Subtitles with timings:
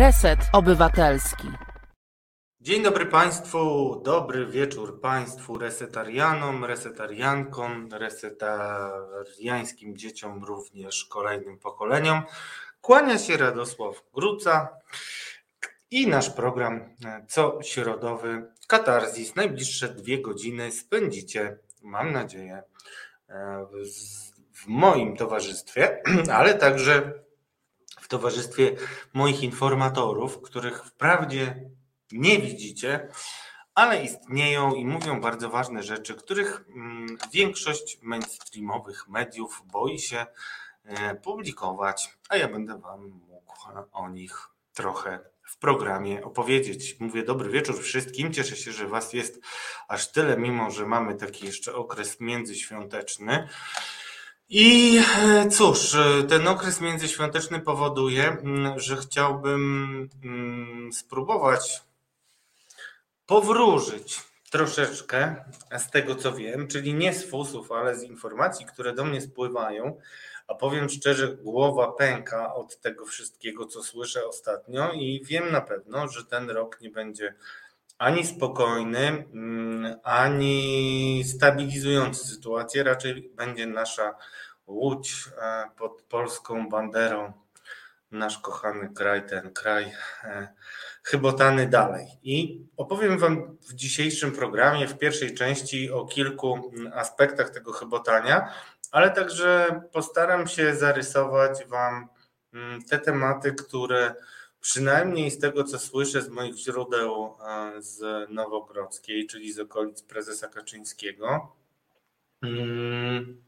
[0.00, 1.48] Reset Obywatelski.
[2.60, 12.22] Dzień dobry Państwu, dobry wieczór Państwu, resetarianom, resetariankom, resetariańskim dzieciom, również kolejnym pokoleniom.
[12.80, 14.68] Kłania się Radosław Gruca
[15.90, 16.96] i nasz program
[17.28, 19.36] co środowy Katarzis.
[19.36, 22.62] Najbliższe dwie godziny spędzicie, mam nadzieję,
[24.52, 26.02] w moim towarzystwie,
[26.38, 27.12] ale także
[28.10, 28.76] towarzystwie
[29.14, 31.70] moich informatorów, których wprawdzie
[32.12, 33.08] nie widzicie,
[33.74, 40.26] ale istnieją i mówią bardzo ważne rzeczy, których mm, większość mainstreamowych mediów boi się
[40.84, 43.30] e, publikować, a ja będę Wam mógł
[43.92, 47.00] o nich trochę w programie opowiedzieć.
[47.00, 48.32] Mówię dobry wieczór wszystkim.
[48.32, 49.40] Cieszę się, że Was jest
[49.88, 53.48] aż tyle, mimo że mamy taki jeszcze okres międzyświąteczny.
[54.52, 61.82] I e, cóż, e, ten okres międzyświąteczny powoduje, mm, że chciałbym mm, spróbować
[63.26, 64.20] powróżyć
[64.50, 65.44] troszeczkę
[65.78, 69.96] z tego, co wiem, czyli nie z fusów, ale z informacji, które do mnie spływają.
[70.46, 76.08] A powiem szczerze, głowa pęka od tego wszystkiego, co słyszę ostatnio, i wiem na pewno,
[76.08, 77.34] że ten rok nie będzie
[78.00, 82.82] ani spokojny, mm, ani stabilizujący sytuację.
[82.82, 84.14] Raczej będzie nasza
[84.66, 87.32] łódź e, pod polską banderą,
[88.10, 89.92] nasz kochany kraj, ten kraj
[90.24, 90.48] e,
[91.02, 92.06] chybotany dalej.
[92.22, 98.52] I opowiem Wam w dzisiejszym programie, w pierwszej części, o kilku mm, aspektach tego chybotania,
[98.90, 102.08] ale także postaram się zarysować Wam
[102.52, 104.14] mm, te tematy, które
[104.60, 110.48] przynajmniej z tego, co słyszę z moich źródeł e, z Nowogrodzkiej, czyli z okolic prezesa
[110.48, 111.52] Kaczyńskiego,
[112.42, 113.42] mm,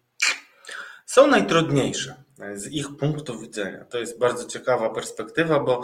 [1.07, 2.25] są najtrudniejsze
[2.55, 3.85] z ich punktu widzenia.
[3.85, 5.83] To jest bardzo ciekawa perspektywa, bo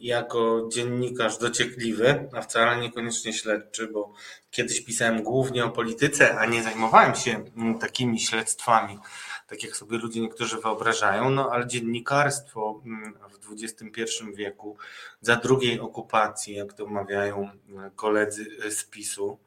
[0.00, 4.12] jako dziennikarz dociekliwy, a wcale niekoniecznie śledczy, bo
[4.50, 7.44] kiedyś pisałem głównie o polityce, a nie zajmowałem się
[7.80, 8.98] takimi śledztwami,
[9.46, 14.02] tak jak sobie ludzie niektórzy wyobrażają, no ale dziennikarstwo mm, w XXI
[14.34, 14.76] wieku,
[15.20, 19.38] za drugiej okupacji, jak to mawiają mm, koledzy z PiSu,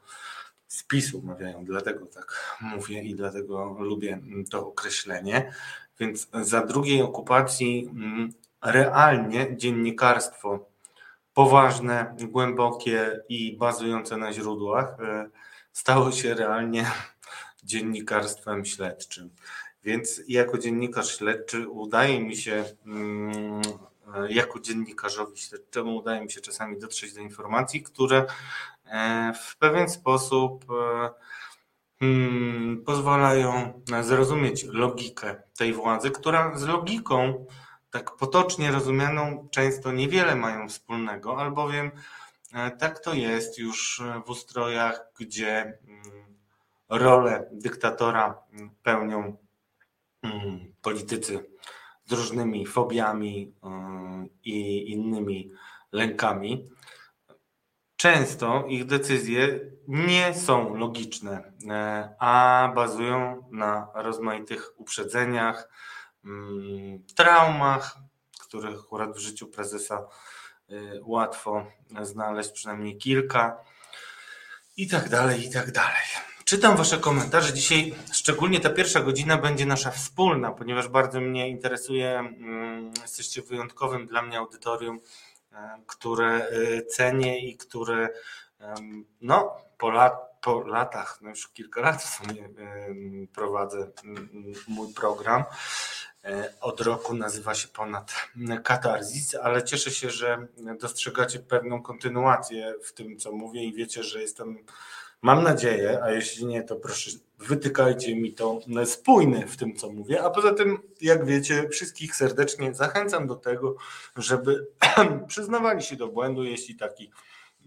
[0.66, 5.52] z PiSu mawiają, dlatego tak mówię i dlatego lubię to określenie.
[6.00, 8.32] Więc za drugiej okupacji mm,
[8.62, 10.70] realnie dziennikarstwo
[11.34, 15.30] poważne, głębokie i bazujące na źródłach e,
[15.72, 16.90] stało się realnie
[17.64, 19.30] dziennikarstwem śledczym.
[19.84, 23.62] Więc jako dziennikarz śledczy udaje mi się, mm,
[24.14, 28.26] e, jako dziennikarzowi śledczemu udaje mi się czasami dotrzeć do informacji, które
[28.84, 30.64] e, w pewien sposób
[32.02, 37.46] Hmm, pozwalają zrozumieć logikę tej władzy, która z logiką,
[37.90, 41.90] tak potocznie rozumianą, często niewiele mają wspólnego, albowiem
[42.54, 46.36] e, tak to jest już w ustrojach, gdzie mm,
[46.88, 49.36] rolę dyktatora mm, pełnią
[50.82, 51.50] politycy
[52.10, 55.52] z różnymi fobiami e, i innymi
[55.92, 56.70] lękami.
[57.96, 65.68] Często ich decyzje nie są logiczne, e, a bazują na rozmaitych uprzedzeniach,
[66.24, 67.96] mm, traumach,
[68.40, 70.06] których akurat w życiu prezesa
[70.68, 71.66] e, łatwo
[72.02, 73.64] znaleźć przynajmniej kilka
[74.76, 76.29] i tak dalej, i tak dalej.
[76.50, 77.52] Czytam Wasze komentarze.
[77.52, 84.06] Dzisiaj szczególnie ta pierwsza godzina będzie nasza wspólna, ponieważ bardzo mnie interesuje, mm, jesteście wyjątkowym
[84.06, 85.00] dla mnie audytorium
[85.52, 88.08] E, które e, cenię i które
[89.20, 92.48] no, po, lat, po latach, no już kilka lat w sumie
[93.34, 93.90] prowadzę
[94.68, 95.44] mój program.
[96.24, 98.12] E, od roku nazywa się ponad
[98.64, 100.46] Katarzis, ale cieszę się, że
[100.80, 104.64] dostrzegacie pewną kontynuację w tym, co mówię i wiecie, że jestem
[105.22, 110.22] Mam nadzieję, a jeśli nie, to proszę wytykajcie mi to spójne w tym, co mówię.
[110.22, 113.76] A poza tym, jak wiecie, wszystkich serdecznie zachęcam do tego,
[114.16, 114.66] żeby
[115.28, 117.10] przyznawali się do błędu, jeśli taki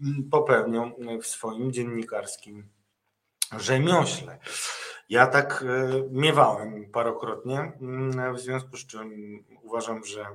[0.02, 0.92] mm, popełnią
[1.22, 2.68] w swoim dziennikarskim
[3.58, 4.38] rzemiośle.
[5.08, 9.10] Ja tak e, miewałem parokrotnie, mm, w związku z czym
[9.62, 10.26] uważam, że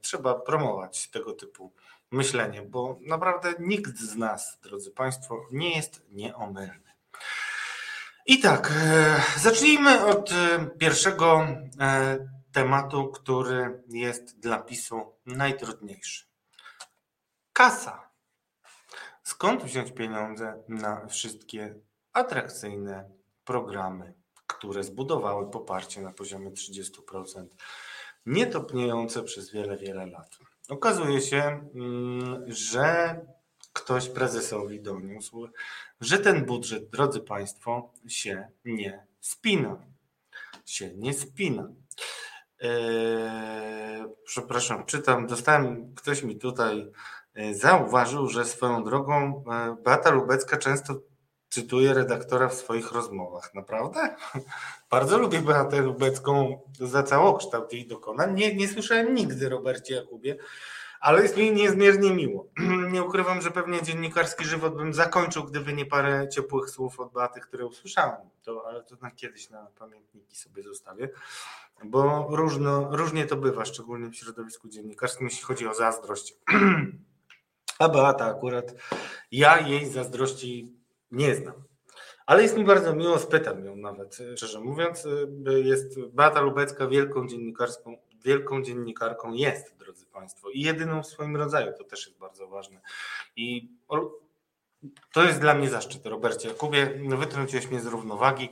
[0.00, 1.72] trzeba promować tego typu
[2.10, 6.90] myślenie, bo naprawdę nikt z nas, drodzy Państwo, nie jest nieomylny.
[8.26, 11.46] I tak, e, zacznijmy od e, pierwszego
[11.80, 12.18] e,
[12.52, 16.24] tematu, który jest dla PiSu najtrudniejszy.
[17.52, 18.10] Kasa.
[19.22, 21.74] Skąd wziąć pieniądze na wszystkie
[22.12, 23.10] atrakcyjne
[23.44, 24.14] programy,
[24.46, 27.46] które zbudowały poparcie na poziomie 30%,
[28.26, 30.38] nietopniejące przez wiele, wiele lat?
[30.70, 33.20] Okazuje się, mm, że
[33.72, 35.48] ktoś prezesowi doniósł,
[36.00, 39.76] że ten budżet, drodzy Państwo, się nie spina.
[40.66, 41.68] Się nie spina.
[42.60, 46.92] Eee, przepraszam, czytam, dostałem, ktoś mi tutaj
[47.34, 51.00] e, zauważył, że swoją drogą e, Beata Lubecka często
[51.50, 53.54] cytuje redaktora w swoich rozmowach.
[53.54, 54.16] Naprawdę?
[54.90, 58.34] Bardzo lubię Beatę Lubecką za całokształt jej dokonań.
[58.34, 60.36] Nie, nie słyszałem nigdy Robercie Jakubie,
[61.00, 62.46] ale jest mi niezmiernie miło.
[62.92, 67.40] Nie ukrywam, że pewnie dziennikarski żywot bym zakończył, gdyby nie parę ciepłych słów od Beaty,
[67.40, 68.30] które usłyszałem.
[68.42, 71.08] To, ale to na kiedyś na pamiętniki sobie zostawię,
[71.84, 76.36] bo różno, różnie to bywa, szczególnie w środowisku dziennikarskim, jeśli chodzi o zazdrość.
[77.78, 78.74] A Beata akurat,
[79.32, 80.79] ja jej zazdrości
[81.10, 81.54] nie znam.
[82.26, 85.08] Ale jest mi bardzo miło, spytam ją nawet, szczerze mówiąc.
[85.64, 91.72] Jest Beata Lubecka wielką dziennikarską, wielką dziennikarką jest, drodzy Państwo, i jedyną w swoim rodzaju,
[91.78, 92.80] to też jest bardzo ważne.
[93.36, 93.68] I
[95.12, 97.00] to jest dla mnie zaszczyt, Robercie Jakubie.
[97.16, 98.48] Wytrąciłeś mnie z równowagi.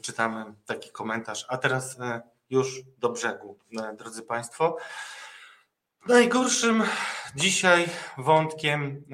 [0.00, 1.46] Czytamy taki komentarz.
[1.48, 2.20] A teraz e,
[2.50, 3.58] już do brzegu,
[3.98, 4.76] drodzy Państwo.
[6.06, 6.82] Najgorszym
[7.36, 7.88] dzisiaj
[8.18, 9.04] wątkiem,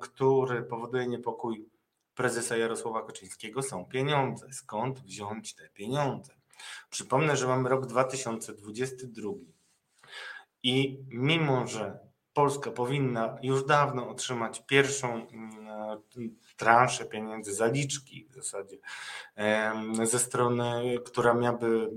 [0.00, 1.71] który powoduje niepokój
[2.14, 4.52] prezesa Jarosława Kaczyńskiego są pieniądze.
[4.52, 6.34] Skąd wziąć te pieniądze?
[6.90, 9.30] Przypomnę, że mamy rok 2022
[10.62, 11.98] i mimo, że
[12.32, 15.52] Polska powinna już dawno otrzymać pierwszą mm,
[16.56, 18.76] transzę pieniędzy, zaliczki w zasadzie
[20.02, 21.90] ze strony, która miałaby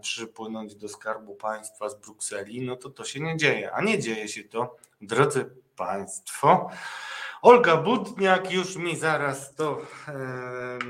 [0.00, 3.72] przypłynąć do Skarbu Państwa z Brukseli, no to to się nie dzieje.
[3.72, 6.70] A nie dzieje się to, drodzy Państwo,
[7.42, 9.80] Olga Budniak już mi zaraz to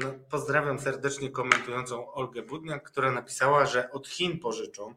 [0.03, 4.95] no, pozdrawiam serdecznie komentującą Olgę Budniak, która napisała, że od Chin pożyczą.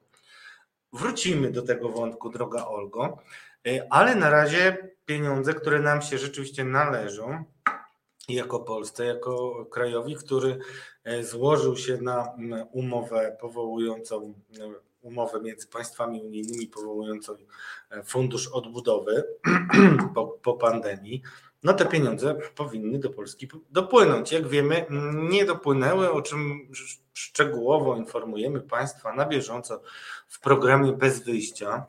[0.94, 3.18] Wrócimy do tego wątku, droga Olgo,
[3.68, 7.44] e, ale na razie pieniądze, które nam się rzeczywiście należą,
[8.30, 10.60] jako Polsce, jako krajowi, który
[11.04, 12.34] e, złożył się na
[12.72, 14.34] umowę powołującą
[15.02, 17.36] umowę między państwami unijnymi powołującą
[17.90, 19.24] e, fundusz odbudowy
[20.16, 21.22] po, po pandemii,
[21.64, 24.32] no te pieniądze powinny do Polski dopłynąć.
[24.32, 24.86] Jak wiemy,
[25.30, 26.70] nie dopłynęły, o czym
[27.14, 29.82] szczegółowo informujemy Państwa na bieżąco
[30.28, 31.86] w programie Bez Wyjścia,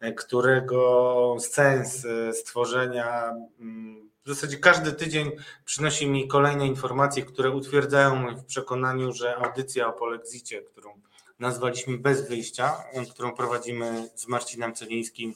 [0.00, 5.30] e, którego sens e, stworzenia mm, w zasadzie każdy tydzień
[5.64, 11.00] przynosi mi kolejne informacje, które utwierdzają mnie w przekonaniu, że audycja o polexicie, którą
[11.38, 15.34] nazwaliśmy Bez Wyjścia, którą prowadzimy z Marcinem Celińskim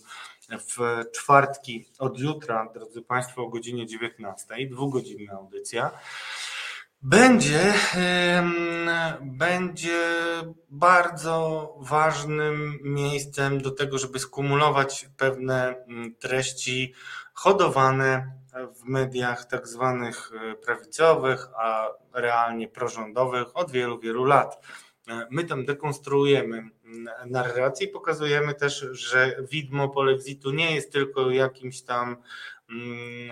[0.48, 5.90] w czwartki od jutra, drodzy Państwo, o godzinie 19, dwugodzinna audycja.
[7.02, 7.74] Będzie,
[9.20, 9.98] będzie
[10.70, 16.94] bardzo ważnym miejscem do tego, żeby skumulować pewne mm, treści
[17.34, 18.32] hodowane
[18.74, 24.66] w mediach tak zwanych e, prawicowych, a realnie prorządowych od wielu, wielu lat.
[25.30, 26.70] My tam dekonstruujemy
[27.26, 32.16] narrację i pokazujemy też, że widmo polexitu nie jest tylko jakimś tam
[32.70, 33.30] mm,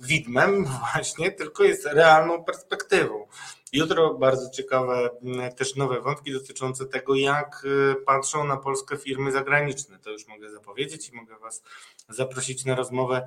[0.00, 3.26] widmem właśnie, tylko jest realną perspektywą.
[3.72, 9.32] Jutro bardzo ciekawe mm, też nowe wątki dotyczące tego, jak y, patrzą na Polskę firmy
[9.32, 9.98] zagraniczne.
[9.98, 11.62] To już mogę zapowiedzieć i mogę Was
[12.08, 13.26] zaprosić na rozmowę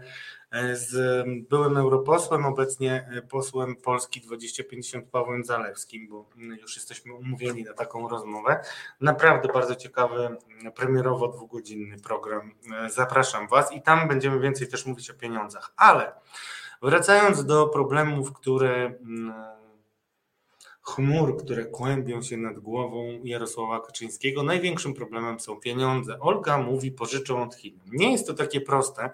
[0.52, 7.14] e, z byłym europosłem, obecnie e, posłem Polski 2050 Pawłem Zalewskim, bo mm, już jesteśmy
[7.14, 8.60] umówieni na taką rozmowę.
[9.02, 12.52] Naprawdę bardzo ciekawy, mm, premierowo dwugodzinny program.
[12.86, 15.74] E, zapraszam Was i tam będziemy więcej też mówić o pieniądzach.
[15.78, 16.12] Ale
[16.82, 18.94] wracając do problemów, które
[20.82, 26.20] chmur, które kłębią się nad głową Jarosława Kaczyńskiego, największym problemem są pieniądze.
[26.20, 27.80] Olga mówi, pożyczą od Chin.
[27.92, 29.10] Nie jest to takie proste,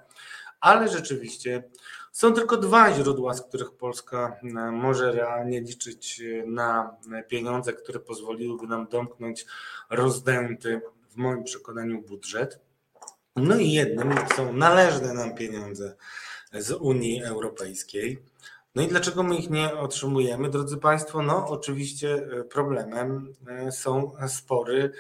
[0.59, 1.63] ale rzeczywiście
[2.11, 6.95] są tylko dwa źródła, z których Polska e, może realnie liczyć e, na
[7.27, 9.45] pieniądze, które pozwoliłyby nam domknąć
[9.89, 12.59] rozdęty, w moim przekonaniu, budżet.
[13.35, 15.95] No i jednym są należne nam pieniądze
[16.53, 18.19] z Unii Europejskiej.
[18.77, 21.21] No i dlaczego my ich nie otrzymujemy, drodzy Państwo?
[21.21, 24.91] No, oczywiście e, problemem e, są spory,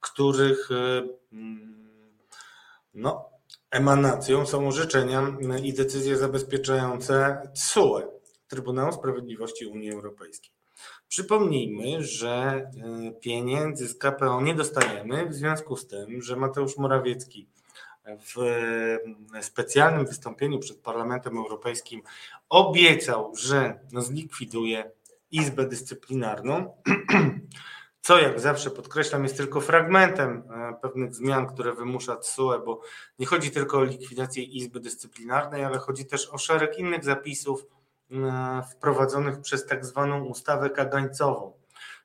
[0.00, 1.88] których e, mm,
[2.94, 3.30] no,
[3.70, 8.02] emanacją są orzeczenia i decyzje zabezpieczające TSUE,
[8.48, 10.52] Trybunału Sprawiedliwości Unii Europejskiej.
[11.08, 12.66] Przypomnijmy, że
[13.20, 17.48] pieniędzy z KPO nie dostajemy w związku z tym, że Mateusz Morawiecki
[18.06, 18.34] w
[19.40, 22.02] specjalnym wystąpieniu przed Parlamentem Europejskim
[22.48, 24.90] obiecał, że no zlikwiduje
[25.30, 26.76] Izbę Dyscyplinarną,
[28.06, 32.80] co jak zawsze podkreślam, jest tylko fragmentem e, pewnych zmian, które wymusza TSUE, bo
[33.18, 37.66] nie chodzi tylko o likwidację Izby Dyscyplinarnej, ale chodzi też o szereg innych zapisów
[38.10, 41.52] e, wprowadzonych przez tak zwaną ustawę kagańcową,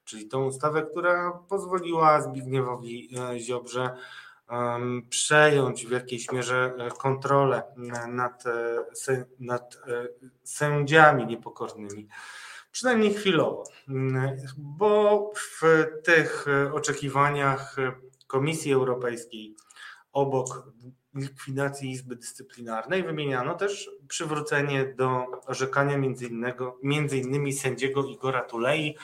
[0.06, 3.98] czyli tą ustawę, która pozwoliła Zbigniewowi e, Ziobrze
[5.10, 7.64] przejąć w jakiejś mierze kontrolę
[8.08, 8.44] nad,
[9.40, 9.78] nad
[10.44, 12.08] sędziami niepokornymi.
[12.72, 13.64] Przynajmniej chwilowo,
[14.58, 15.62] bo w
[16.04, 17.76] tych oczekiwaniach
[18.28, 19.56] Komisji Europejskiej
[20.14, 20.72] obok
[21.16, 28.90] likwidacji Izby Dyscyplinarnej wymieniano też przywrócenie do orzekania między, innego, między innymi sędziego Igora Tulei
[28.90, 29.02] e,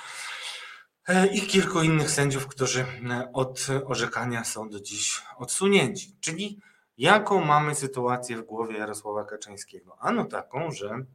[1.33, 2.85] i kilku innych sędziów, którzy
[3.33, 6.15] od orzekania są do dziś odsunięci.
[6.19, 6.61] Czyli
[6.97, 9.97] jaką mamy sytuację w głowie Jarosława Kaczyńskiego?
[9.99, 11.05] Ano taką, że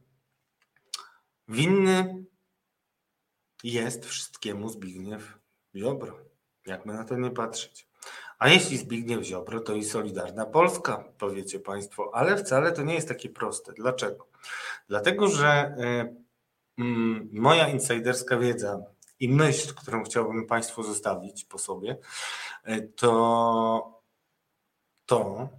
[1.47, 2.25] winny
[3.63, 5.37] jest wszystkiemu Zbigniew
[5.75, 6.19] Ziobro.
[6.65, 7.87] Jakby na to nie patrzeć.
[8.39, 13.07] A jeśli Zbigniew Ziobro, to i Solidarna Polska, powiecie Państwo, ale wcale to nie jest
[13.07, 13.73] takie proste.
[13.73, 14.27] Dlaczego?
[14.87, 15.75] Dlatego, że
[16.77, 16.85] y, y,
[17.31, 18.92] moja insiderska wiedza
[19.23, 21.97] i myśl, którą chciałbym Państwu zostawić po sobie,
[22.67, 24.03] y, to
[25.05, 25.49] to,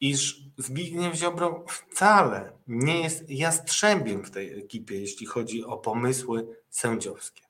[0.00, 7.42] iż Zbigniew Ziobro wcale nie jest jastrzębiem w tej ekipie, jeśli chodzi o pomysły sędziowskie.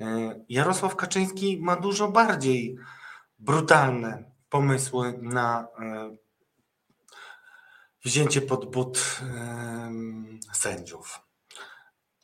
[0.00, 2.76] E, Jarosław Kaczyński ma dużo bardziej
[3.38, 6.16] brutalne pomysły na e,
[8.04, 9.20] wzięcie pod but
[10.52, 11.25] sędziów.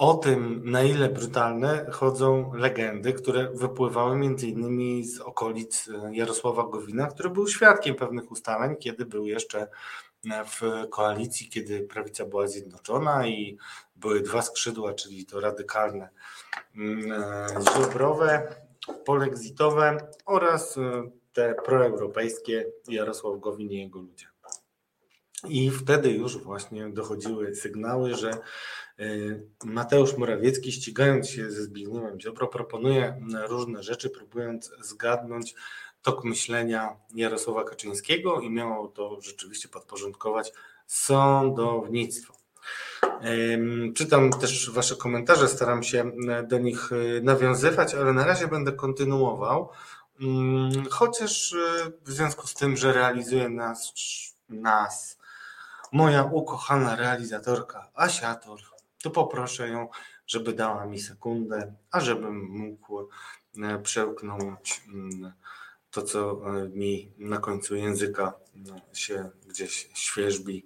[0.02, 6.62] O tym, na ile brutalne, chodzą legendy, które wypływały między innymi z okolic e, Jarosława
[6.62, 9.60] Gowina, który był świadkiem pewnych ustaleń, kiedy był jeszcze
[10.30, 13.58] e, w koalicji, kiedy prawica była zjednoczona i
[13.96, 16.08] były dwa skrzydła, czyli to radykalne
[16.76, 18.54] mm, e, ziobrowe,
[19.04, 20.78] polexitowe oraz
[21.32, 24.26] te proeuropejskie Jarosław Gowin i jego ludzie.
[25.48, 28.30] I wtedy już właśnie dochodziły sygnały, że
[29.64, 35.54] Mateusz Morawiecki, ścigając się ze Zbigniewem Ziobro, proponuje różne rzeczy, próbując zgadnąć
[36.02, 40.52] tok myślenia Jarosława Kaczyńskiego i miało to rzeczywiście podporządkować
[40.86, 42.34] sądownictwo.
[43.94, 46.12] Czytam też Wasze komentarze, staram się
[46.48, 49.68] do nich y, nawiązywać, ale na razie będę kontynuował,
[50.90, 51.58] chociaż y,
[52.04, 53.92] w związku z tym, że realizuje nas,
[54.48, 55.18] nas
[55.92, 58.60] moja ukochana realizatorka Asiator,
[59.02, 59.88] to poproszę ją,
[60.26, 62.00] żeby dała mi sekundę, a
[62.32, 63.08] mógł
[63.62, 65.32] e, przełknąć mm,
[65.90, 68.32] to, co e, mi na końcu języka
[68.92, 70.64] e, się gdzieś świeżbi,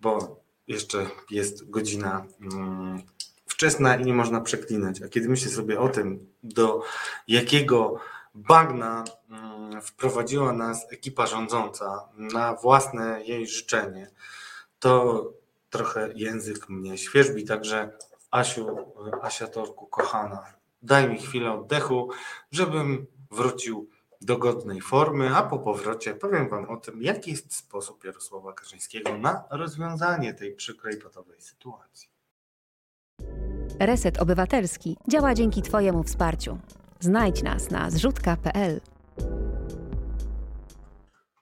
[0.00, 3.02] bo jeszcze jest godzina mm,
[3.46, 5.02] wczesna i nie można przeklinać.
[5.02, 6.82] A kiedy myślę sobie o tym, do
[7.28, 8.00] jakiego
[8.34, 14.10] bagna mm, wprowadziła nas ekipa rządząca na własne jej życzenie,
[14.78, 15.24] to
[15.70, 17.90] trochę język mnie świeżbi, także
[18.30, 18.76] Asiu,
[19.22, 20.44] Asia Torku, kochana,
[20.82, 22.10] daj mi chwilę oddechu,
[22.50, 28.04] żebym wrócił do godnej formy, a po powrocie powiem Wam o tym, jaki jest sposób
[28.04, 32.08] Jarosława Kaczyńskiego na rozwiązanie tej przykrej patowej sytuacji.
[33.80, 36.58] Reset Obywatelski działa dzięki Twojemu wsparciu.
[37.00, 38.80] Znajdź nas na zrzutka.pl.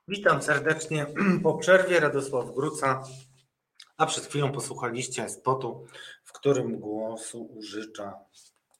[0.09, 1.07] Witam serdecznie
[1.43, 2.01] po przerwie.
[2.01, 3.03] Radosław Gruca
[3.97, 5.87] a przed chwilą posłuchaliście spotu,
[6.25, 8.15] w którym głosu użycza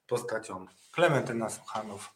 [0.07, 2.15] postacią Klementyna Suchanów.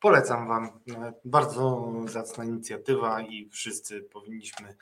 [0.00, 0.80] Polecam Wam.
[1.24, 4.76] Bardzo zacna inicjatywa i wszyscy powinniśmy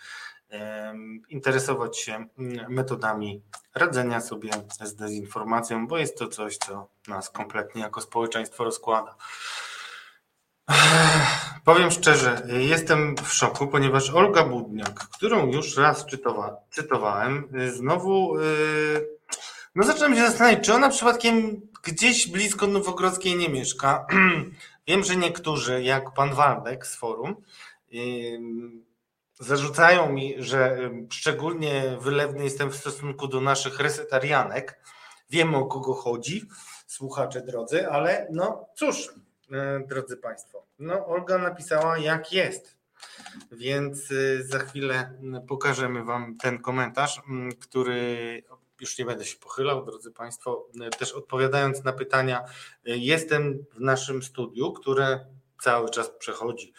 [1.28, 2.26] interesować się
[2.68, 3.42] metodami
[3.74, 4.50] radzenia sobie
[4.84, 9.16] z dezinformacją, bo jest to coś, co nas kompletnie jako społeczeństwo rozkłada.
[11.64, 19.08] Powiem szczerze, jestem w szoku, ponieważ Olga Budniak, którą już raz czytowa, cytowałem, znowu yy,
[19.74, 24.06] no zacząłem się zastanawiać, czy ona przypadkiem gdzieś blisko Nowogrodzkiej nie mieszka.
[24.86, 27.36] Wiem, że niektórzy, jak pan Waldek z forum,
[27.90, 28.40] yy,
[29.40, 34.80] zarzucają mi, że szczególnie wylewny jestem w stosunku do naszych resetarianek.
[35.30, 36.48] Wiemy o kogo chodzi,
[36.86, 39.10] słuchacze drodzy, ale no cóż,
[39.52, 40.66] E, drodzy Państwo.
[40.80, 42.76] No, Olga napisała, jak jest.
[43.52, 45.18] Więc e, za chwilę
[45.48, 47.20] pokażemy Wam ten komentarz,
[47.60, 48.42] który
[48.80, 50.68] już nie będę się pochylał, drodzy Państwo.
[50.80, 52.44] E, też odpowiadając na pytania,
[52.84, 55.26] jestem w naszym studiu, które
[55.60, 56.72] cały czas przechodzi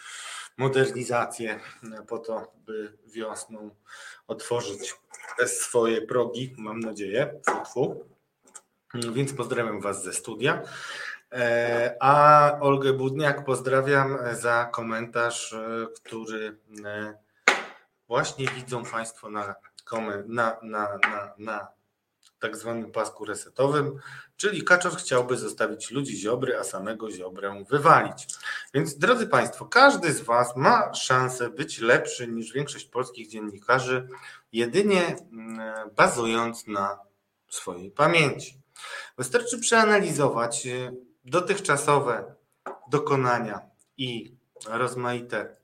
[0.56, 1.60] modernizację
[2.08, 3.70] po to, by wiosną
[4.26, 4.94] otworzyć
[5.46, 7.40] swoje progi, mam nadzieję.
[8.94, 10.62] Więc pozdrawiam Was ze studia.
[11.32, 17.14] E, A Olgę Budniak pozdrawiam za komentarz, e, który e,
[18.08, 19.54] właśnie widzą Państwo na,
[20.28, 21.68] na, na, na, na
[22.38, 23.98] tak zwanym pasku resetowym,
[24.36, 28.26] czyli Kaczor chciałby zostawić ludzi Ziobry, a samego Ziobrę wywalić.
[28.74, 34.08] Więc drodzy Państwo, każdy z Was ma szansę być lepszy niż większość polskich dziennikarzy,
[34.52, 36.98] jedynie mm, bazując na
[37.48, 38.58] swojej pamięci.
[39.18, 40.66] Wystarczy przeanalizować
[41.24, 42.34] dotychczasowe
[42.88, 43.60] dokonania
[43.96, 44.36] i
[44.68, 45.56] rozmaite,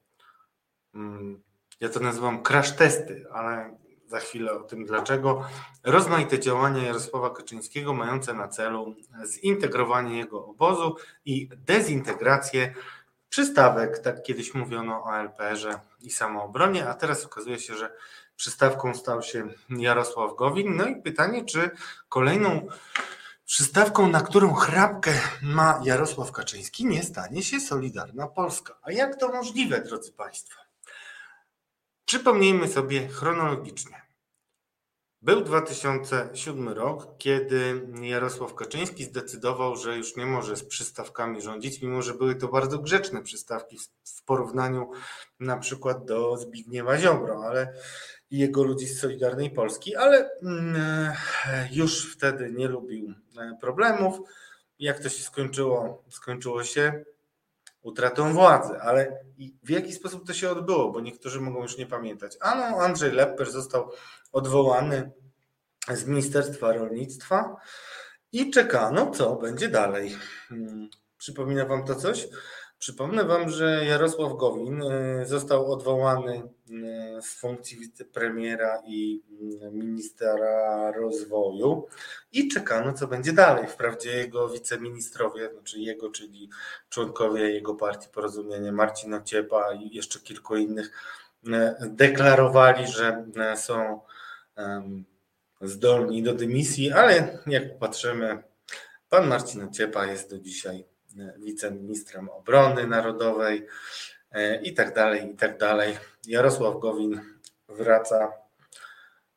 [0.94, 1.42] mm,
[1.80, 5.48] ja to nazywam crash testy, ale za chwilę o tym dlaczego,
[5.84, 12.74] rozmaite działania Jarosława Kaczyńskiego mające na celu zintegrowanie jego obozu i dezintegrację
[13.28, 17.92] przystawek, tak kiedyś mówiono o LPR-ze i samoobronie, a teraz okazuje się, że
[18.36, 20.76] przystawką stał się Jarosław Gowin.
[20.76, 21.70] No i pytanie, czy
[22.08, 22.66] kolejną
[23.48, 25.12] przystawką, na którą chrapkę
[25.42, 28.78] ma Jarosław Kaczyński, nie stanie się Solidarna Polska.
[28.82, 30.60] A jak to możliwe, drodzy Państwo?
[32.04, 34.02] Przypomnijmy sobie chronologicznie.
[35.22, 42.02] Był 2007 rok, kiedy Jarosław Kaczyński zdecydował, że już nie może z przystawkami rządzić, mimo
[42.02, 44.90] że były to bardzo grzeczne przystawki w porównaniu
[45.40, 47.74] na przykład do Zbigniewa Ziobro, ale
[48.30, 51.12] i jego ludzi z Solidarnej Polski, ale mm,
[51.70, 54.20] już wtedy nie lubił e, problemów.
[54.78, 56.04] Jak to się skończyło?
[56.10, 57.04] Skończyło się
[57.82, 59.24] utratą władzy, ale
[59.62, 62.36] w jaki sposób to się odbyło, bo niektórzy mogą już nie pamiętać.
[62.40, 63.90] Ano, Andrzej Lepper został
[64.32, 65.10] odwołany
[65.94, 67.56] z Ministerstwa Rolnictwa
[68.32, 70.16] i czekano, co będzie dalej.
[70.48, 72.28] Hmm, przypomina Wam to coś?
[72.78, 80.92] Przypomnę Wam, że Jarosław Gowin e, został odwołany e, z funkcji wicepremiera i mm, ministra
[80.92, 81.86] rozwoju
[82.32, 83.66] i czekano, co będzie dalej.
[83.66, 86.50] Wprawdzie jego wiceministrowie, znaczy jego, czyli
[86.88, 90.92] członkowie jego partii Porozumienie, Marcin Ociepa i jeszcze kilku innych,
[91.80, 93.24] deklarowali, że
[93.56, 94.00] są
[95.60, 98.42] zdolni do dymisji, ale jak patrzymy,
[99.08, 100.87] pan Marcin Ociepa jest do dzisiaj
[101.38, 103.66] wiceministrem obrony narodowej
[104.32, 105.96] e, i tak dalej, i tak dalej.
[106.26, 107.20] Jarosław Gowin
[107.68, 108.32] wraca.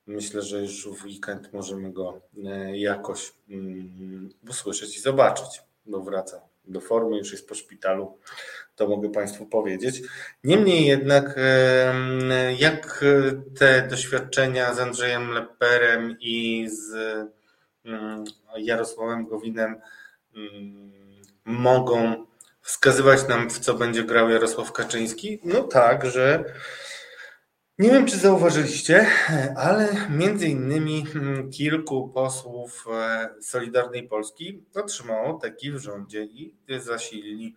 [0.07, 6.41] Myślę, że już w weekend możemy go e, jakoś mm, usłyszeć i zobaczyć, bo wraca
[6.65, 8.17] do formy, już jest po szpitalu,
[8.75, 10.01] to mogę Państwu powiedzieć.
[10.43, 13.05] Niemniej jednak, e, jak
[13.59, 16.93] te doświadczenia z Andrzejem Leperem i z
[17.85, 18.23] mm,
[18.57, 19.75] Jarosławem Gowinem
[20.35, 21.00] mm,
[21.45, 22.25] mogą
[22.61, 25.39] wskazywać nam, w co będzie grał Jarosław Kaczyński?
[25.43, 26.43] No tak, że
[27.81, 29.07] nie wiem, czy zauważyliście,
[29.55, 37.55] ale między innymi hmm, kilku posłów e, Solidarnej Polski otrzymało taki w rządzie i zasilili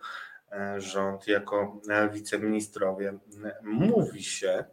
[0.53, 3.19] e, rząd jako e, wiceministrowie.
[3.63, 4.65] Mówi się,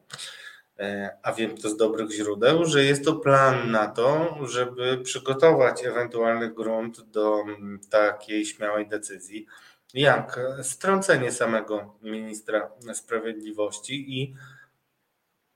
[1.24, 6.50] a wiem to z dobrych źródeł, że jest to plan na to, żeby przygotować ewentualny
[6.50, 9.46] grunt do mm, takiej śmiałej decyzji,
[9.94, 14.36] jak strącenie samego ministra sprawiedliwości i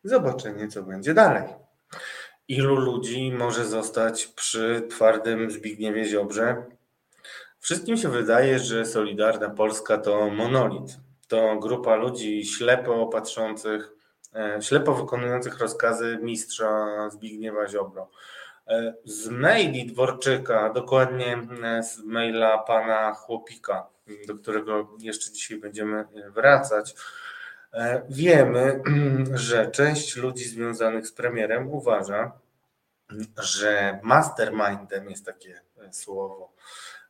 [0.04, 1.44] zobaczenie, co będzie dalej.
[2.48, 6.66] Ilu ludzi może zostać przy twardym Zbigniewie Ziobrze?
[7.60, 10.98] Wszystkim się wydaje, że Solidarna Polska to monolit.
[11.28, 13.95] To grupa ludzi ślepo patrzących E,
[14.62, 18.10] ślepo wykonujących rozkazy mistrza Zbigniewa Ziobro.
[18.68, 23.88] E, z maili Dworczyka, dokładnie e, z maila pana Chłopika,
[24.28, 26.96] do którego jeszcze dzisiaj będziemy wracać,
[28.10, 28.82] wiemy,
[29.34, 32.32] że część ludzi związanych z premierem uważa,
[33.38, 36.52] że mastermindem jest takie słowo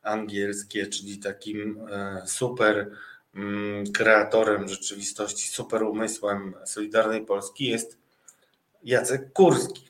[0.02, 1.86] angielskie, czyli takim
[2.26, 2.90] super
[3.94, 7.98] kreatorem rzeczywistości, superumysłem Solidarnej Polski jest
[8.82, 9.86] Jacek Kurski.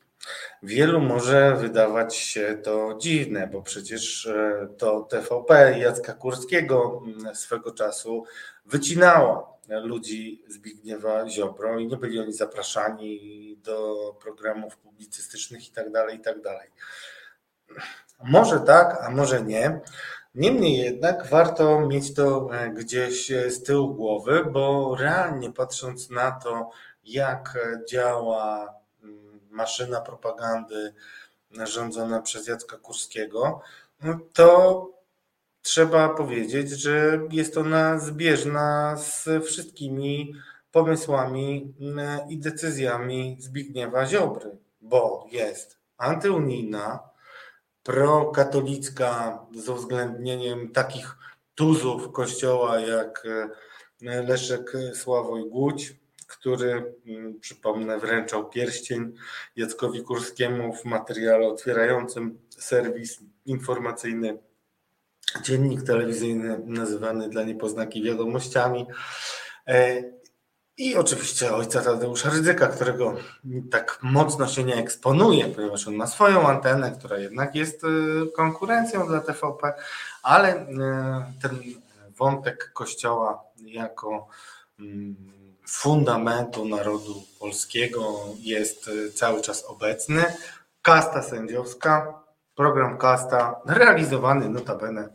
[0.63, 7.73] Wielu może wydawać się to dziwne, bo przecież e, to TVP Jacka Kurskiego mm, swego
[7.73, 8.25] czasu
[8.67, 16.17] wycinała ludzi Zbigniewa Ziobro i nie byli oni zapraszani do programów publicystycznych i tak dalej,
[16.17, 16.37] i tak.
[18.25, 19.81] Może tak, a może nie.
[20.37, 26.31] Niemniej jednak warto mieć to e, gdzieś e, z tyłu głowy, bo realnie patrząc na
[26.31, 26.71] to,
[27.05, 30.95] jak działa mm, maszyna propagandy
[31.65, 33.61] rządzona przez Jacka Kurskiego,
[34.03, 34.91] no to
[35.63, 40.35] trzeba powiedzieć, że jest ona zbieżna z wszystkimi
[40.73, 47.16] pomysłami mm, i decyzjami Zbigniewa Ziobry, bo jest antyunijna,
[47.87, 51.17] prokatolicka z uwzględnieniem takich
[51.55, 53.27] tuzów kościoła jak
[54.03, 55.95] e, Leszek Sławoj Głódź,
[56.27, 59.13] który, mm, przypomnę, wręczał pierścień
[59.57, 64.39] Jackowi Kurskiemu w materiale otwierającym serwis informacyjny
[65.43, 68.87] dziennik telewizyjny nazywany dla niepoznaki wiadomościami.
[70.79, 73.15] I oczywiście ojca Tadeusza Rydzyka, którego
[73.71, 77.87] tak mocno się nie eksponuje, ponieważ on ma swoją antenę, która jednak jest e,
[78.27, 79.75] konkurencją dla TVP,
[80.23, 80.67] ale e,
[81.43, 81.59] ten
[82.19, 84.29] wątek Kościoła jako
[84.81, 85.17] mm,
[85.69, 90.25] fundamentu narodu polskiego jest cały czas obecny.
[90.83, 92.23] Kasta sędziowska,
[92.55, 95.09] program Kasta, realizowany notabene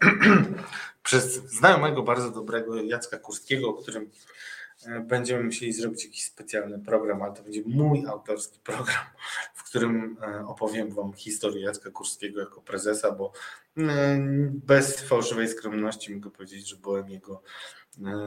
[1.03, 4.11] przez znajomego, bardzo dobrego Jacka Kurskiego, o którym
[5.01, 9.05] będziemy musieli zrobić jakiś specjalny program, ale to będzie mój autorski program,
[9.55, 13.31] w którym e, opowiem Wam historię Jacka Kurskiego jako prezesa, bo
[13.77, 14.17] e,
[14.65, 17.41] bez fałszywej skromności mogę powiedzieć, że byłem jego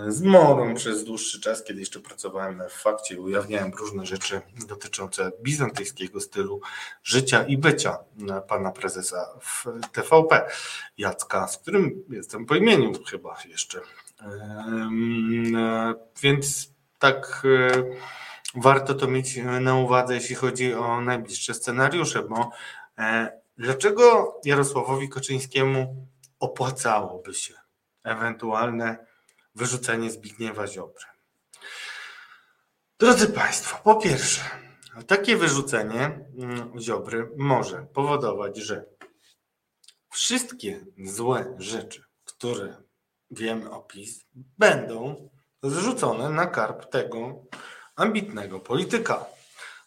[0.08, 6.60] zmorą przez dłuższy czas, kiedy jeszcze pracowałem w fakcie, ujawniałem różne rzeczy dotyczące bizantyjskiego stylu
[7.02, 7.98] życia i bycia
[8.48, 10.48] pana prezesa w TVP,
[10.98, 13.80] Jacka, z którym jestem po imieniu chyba jeszcze.
[16.22, 17.82] Więc tak e,
[18.54, 22.50] warto to mieć na uwadze, jeśli chodzi o najbliższe scenariusze, bo
[22.98, 26.06] e, dlaczego Jarosławowi Kaczyńskiemu
[26.40, 27.54] opłacałoby się
[28.04, 29.06] ewentualne
[29.54, 31.04] wyrzucenie Zbigniewa Ziobry.
[32.98, 34.40] Drodzy Państwo, po pierwsze,
[35.06, 38.84] takie wyrzucenie mm, Ziobry może powodować, że
[40.10, 42.83] wszystkie złe rzeczy, które
[43.34, 44.24] wiemy o PiS,
[44.58, 45.28] będą
[45.62, 47.44] zrzucone na karp tego
[47.96, 49.26] ambitnego polityka.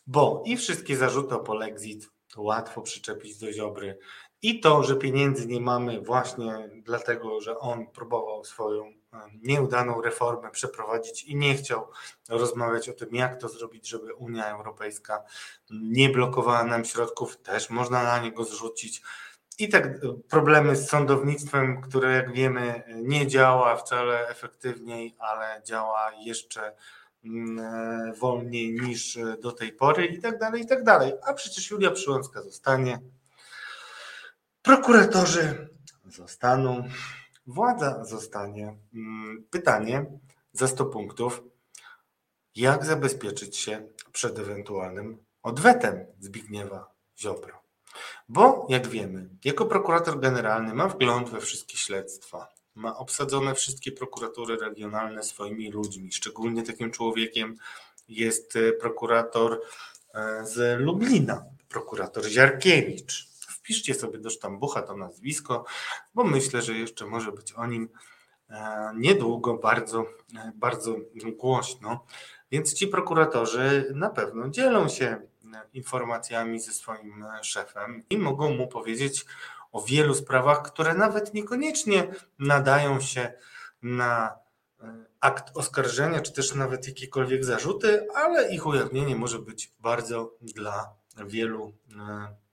[0.07, 3.99] Bo i wszystkie zarzuty o polexit łatwo przyczepić do Ziobry,
[4.41, 8.93] i to, że pieniędzy nie mamy właśnie dlatego, że on próbował swoją
[9.41, 11.88] nieudaną reformę przeprowadzić i nie chciał
[12.29, 15.23] rozmawiać o tym, jak to zrobić, żeby Unia Europejska
[15.69, 19.01] nie blokowała nam środków, też można na niego zrzucić.
[19.60, 19.88] I tak
[20.30, 26.76] problemy z sądownictwem, które jak wiemy nie działa wcale efektywniej, ale działa jeszcze
[27.26, 31.13] mm, wolniej niż do tej pory i tak dalej, i tak dalej.
[31.24, 33.00] A przecież Julia Przyłębska zostanie,
[34.62, 35.70] prokuratorzy
[36.06, 36.84] zostaną,
[37.48, 38.78] władza zostanie.
[38.93, 40.06] Mm, pytanie
[40.54, 41.43] za 100 punktów.
[42.56, 47.66] Jak zabezpieczyć się przed ewentualnym odwetem Zbigniewa Ziobro?
[48.30, 54.58] Bo jak wiemy, jako prokurator generalny ma wgląd we wszystkie śledztwa, ma obsadzone wszystkie prokuratury
[54.58, 56.12] regionalne swoimi ludźmi.
[56.12, 57.58] Szczególnie takim człowiekiem
[58.08, 59.62] jest e, prokurator
[60.13, 63.28] e, z Lublina, prokurator Ziarkiewicz
[63.68, 65.66] Wpiszcie sobie do sztambucha to nazwisko,
[66.13, 67.90] bo myślę, że jeszcze może być o nim
[68.50, 70.06] e, niedługo bardzo,
[70.56, 70.96] bardzo
[71.38, 72.06] głośno.
[72.52, 75.22] Więc ci prokuratorzy na pewno dzielą się
[75.73, 79.25] informacjami ze swoim szefem i mogą mu powiedzieć
[79.71, 82.07] o wielu sprawach, które nawet niekoniecznie
[82.39, 83.33] nadają się
[83.81, 84.39] na
[85.19, 91.73] akt oskarżenia, czy też nawet jakiekolwiek zarzuty, ale ich ujawnienie może być bardzo dla wielu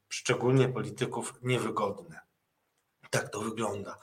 [0.09, 2.21] szczególnie polityków, niewygodne.
[3.11, 3.99] Tak to wygląda.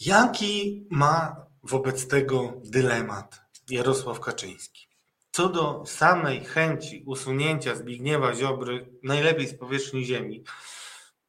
[0.00, 4.91] Jaki ma wobec tego dylemat Jarosław Kaczyński?
[5.32, 10.44] Co do samej chęci usunięcia Zbigniewa Ziobry, najlepiej z powierzchni ziemi,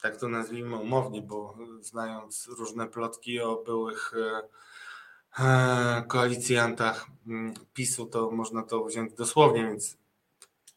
[0.02, 8.06] tak to nazwijmy umownie, bo znając różne plotki o byłych e, e, koalicjantach mm, PiSu,
[8.06, 9.98] to można to wziąć dosłownie, więc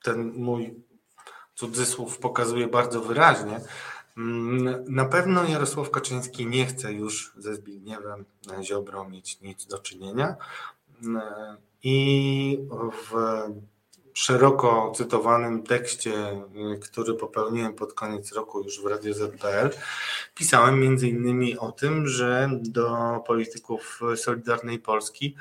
[0.03, 0.75] ten mój
[1.55, 3.61] cudzysłów pokazuje bardzo wyraźnie.
[4.17, 8.25] Mm, na pewno Jarosław Kaczyński nie chce już ze Zbigniewem
[8.62, 10.37] Ziobrą mieć nic do czynienia
[11.03, 11.23] mm,
[11.88, 12.59] i
[12.92, 13.14] w
[14.14, 16.12] szeroko cytowanym tekście,
[16.83, 19.70] który popełniłem pod koniec roku już w Radio ZPL,
[20.35, 22.96] pisałem między innymi o tym, że do
[23.27, 25.37] polityków Solidarnej Polski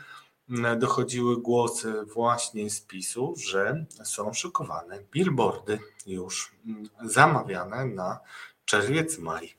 [0.78, 6.56] dochodziły głosy właśnie z PiSu, że są szykowane billboardy już
[7.06, 8.20] zamawiane na
[8.66, 9.56] czerwiec, maj.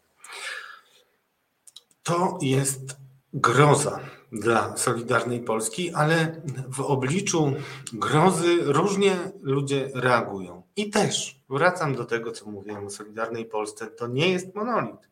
[2.03, 2.97] To jest
[3.33, 4.01] groza
[4.33, 7.53] dla Solidarnej Polski, ale w obliczu
[7.93, 10.63] grozy różnie ludzie reagują.
[10.77, 15.09] I też wracam do tego, co mówiłem o Solidarnej Polsce, to nie jest monolit.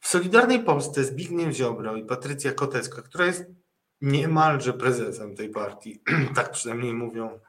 [0.00, 3.44] W Solidarnej Polsce Zbigniew Ziobro i Patrycja Kotecka, która jest
[4.00, 6.02] niemalże prezesem tej partii.
[6.36, 7.40] tak przynajmniej mówią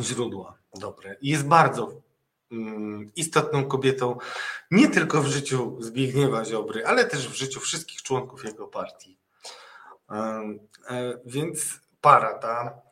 [0.00, 1.16] źródła dobre.
[1.22, 2.02] Jest bardzo
[2.52, 4.18] mm, istotną kobietą
[4.70, 9.17] nie tylko w życiu Zbigniewa Ziobry, ale też w życiu wszystkich członków jego partii.
[10.10, 10.58] E,
[11.26, 12.82] Więc para ta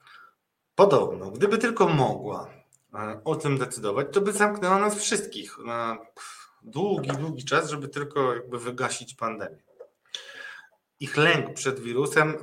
[0.75, 2.51] podobno, gdyby tylko mogła
[2.95, 5.99] e, o tym decydować, to by zamknęła nas wszystkich na
[6.63, 9.63] długi, długi czas, żeby tylko jakby wygasić pandemię.
[11.01, 12.37] Ich lęk przed wirusem,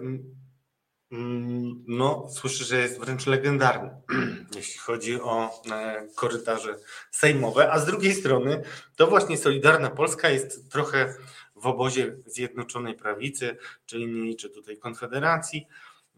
[1.87, 4.01] no, słyszę, że jest wręcz legendarny,
[4.55, 6.75] jeśli chodzi o e, korytarze
[7.11, 8.63] sejmowe, a z drugiej strony
[8.95, 11.15] to właśnie Solidarna Polska jest trochę
[11.63, 15.67] w obozie Zjednoczonej Prawicy, czyli nie liczę tutaj Konfederacji,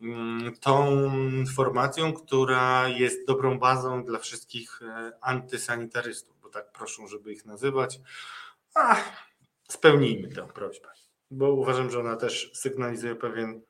[0.01, 1.11] mm, tą
[1.55, 7.99] formacją, która jest dobrą bazą dla wszystkich e, antysanitarystów, bo tak proszą, żeby ich nazywać.
[8.75, 8.95] A,
[9.69, 10.87] spełnijmy tę prośbę,
[11.31, 13.61] bo uważam, że ona też sygnalizuje pewien,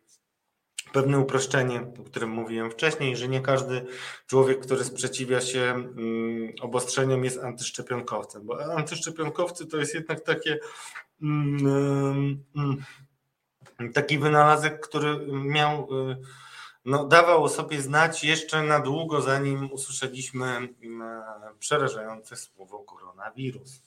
[0.93, 3.85] pewne uproszczenie, o którym mówiłem wcześniej, że nie każdy
[4.27, 10.59] człowiek, który sprzeciwia się mm, obostrzeniom jest antyszczepionkowcem, bo antyszczepionkowcy to jest jednak takie
[11.21, 12.83] mm, mm,
[13.93, 16.17] taki wynalazek, który miał, y,
[16.85, 20.69] no, dawał o sobie znać jeszcze na długo, zanim usłyszeliśmy
[21.59, 23.84] przerażające słowo koronawirus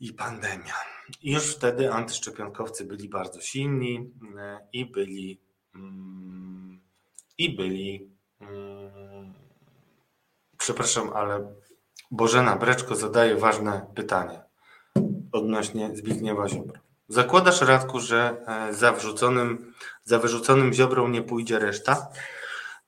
[0.00, 0.74] i pandemia.
[1.22, 5.40] Już wtedy antyszczepionkowcy byli bardzo silni y, i byli
[5.74, 6.80] mm,
[7.38, 8.10] i byli
[8.40, 9.34] mm,
[10.58, 11.54] przepraszam, ale
[12.10, 14.42] Bożena Breczko zadaje ważne pytanie
[15.32, 16.80] odnośnie Zbigniewa Ziobro.
[17.08, 22.08] Zakładasz, Radku, że e, za wrzuconym, za wyrzuconym Ziobrą nie pójdzie reszta?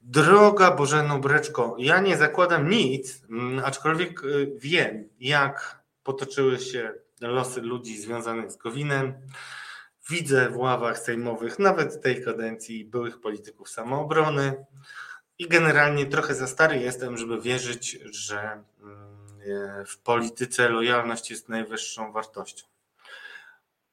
[0.01, 6.93] Droga Bożeno Breczko, ja nie zakładam nic, mm, aczkolwiek y, wiem, jak potoczyły się
[7.29, 9.15] losy ludzi związanych z Gowinem.
[10.11, 14.65] Widzę w ławach sejmowych, nawet tej kadencji, byłych polityków samoobrony
[15.39, 22.13] i generalnie trochę za stary jestem, żeby wierzyć, że mm, w polityce lojalność jest najwyższą
[22.13, 22.67] wartością.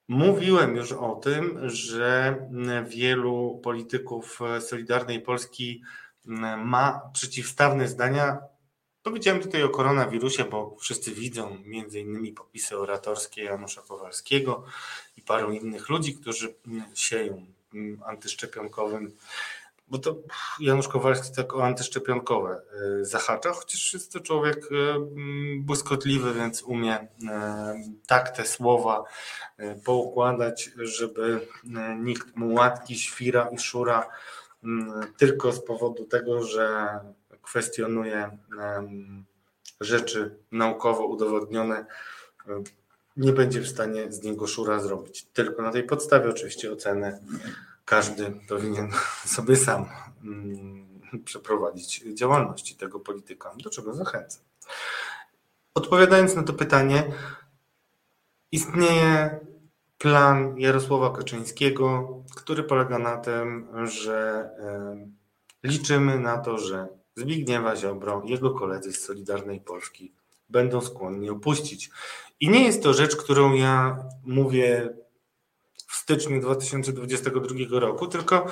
[0.08, 2.36] Mówiłem już o tym, że
[2.88, 5.84] wielu polityków Solidarnej Polski
[6.58, 8.38] ma przeciwstawne zdania.
[9.04, 14.64] Powiedziałem tutaj o koronawirusie, bo wszyscy widzą między innymi popisy oratorskie Janusza Kowalskiego
[15.18, 16.56] i paru innych ludzi, którzy
[16.94, 17.46] sieją
[18.06, 19.16] antyszczepionkowym.
[19.88, 20.16] Bo to
[20.60, 22.62] Janusz Kowalski tak o antyszczepionkowe
[23.02, 27.08] y, zahacza, chociaż jest to człowiek y, mm, błyskotliwy, więc umie y,
[28.08, 29.04] tak te słowa
[29.86, 31.48] poukładać, żeby
[32.00, 34.10] nikt mu łatki, świra i szura
[34.64, 36.90] mm, tylko z powodu tego, że
[37.50, 38.38] kwestionuje
[39.82, 41.86] rzeczy naukowo udowodnione,
[43.18, 45.26] nie będzie w stanie z niego szura zrobić.
[45.34, 47.20] Tylko na tej podstawie oczywiście oceny
[47.86, 48.92] każdy powinien
[49.36, 49.86] sobie sam
[50.24, 50.90] mm,
[51.26, 54.44] przeprowadzić działalność tego polityka, do czego zachęcam.
[55.74, 57.04] Odpowiadając na to pytanie,
[58.52, 59.40] istnieje
[59.98, 64.50] plan Jarosława Kaczyńskiego, który polega na tym, że
[65.64, 70.14] liczymy na to, że Zbigniewa Ziobro, jego koledzy z Solidarnej Polski
[70.50, 71.90] będą skłonni opuścić.
[72.40, 74.90] I nie jest to rzecz, którą ja mówię
[75.88, 78.52] w styczniu 2022 roku, tylko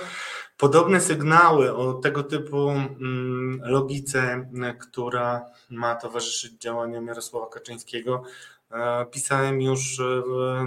[0.58, 4.50] podobne sygnały o tego typu mm, logice,
[4.80, 8.24] która ma towarzyszyć działaniom Jarosława Kaczyńskiego,
[8.72, 10.02] e, pisałem już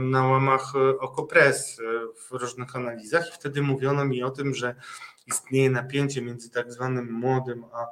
[0.00, 1.80] na łamach Okopres
[2.28, 4.74] w różnych analizach i wtedy mówiono mi o tym, że
[5.30, 7.86] istnieje napięcie między tak zwanym młodym a,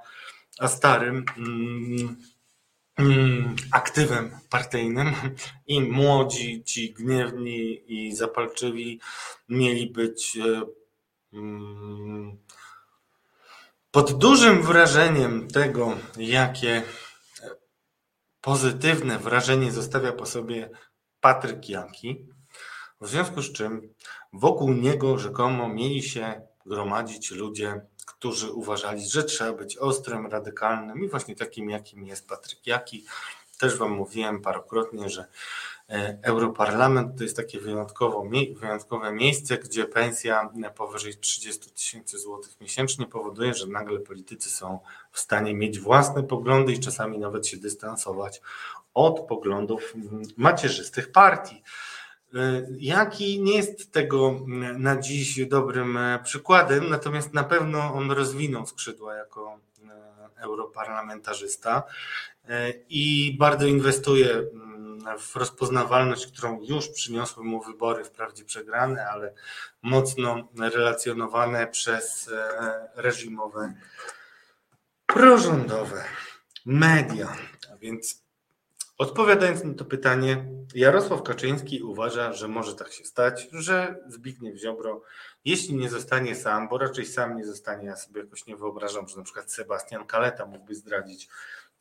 [0.59, 1.25] a starym.
[1.37, 2.17] Mm,
[2.99, 5.15] Mm, aktywem partyjnym
[5.67, 9.01] i młodzi, ci gniewni i zapalczywi
[9.49, 10.63] mieli być e,
[11.33, 12.39] mm,
[13.91, 16.83] pod dużym wrażeniem tego, jakie
[18.41, 20.71] pozytywne wrażenie zostawia po sobie
[21.21, 22.27] Patryk Jaki,
[23.01, 23.95] w związku z czym
[24.33, 27.81] wokół niego rzekomo mieli się gromadzić ludzie
[28.19, 33.05] którzy uważali, że trzeba być ostrym, radykalnym i właśnie takim, jakim jest Patryk Jaki.
[33.59, 35.27] Też Wam mówiłem parokrotnie, że
[35.89, 43.55] e, Europarlament to jest takie wyjątkowe miejsce, gdzie pensja powyżej 30 tysięcy złotych miesięcznie powoduje,
[43.55, 44.81] że nagle politycy są
[45.13, 48.41] w stanie mieć własne poglądy i czasami nawet się dystansować
[48.95, 49.95] od poglądów
[50.37, 51.63] macierzystych partii.
[52.35, 54.41] E, jaki nie jest tego
[54.79, 61.83] na dziś dobrym e, przykładem, natomiast na pewno on rozwinął skrzydła jako e, europarlamentarzysta
[62.89, 64.45] i bardzo inwestuje
[65.19, 69.35] w rozpoznawalność, którą już przyniosły mu wybory, wprawdzie przegrane, ale
[69.83, 72.31] mocno relacjonowane przez
[72.95, 73.75] reżimowe,
[75.07, 76.05] prorządowe
[76.67, 77.37] media.
[77.81, 78.23] Więc
[78.99, 85.03] odpowiadając na to pytanie, Jarosław Kaczyński uważa, że może tak się stać, że Zbigniew Ziobro,
[85.45, 89.17] jeśli nie zostanie sam, bo raczej sam nie zostanie, ja sobie jakoś nie wyobrażam, że
[89.17, 91.29] na przykład Sebastian Kaleta mógłby zdradzić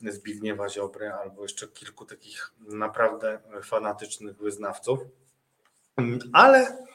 [0.00, 4.98] Zbigniewa Ziobrę albo jeszcze kilku takich naprawdę fanatycznych wyznawców,
[6.32, 6.86] ale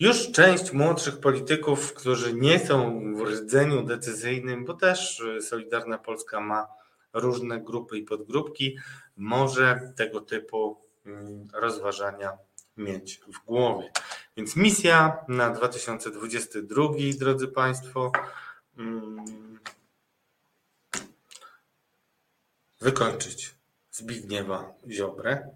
[0.00, 6.68] już część młodszych polityków, którzy nie są w rdzeniu decyzyjnym, bo też Solidarna Polska ma
[7.18, 8.78] różne grupy i podgrupki,
[9.16, 10.76] może tego typu
[11.06, 12.38] mm, rozważania
[12.76, 13.90] mieć w głowie.
[14.36, 16.82] Więc misja na 2022,
[17.18, 18.12] drodzy Państwo,
[18.78, 19.24] mm,
[22.80, 23.54] wykończyć
[23.90, 25.50] Zbigniewa Ziobrę.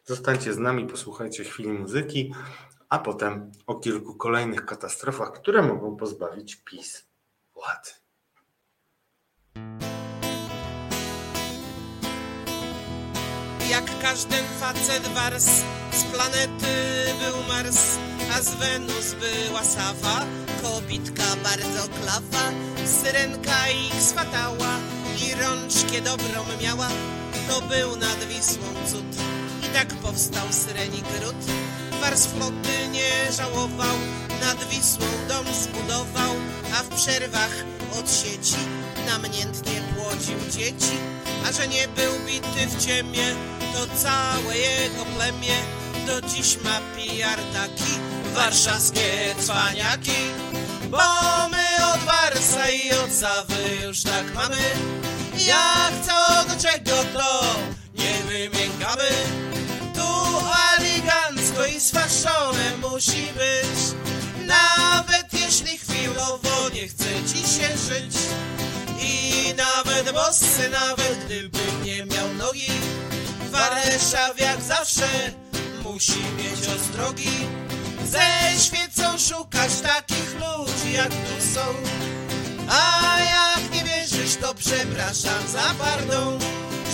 [0.04, 2.34] Zostańcie z nami, posłuchajcie chwili muzyki
[2.90, 7.04] a potem o kilku kolejnych katastrofach, które mogą pozbawić PiS
[7.54, 7.92] władzy.
[13.70, 15.46] Jak każdy facet wars,
[15.92, 16.74] z planety
[17.20, 17.98] był Mars,
[18.34, 20.26] a z Wenus była Safa,
[20.62, 22.50] kobitka bardzo klawa,
[22.86, 24.76] syrenka ich swatała
[25.26, 26.88] i rączkę dobrą miała,
[27.48, 29.16] to był nad Wisłą cud.
[29.62, 31.36] I tak powstał syrenik ród,
[32.00, 33.96] Wars floty nie żałował,
[34.40, 36.34] nad Wisłą dom zbudował,
[36.74, 37.54] a w przerwach
[37.98, 38.60] od sieci
[39.06, 40.96] namiętnie płodził dzieci.
[41.48, 43.34] A że nie był bity w ciemie,
[43.74, 45.56] to całe jego plemię
[46.06, 47.92] do dziś ma pijartaki,
[48.34, 50.20] warszawskie cwaniaki.
[50.90, 50.98] Bo
[51.50, 54.56] my od Warsa i od Zawy już tak mamy,
[55.46, 57.54] jak co do czego to
[57.94, 59.49] nie wymiękamy.
[61.76, 63.80] I sfaszone musi być.
[64.46, 68.16] Nawet jeśli chwilowo nie chce ci się żyć.
[69.02, 72.72] I nawet bossy, nawet gdyby nie miał nogi.
[73.50, 75.08] Warszaw jak zawsze
[75.82, 77.46] musi mieć ostrogi.
[78.04, 81.60] Ze świecą szukać takich ludzi jak tu są.
[82.68, 86.38] A jak nie wierzysz to przepraszam za pardon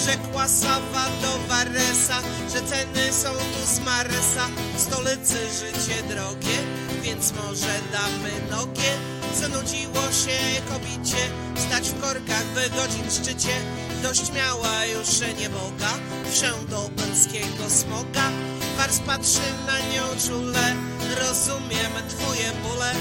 [0.06, 2.18] Rzekła Sawa do Waresa,
[2.52, 4.46] że ceny są tu z Maresa.
[4.76, 6.58] W stolicy życie drogie,
[7.02, 8.92] więc może damy nogie.
[9.34, 11.22] Zanudziło się kobicie,
[11.56, 13.54] stać w korkach w godzin szczycie.
[14.02, 15.92] Dość miała już nie Boga,
[16.30, 18.30] wszę do pańskiego smoga
[18.78, 20.74] Wars patrzy na nią czule,
[21.20, 22.92] rozumiem twoje bóle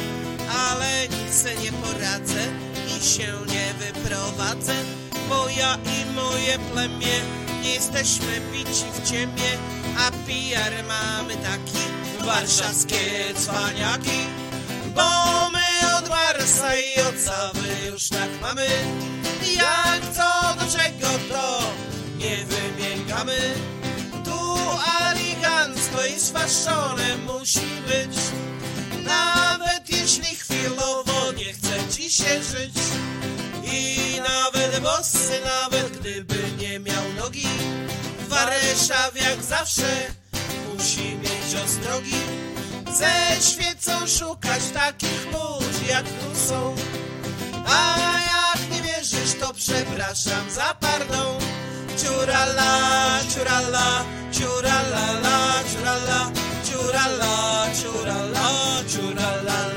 [0.69, 2.45] Ale nic nie poradzę
[2.97, 7.21] i się nie wyprowadzę bo ja i moje plemię
[7.63, 9.51] nie jesteśmy bici w ciemię,
[9.97, 11.83] a PR mamy taki
[12.25, 14.19] warszawskie cwaniaki.
[14.95, 18.67] Bo my od Marsa i od Sawy już tak mamy,
[19.55, 21.59] jak co do czego to
[22.17, 23.37] nie wymiękamy.
[24.25, 24.57] Tu
[25.01, 28.17] elegancko i sfaszone musi być,
[29.03, 29.74] nawet
[30.05, 32.77] jeśli chwilowo nie chce ci się żyć.
[33.63, 37.47] I nawet bossy, nawet gdyby nie miał nogi
[38.27, 40.07] Warszaw jak zawsze
[40.73, 42.21] musi mieć ostrogi.
[42.97, 46.75] Ze świecą szukać takich ludzi jak tu są.
[47.67, 51.35] A jak nie wierzysz to przepraszam za pardon
[51.97, 56.31] Ciurala, ciurala, ciurala, la, ciurala,
[56.65, 59.74] ciurala, ciurala, ciurala,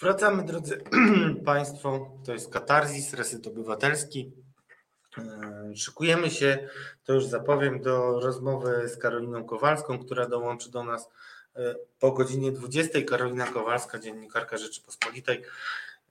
[0.00, 0.84] Wracamy, drodzy
[1.44, 2.10] Państwo.
[2.26, 4.32] To jest Katarzis, Reset Obywatelski.
[5.18, 6.68] E, Szykujemy się,
[7.04, 11.08] to już zapowiem, do rozmowy z Karoliną Kowalską, która dołączy do nas
[11.56, 13.02] e, po godzinie 20.
[13.02, 15.42] Karolina Kowalska, dziennikarka Rzeczypospolitej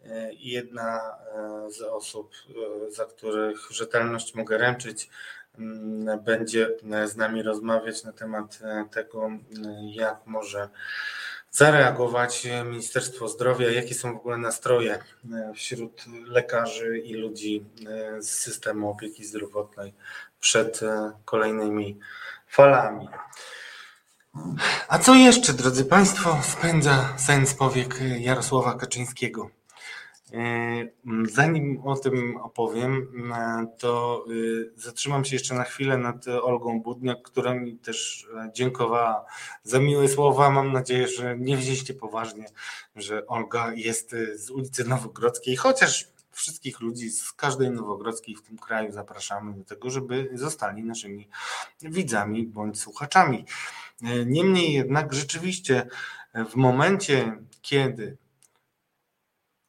[0.05, 1.01] e, i jedna
[1.69, 2.31] z osób,
[2.89, 5.09] za których rzetelność mogę ręczyć,
[6.25, 6.69] będzie
[7.05, 8.59] z nami rozmawiać na temat
[8.91, 9.29] tego,
[9.93, 10.69] jak może
[11.57, 18.29] zareagować Ministerstwo Zdrowia, jakie są w ogóle nastroje e, wśród lekarzy i ludzi e, z
[18.29, 19.93] systemu opieki zdrowotnej
[20.39, 20.79] przed
[21.25, 21.99] kolejnymi
[22.47, 23.07] falami.
[24.87, 29.49] A co jeszcze, drodzy Państwo, spędza sens powiek Jarosława Kaczyńskiego?
[30.33, 30.87] E,
[31.29, 34.31] zanim o tym opowiem, e, to e,
[34.75, 39.25] zatrzymam się jeszcze na chwilę nad Olgą Budniak, która mi też dziękowała
[39.63, 40.49] za miłe słowa.
[40.49, 42.45] Mam nadzieję, że nie wzięliście poważnie,
[42.95, 48.91] że Olga jest z ulicy Nowogrodzkiej, chociaż wszystkich ludzi z każdej Nowogrodzkiej w tym kraju
[48.91, 51.29] zapraszamy do tego, żeby zostali naszymi
[51.81, 53.45] widzami bądź słuchaczami.
[54.25, 55.87] Niemniej jednak rzeczywiście
[56.49, 58.17] w momencie, kiedy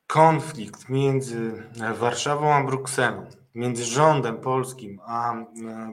[0.09, 1.63] konflikt między
[1.95, 5.45] Warszawą a Brukselą, między rządem polskim a e,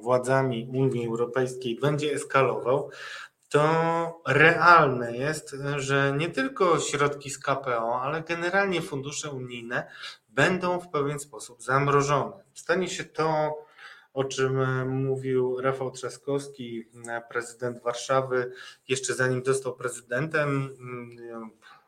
[0.02, 2.90] władzami Unii Europejskiej będzie eskalował,
[3.50, 9.92] to realne jest, że nie tylko środki z KPO, ale generalnie fundusze unijne
[10.30, 12.44] będą w pewien sposób zamrożone.
[12.54, 13.58] Stanie się to,
[14.14, 14.58] o czym
[15.06, 16.90] mówił Rafał Trzaskowski,
[17.30, 18.52] prezydent Warszawy,
[18.88, 20.70] jeszcze zanim został prezydentem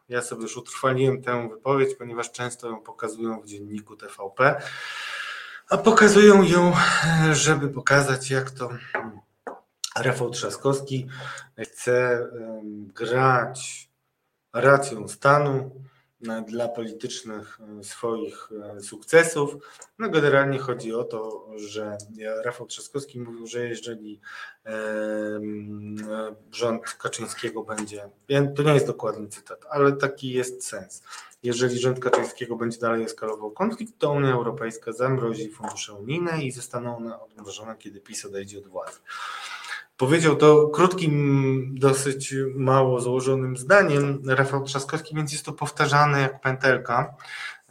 [0.10, 4.62] ja sobie już utrwaliłem tę wypowiedź, ponieważ często ją pokazują w dzienniku TVP,
[5.70, 6.74] a pokazują ją,
[7.34, 8.70] żeby pokazać, jak to
[9.96, 11.08] Rafał Trzaskowski
[11.58, 12.28] chce
[12.94, 13.90] grać
[14.54, 15.72] racją stanu,
[16.48, 19.56] dla politycznych e, swoich e, sukcesów.
[20.00, 21.98] No generalnie chodzi o to, że
[22.46, 24.22] Rafał Trzaskowski mówił, że jeżeli
[26.52, 28.10] rząd Kaczyńskiego będzie,
[28.56, 31.04] to nie jest dokładny cytat, ale taki jest sens.
[31.44, 36.98] Jeżeli rząd Kaczyńskiego będzie dalej eskalował konflikt, to Unia Europejska zamrozi fundusze unijne i zostaną
[36.98, 39.00] one odmrożone, kiedy PiS odejdzie od władzy.
[39.98, 47.16] Powiedział to krótkim, dosyć mało złożonym zdaniem Rafał Trzaskowski, więc jest to powtarzane jak pętelka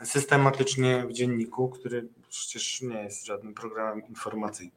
[0.05, 4.77] systematycznie w dzienniku, który przecież nie jest żadnym programem informacyjnym.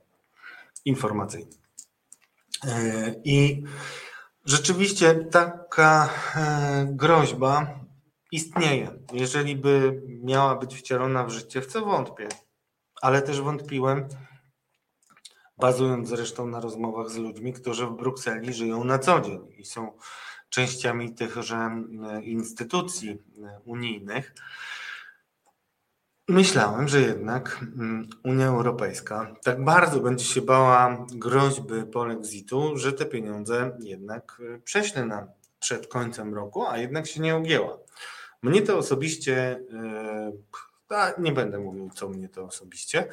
[0.86, 1.60] informacyjnym.
[2.68, 3.64] E, I
[4.46, 7.80] rzeczywiście taka e, groźba
[8.32, 8.92] istnieje.
[9.14, 12.28] Jeżeli by miała być wcielona w życie, w co wątpię,
[13.02, 14.08] ale też wątpiłem,
[15.60, 19.92] bazując zresztą na rozmowach z ludźmi, którzy w Brukseli żyją na co dzień i są
[20.50, 24.34] częściami tychże e, instytucji e, unijnych.
[26.28, 33.06] Myślałem, że jednak mm, Unia Europejska tak bardzo będzie się bała groźby polexitu, że te
[33.06, 35.28] pieniądze jednak e, prześle nam
[35.60, 37.78] przed końcem roku, a jednak się nie objęła.
[38.42, 39.60] Mnie to osobiście,
[41.18, 43.08] nie będę mówił, co mnie to osobiście,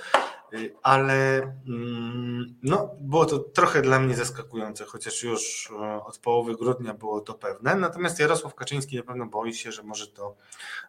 [0.52, 5.72] Y, ale mm, no, było to trochę dla mnie zaskakujące, chociaż już
[6.04, 7.74] od połowy grudnia było to pewne.
[7.74, 10.36] Natomiast Jarosław Kaczyński na pewno boi się, że może to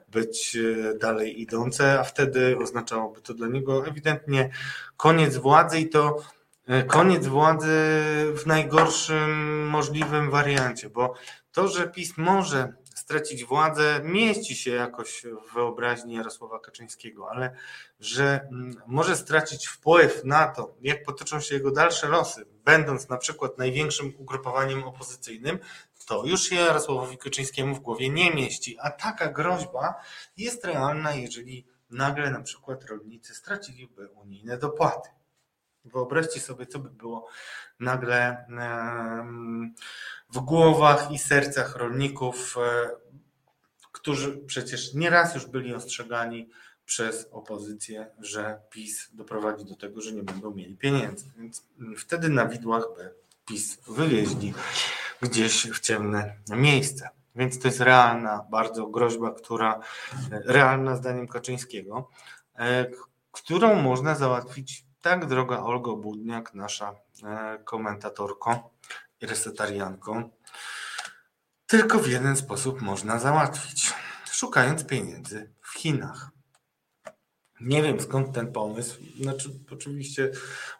[0.08, 4.50] być e, dalej idące, a wtedy oznaczałoby to dla niego ewidentnie
[4.98, 6.18] koniec władzy i to
[6.68, 7.68] e, koniec władzy
[8.36, 11.14] w najgorszym możliwym wariancie, bo
[11.52, 17.56] to, że PiS może stracić władzę, mieści się jakoś w wyobraźni Jarosława Kaczyńskiego, ale
[18.00, 23.18] że mm, może stracić wpływ na to, jak potoczą się jego dalsze losy, będąc na
[23.18, 25.60] przykład największym ugrupowaniem opozycyjnym,
[26.08, 28.78] to już się Jarosławowi Kaczyńskiemu w głowie nie mieści.
[28.80, 29.96] A taka groźba
[30.38, 35.10] jest realna, jeżeli nagle na przykład rolnicy straciliby unijne dopłaty.
[35.94, 37.28] Wyobraźcie sobie, co by było
[37.80, 38.46] nagle
[40.30, 42.90] w głowach i sercach rolników, e,
[43.92, 46.50] którzy przecież nieraz już byli ostrzegani
[46.86, 51.26] przez opozycję, że PiS doprowadzi do tego, że nie będą mieli pieniędzy.
[51.38, 51.68] Więc
[51.98, 53.14] wtedy na widłach by
[53.46, 54.54] PiS wywieźli
[55.22, 57.10] gdzieś w ciemne miejsce.
[57.36, 59.80] Więc to jest realna bardzo groźba, która
[60.32, 62.10] realna zdaniem Kaczyńskiego,
[62.56, 62.86] e,
[63.32, 68.70] którą można załatwić tak, droga Olgo Budniak, nasza e, komentatorko
[69.22, 70.30] i resetarianką,
[71.68, 73.94] tylko w jeden sposób można załatwić,
[74.32, 76.37] szukając pieniędzy w Chinach.
[77.62, 79.00] Nie wiem skąd ten pomysł.
[79.22, 80.32] Znaczy, oczywiście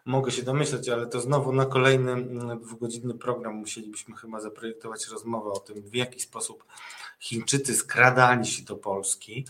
[0.04, 5.50] mogę się domyśleć, ale to znowu na kolejny mm, dwugodzinny program musielibyśmy chyba zaprojektować rozmowę
[5.50, 6.64] o tym, w jaki sposób
[7.20, 9.46] Chińczycy skradali się do Polski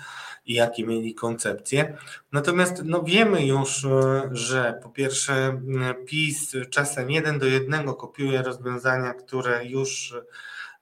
[0.46, 1.98] i jakie mieli koncepcje.
[2.32, 8.42] Natomiast no wiemy już, e, że po pierwsze mm, PiS czasem jeden do jednego kopiuje
[8.42, 10.14] rozwiązania, które już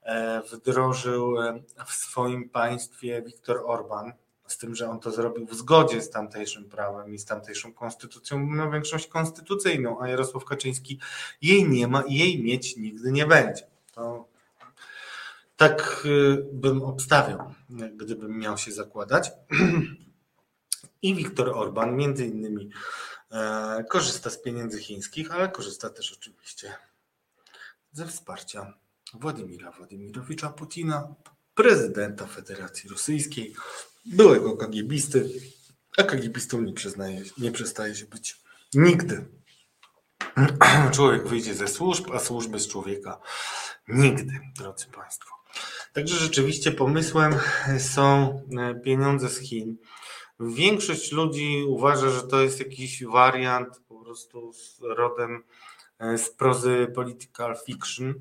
[0.03, 4.13] e, wdrożył e, w swoim państwie Viktor Orban
[4.47, 8.39] Z tym, że on to zrobił w zgodzie z tamtejszym prawem i z tamtejszą konstytucją,
[8.39, 10.99] miał większość konstytucyjną, a Jarosław Kaczyński
[11.41, 13.67] jej nie ma i jej mieć nigdy nie będzie.
[13.91, 14.27] To
[15.57, 19.31] tak y, bym obstawiał, gdybym miał się zakładać.
[21.01, 22.69] I Viktor Orban między innymi
[23.31, 26.73] e, korzysta z pieniędzy chińskich, ale korzysta też oczywiście
[27.91, 28.73] ze wsparcia
[29.13, 31.15] Władimira Władimirowicza Putina,
[31.55, 33.55] prezydenta Federacji Rosyjskiej,
[34.13, 35.29] byłego kagiebisty,
[35.97, 38.35] a kagiebistą nie, przyznaje, nie przestaje się być
[38.73, 39.25] nigdy.
[40.95, 43.19] Człowiek wyjdzie ze służb, a służby z człowieka
[43.87, 45.29] nigdy, drodzy Państwo.
[45.93, 47.35] Także rzeczywiście pomysłem
[47.79, 49.77] są e, pieniądze z Chin.
[50.39, 55.43] Większość ludzi uważa, że to jest jakiś wariant po prostu z rodem
[55.99, 58.13] e, z prozy political fiction.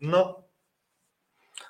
[0.00, 0.42] No,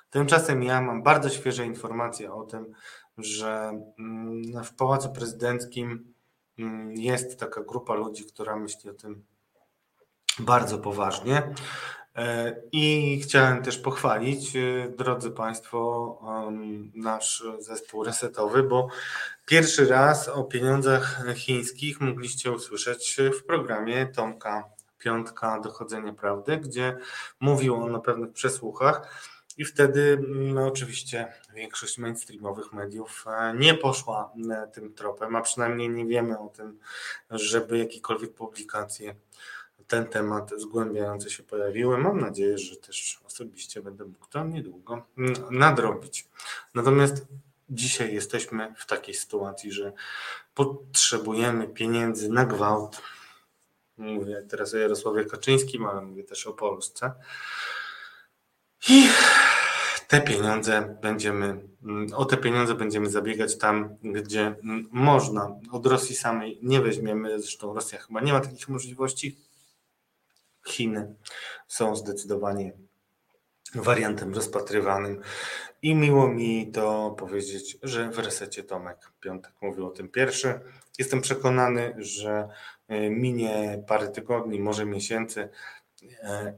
[0.09, 2.73] tymczasem ja mam bardzo świeże informacje o tym,
[3.17, 6.13] że mm, w Pałacu Prezydenckim
[6.59, 9.25] mm, jest taka grupa ludzi, która myśli o tym
[10.39, 11.53] bardzo poważnie.
[12.15, 16.19] E, I chciałem też pochwalić, e, drodzy Państwo,
[16.95, 18.87] nasz zespół resetowy, bo
[19.45, 24.63] pierwszy raz o pieniądzach chińskich mogliście usłyszeć w programie Tomka
[24.97, 26.97] Piątka Dochodzenie Prawdy, gdzie
[27.39, 29.29] mówił on o pewnych przesłuchach.
[29.57, 34.33] I wtedy no, oczywiście większość mainstreamowych mediów e, nie poszła
[34.73, 36.79] tym tropem, a przynajmniej nie wiemy o tym,
[37.31, 39.15] żeby jakiekolwiek publikacje
[39.87, 41.97] ten temat zgłębiające się pojawiły.
[41.97, 46.27] Mam nadzieję, że też osobiście będę mógł to niedługo mm, nadrobić.
[46.75, 47.25] Natomiast
[47.69, 49.93] dzisiaj jesteśmy w takiej sytuacji, że
[50.53, 53.01] potrzebujemy pieniędzy na gwałt.
[53.97, 57.11] Mówię teraz o Jarosławie Kaczyńskim, ale mówię też o Polsce.
[58.89, 59.07] I
[60.07, 61.45] te pieniądze będziemy,
[61.83, 65.55] mm, o te pieniądze będziemy zabiegać tam, gdzie mm, można.
[65.71, 69.37] Od Rosji samej nie weźmiemy, zresztą Rosja chyba nie ma takich możliwości
[70.67, 71.15] Chiny
[71.67, 72.71] są zdecydowanie
[73.75, 75.21] wariantem rozpatrywanym
[75.81, 80.59] i miło mi to powiedzieć, że w resecie Tomek Piątek mówił o tym pierwszy.
[80.99, 82.47] Jestem przekonany, że
[82.87, 85.49] e, minie parę tygodni, może miesięcy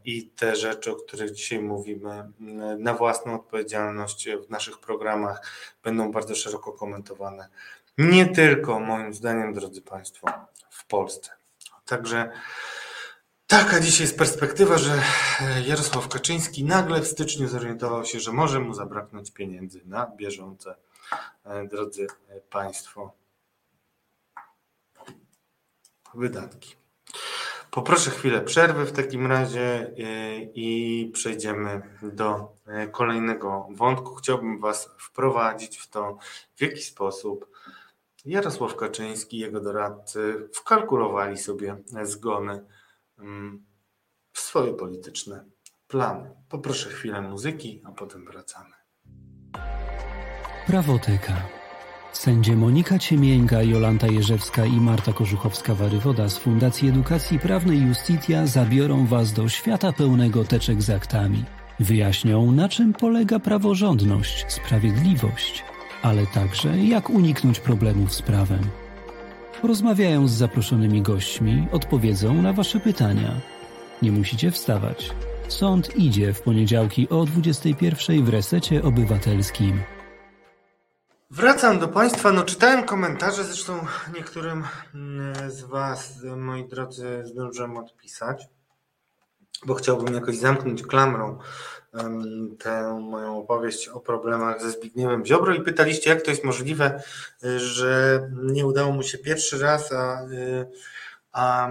[0.06, 2.32] i te rzeczy, o których dzisiaj mówimy,
[2.80, 5.42] na własną odpowiedzialność w naszych programach
[5.84, 7.50] będą bardzo szeroko komentowane.
[7.98, 10.28] Nie tylko moim zdaniem, drodzy Państwo,
[10.70, 11.32] w Polsce.
[11.86, 12.32] Także
[13.48, 15.02] Taka dzisiaj jest perspektywa, że
[15.68, 20.76] Jarosław Kaczyński nagle w styczniu zorientował się, że może mu zabraknąć pieniędzy na bieżące,
[21.44, 22.08] e, drodzy
[22.50, 23.14] Państwo,
[26.14, 26.76] wydatki.
[27.76, 34.16] Poproszę chwilę przerwy w takim razie e, i przejdziemy do e, kolejnego wątku.
[34.16, 36.18] Chciałbym Was wprowadzić w to,
[36.56, 37.50] w jaki sposób
[38.26, 42.66] Jarosław Kaczyński i jego doradcy wkalkulowali sobie zgony
[44.32, 45.46] w swoje polityczne
[45.88, 46.32] plany.
[46.50, 48.76] Poproszę chwilę muzyki, a potem wracamy.
[50.68, 51.65] Prawoteka.
[52.16, 59.34] Sędzie Monika Ciemięga, Jolanta Jerzewska i Marta Korzuchowska-Warywoda z Fundacji Edukacji Prawnej Justitia zabiorą Was
[59.34, 61.44] do świata pełnego teczek z aktami.
[61.80, 65.64] Wyjaśnią, na czym polega praworządność, sprawiedliwość,
[66.04, 68.62] ale także jak uniknąć problemów z prawem
[69.62, 73.32] porozmawiają z zaproszonymi gośćmi, odpowiedzą na Wasze pytania.
[74.02, 75.12] Nie musicie wstawać.
[75.48, 79.95] Sąd idzie w poniedziałki o 21 w resecie obywatelskim.
[81.36, 82.32] Wracam do Państwa.
[82.32, 84.64] No, czytałem komentarze, zresztą niektórym
[84.94, 88.48] mm, z Was, moi drodzy, zdążyłem odpisać,
[89.66, 91.40] bo chciałbym jakoś zamknąć klamrą
[92.60, 97.04] tę moją opowieść o problemach ze Zbigniewem Ziobro i pytaliście, jak to jest możliwe,
[97.44, 100.66] y, że nie udało mu się pierwszy raz, a, y,
[101.32, 101.70] a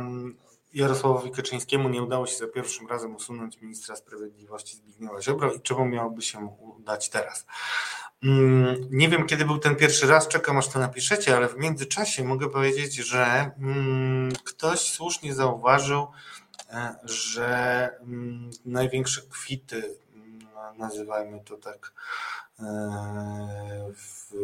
[0.75, 5.85] Jarosławowi Kaczyńskiemu nie udało się za pierwszym razem usunąć ministra sprawiedliwości Zbigniewa Ziobro i czemu
[5.85, 7.47] miałoby się udać teraz.
[8.25, 12.25] Mm, nie wiem, kiedy był ten pierwszy raz, czekam aż to napiszecie, ale w międzyczasie
[12.25, 16.07] mogę powiedzieć, że mm, ktoś słusznie zauważył,
[16.71, 19.97] e, że mm, największe kwity
[20.79, 21.93] nazywajmy to tak
[22.61, 22.65] e,
[23.97, 24.35] w,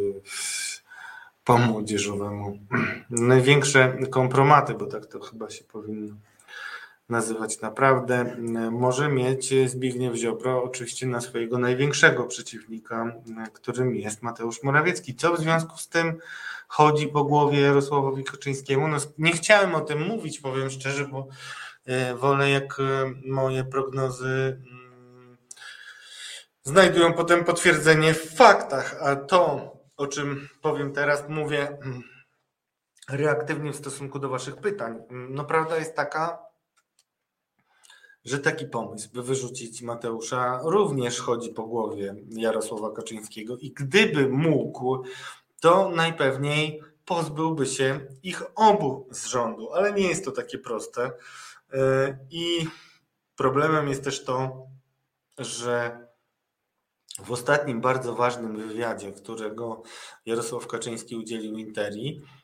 [1.44, 2.58] po młodzieżowemu.
[3.10, 6.14] Największe kompromaty, bo tak to chyba się powinno
[7.10, 8.36] nazywać naprawdę,
[8.70, 13.12] może mieć Zbigniew Ziobro oczywiście na swojego największego przeciwnika,
[13.52, 15.14] którym jest Mateusz Morawiecki.
[15.14, 16.18] Co w związku z tym
[16.68, 18.88] chodzi po głowie Jarosławowi Kaczyńskiemu?
[18.88, 21.28] No, nie chciałem o tym mówić, powiem szczerze, bo
[21.86, 24.60] e, wolę jak e, moje prognozy
[26.62, 32.02] znajdują potem potwierdzenie w faktach, a to, o czym powiem teraz, mówię mm,
[33.10, 34.98] reaktywnie w stosunku do Waszych pytań.
[35.10, 36.38] Mm, No, prawda jest taka,
[38.24, 45.02] że taki pomysł, by wyrzucić Mateusza, również chodzi po głowie Jarosława Kaczyńskiego i gdyby mógł,
[45.60, 51.12] to najpewniej pozbyłby się ich obu z rządu, ale nie jest to takie proste.
[51.72, 51.78] Yy,
[52.30, 52.66] I
[53.36, 54.66] problemem jest też to,
[55.38, 56.06] że
[57.24, 59.82] w ostatnim bardzo ważnym wywiadzie, którego
[60.26, 62.39] Jarosław Kaczyński udzielił Interi, mm,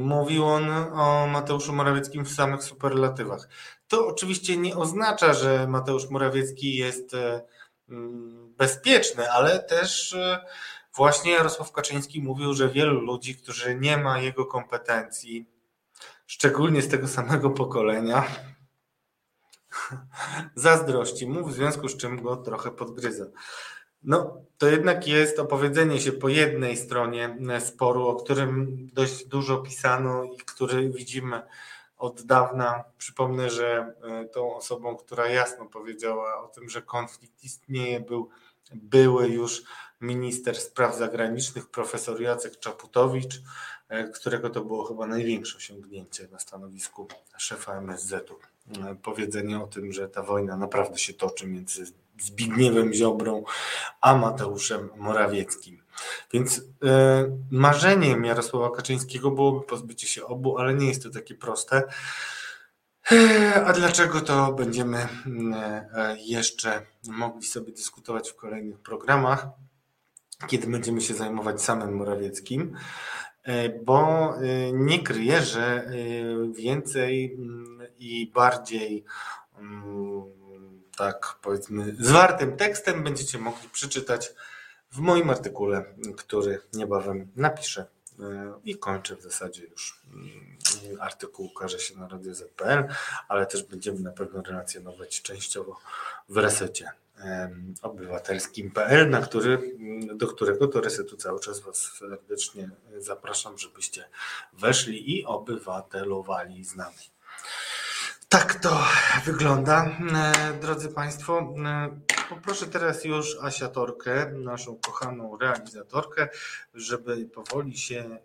[0.00, 3.48] mówił on o Mateuszu Morawieckim w samych superlatywach.
[3.88, 7.42] To oczywiście nie oznacza, że Mateusz Morawiecki jest e,
[7.88, 10.44] mm, bezpieczny, ale też e,
[10.96, 15.46] właśnie Jarosław Kaczyński mówił, że wielu ludzi, którzy nie ma jego kompetencji,
[16.26, 18.24] szczególnie z tego samego pokolenia,
[20.54, 23.24] zazdrości mu, w związku z czym go trochę podgryza.
[24.04, 30.24] No, to jednak jest opowiedzenie się po jednej stronie sporu, o którym dość dużo pisano
[30.24, 31.42] i który widzimy
[31.98, 32.84] od dawna.
[32.98, 38.28] Przypomnę, że e, tą osobą, która jasno powiedziała o tym, że konflikt istnieje, był
[38.74, 39.62] były już
[40.00, 43.42] minister spraw zagranicznych, profesor Jacek Czaputowicz,
[43.88, 48.38] e, którego to było chyba największe osiągnięcie na stanowisku szefa MSZ-u.
[48.80, 51.84] E, Powiedzenie o tym, że ta wojna naprawdę się toczy między
[52.22, 53.44] Zbigniewem Ziobrą
[54.00, 55.82] a Mateuszem Morawieckim.
[56.32, 61.82] Więc e, marzeniem Jarosława Kaczyńskiego byłoby pozbycie się obu, ale nie jest to takie proste.
[63.12, 69.46] E, A dlaczego to będziemy mm, e, jeszcze mogli sobie dyskutować w kolejnych programach,
[70.46, 72.76] kiedy będziemy się zajmować samym Morawieckim,
[73.84, 74.32] bo
[74.72, 75.90] nie kryję, że
[76.52, 79.04] więcej mm, i bardziej
[79.58, 80.11] mm,
[81.02, 84.32] tak powiedzmy zwartym tekstem będziecie mogli przeczytać
[84.92, 85.84] w moim artykule,
[86.16, 87.86] który niebawem napiszę
[88.20, 90.00] e, i kończę w zasadzie już.
[90.14, 92.84] Mm, Artykuł ukaże się na Radio ZPL,
[93.28, 95.78] ale też będziemy na pewno relacjonować częściowo
[96.28, 96.90] w resecie
[97.82, 104.04] obywatelskim.pl, na który, mm, do którego do resetu cały czas Was serdecznie zapraszam, żebyście
[104.52, 107.12] weszli i obywatelowali z nami.
[108.32, 108.78] Tak to
[109.24, 111.54] wygląda, e, drodzy Państwo.
[111.64, 116.28] E, Poproszę teraz już Asiatorkę, naszą kochaną realizatorkę,
[116.74, 118.18] żeby powoli się e,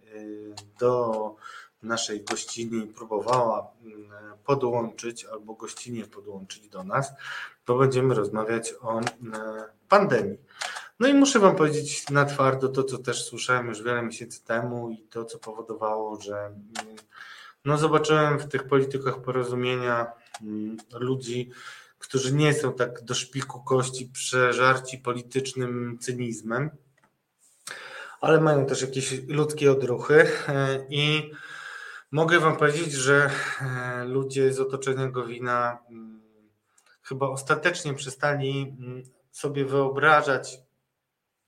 [0.80, 1.36] do
[1.84, 3.72] naszej gościni próbowała
[4.46, 7.12] podłączyć albo gościnie podłączyć do nas,
[7.66, 9.02] bo będziemy rozmawiać o
[9.90, 10.38] pandemii.
[11.00, 14.90] No i muszę Wam powiedzieć na twardo to, co też słyszałem już wiele miesięcy temu
[14.90, 16.96] i to, co powodowało, że mm,
[17.68, 20.12] no zobaczyłem w tych politykach porozumienia
[20.42, 21.50] mm, ludzi,
[22.00, 26.70] którzy nie są tak do szpiku kości przeżarci politycznym cynizmem,
[28.22, 31.32] ale mają też jakieś ludzkie odruchy e, i
[32.12, 33.30] mogę Wam powiedzieć, że
[33.62, 36.22] e, ludzie z otoczenia Gowina mm,
[37.02, 40.58] chyba ostatecznie przestali mm, sobie wyobrażać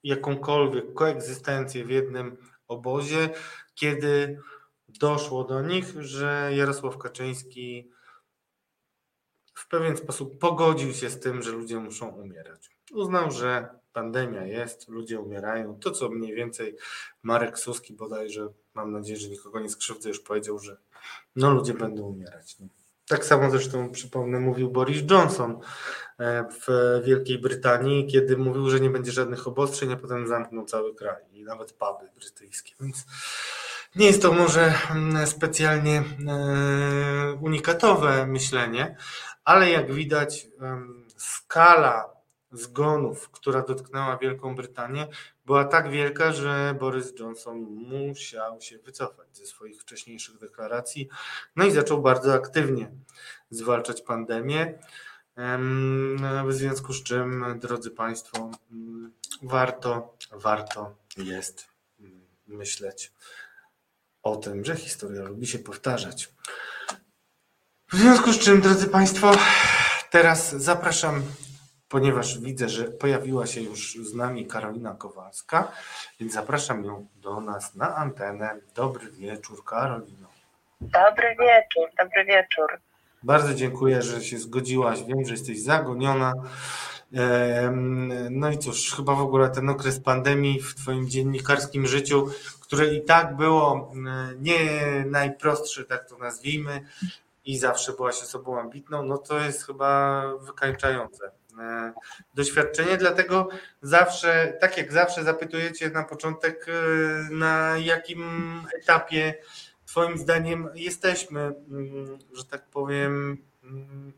[0.03, 3.29] jakąkolwiek koegzystencję w jednym obozie,
[3.75, 4.39] kiedy
[4.99, 7.91] doszło do nich, że Jarosław Kaczyński
[9.53, 12.69] w pewien sposób pogodził się z tym, że ludzie muszą umierać.
[12.91, 15.79] Uznał, że pandemia jest, ludzie umierają.
[15.79, 16.75] To, co mniej więcej
[17.23, 20.77] Marek Suski bodajże, mam nadzieję, że nikogo nie skrzywdzę, już powiedział, że
[21.35, 22.59] no ludzie będą umierać.
[22.59, 22.67] No.
[23.07, 25.59] Tak samo zresztą, przypomnę, mówił Boris Johnson
[26.19, 26.67] e, w
[27.05, 31.43] Wielkiej Brytanii, kiedy mówił, że nie będzie żadnych obostrzeń, a potem zamknął cały kraj i
[31.43, 32.73] nawet puby brytyjskie.
[32.79, 33.05] Więc
[33.95, 36.03] nie jest to może mm, specjalnie e,
[37.41, 38.95] unikatowe myślenie,
[39.43, 40.47] ale jak widać,
[41.17, 42.19] skala
[42.51, 45.07] zgonów, która dotknęła Wielką Brytanię,
[45.45, 51.09] była tak wielka, że Boris Johnson musiał się wycofać ze swoich wcześniejszych deklaracji,
[51.55, 52.91] no i zaczął bardzo aktywnie
[53.49, 54.79] zwalczać pandemię.
[55.35, 56.17] Em,
[56.47, 59.11] W związku z czym, drodzy Państwo, mm,
[59.41, 61.67] warto, warto jest
[61.99, 63.11] mm, myśleć
[64.23, 66.29] o tym, że historia lubi się powtarzać.
[67.91, 69.31] W związku z czym, drodzy Państwo,
[70.09, 71.23] teraz zapraszam,
[71.87, 75.71] ponieważ widzę, że pojawiła się już z nami Karolina Kowalska,
[76.19, 78.55] więc zapraszam ją do nas na antenę.
[78.75, 80.27] Dobry wieczór, Karolino.
[80.81, 82.79] Dobry wieczór, dobry wieczór.
[83.23, 85.03] Bardzo dziękuję, że się zgodziłaś.
[85.03, 86.33] Wiem, że jesteś zagoniona.
[88.29, 92.29] No i cóż, chyba w ogóle ten okres pandemii w Twoim dziennikarskim życiu,
[92.59, 93.91] które i tak było
[94.39, 96.85] nie najprostsze, tak to nazwijmy,
[97.45, 101.31] i zawsze byłaś osobą ambitną, no to jest chyba wykańczające.
[101.59, 101.93] E,
[102.33, 103.49] doświadczenie, dlatego
[103.81, 108.23] zawsze, tak jak zawsze zapytujecie na początek, e, na jakim
[108.81, 109.33] etapie
[109.85, 113.37] Twoim zdaniem jesteśmy, mm, że tak powiem,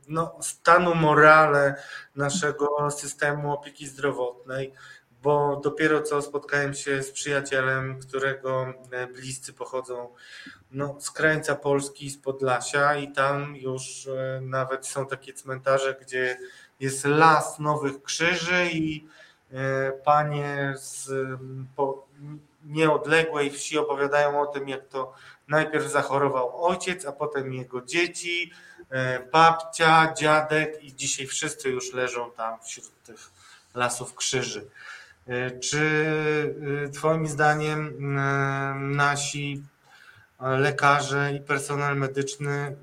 [0.07, 1.75] no, stanu morale
[2.15, 4.73] naszego systemu opieki zdrowotnej,
[5.21, 10.09] bo dopiero co spotkałem się z przyjacielem, którego e, bliscy pochodzą
[10.71, 16.37] no, z krańca Polski, z Podlasia i tam już e, nawet są takie cmentarze, gdzie
[16.79, 19.07] jest las nowych krzyży i
[19.51, 21.09] e, panie z
[21.75, 22.07] po,
[22.65, 25.13] nieodległej wsi opowiadają o tym, jak to
[25.51, 28.51] najpierw zachorował ojciec, a potem jego dzieci,
[29.31, 33.31] babcia, dziadek i dzisiaj wszyscy już leżą tam wśród tych
[33.75, 34.67] lasów krzyży.
[35.61, 35.79] Czy
[36.87, 37.95] y, Twoim zdaniem
[38.95, 39.63] nasi
[40.39, 42.75] lekarze i personel medyczny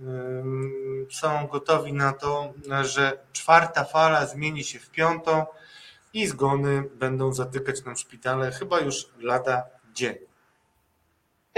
[1.11, 5.47] są gotowi na to, że czwarta fala zmieni się w piątą
[6.13, 9.63] i zgony będą zatykać nam szpitale chyba już lada
[9.95, 10.28] dzień?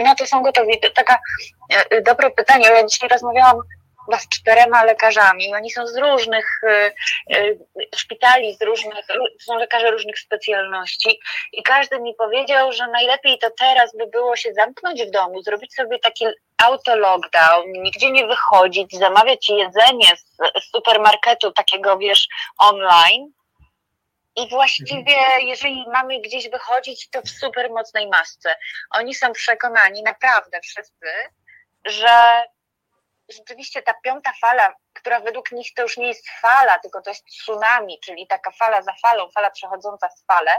[0.05, 0.81] No to są gotowi.
[0.81, 1.19] To taka
[1.71, 2.67] e, dobre pytanie.
[2.67, 3.57] Ja dzisiaj rozmawiałam
[4.19, 5.55] z czterema lekarzami.
[5.55, 6.61] Oni są z różnych
[7.35, 7.59] y,
[7.97, 9.07] szpitali, z różnych,
[9.41, 11.21] są lekarze różnych specjalności
[11.53, 15.75] i każdy mi powiedział, że najlepiej to teraz by było się zamknąć w domu, zrobić
[15.75, 16.27] sobie taki
[16.65, 22.29] auto lockdown, nigdzie nie wychodzić, zamawiać jedzenie z, z supermarketu takiego, wiesz,
[22.59, 23.33] online.
[24.37, 28.57] I właściwie, jeżeli mamy gdzieś wychodzić, to w super mocnej masce.
[28.91, 31.07] Oni są przekonani, naprawdę wszyscy,
[31.85, 32.45] że
[33.29, 37.25] rzeczywiście ta piąta fala, która według nich to już nie jest fala, tylko to jest
[37.25, 40.51] tsunami, czyli taka fala za falą, fala przechodząca z falę,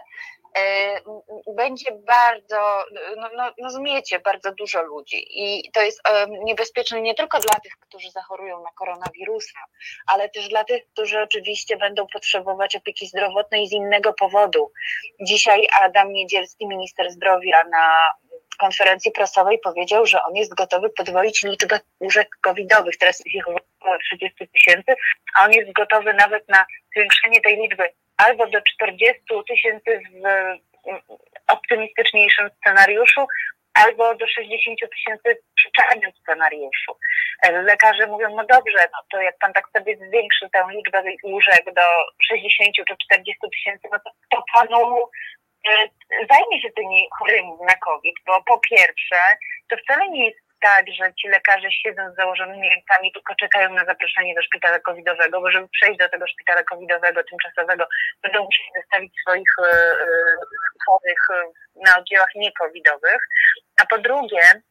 [1.56, 2.86] będzie bardzo,
[3.18, 7.60] no, no, no zmiecie bardzo dużo ludzi i to jest yy, niebezpieczne nie tylko dla
[7.60, 9.60] tych, którzy zachorują na koronawirusa,
[10.08, 14.72] ale też dla tych, którzy oczywiście będą potrzebować opieki zdrowotnej z innego powodu.
[15.22, 17.96] Dzisiaj Adam Niedzielski, minister zdrowia na
[18.60, 22.98] konferencji prasowej powiedział, że on jest gotowy podwoić liczbę łóżek covidowych.
[22.98, 24.96] Teraz jest ich około 30 tysięcy,
[25.36, 27.84] a on jest gotowy nawet na zwiększenie tej liczby
[28.26, 33.28] albo do 40 tysięcy w optymistyczniejszym scenariuszu,
[33.74, 36.98] albo do 60 tysięcy przy czarnym scenariuszu.
[37.52, 41.82] Lekarze mówią, no dobrze, no to jak pan tak sobie zwiększy tę liczbę łóżek do
[42.28, 45.10] 60 czy 40 tysięcy, no to, to panu
[45.70, 45.72] E,
[46.30, 49.20] zajmie się tymi chorymi na COVID, bo po pierwsze,
[49.70, 53.86] to wcale nie jest tak, że ci lekarze siedzą z założonymi rękami, tylko czekają na
[53.86, 57.88] zaproszenie do szpitala covidowego, bo żeby przejść do tego szpitala covidowego, tymczasowego,
[58.24, 59.96] będą musieli zostawić swoich e,
[60.86, 61.52] chorych
[61.86, 63.22] na oddziałach niecovidowych.
[63.82, 64.62] A po drugie,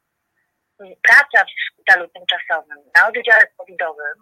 [1.03, 4.19] praca w szpitalu tymczasowym na oddziale covidowym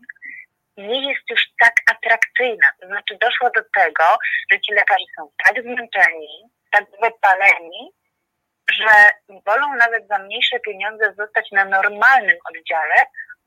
[0.76, 2.66] nie jest już tak atrakcyjna.
[2.80, 4.04] To znaczy doszło do tego,
[4.52, 7.90] że ci lekarze są tak zmęczeni, tak wypaleni,
[8.72, 9.10] że
[9.46, 12.94] wolą nawet za mniejsze pieniądze zostać na normalnym oddziale,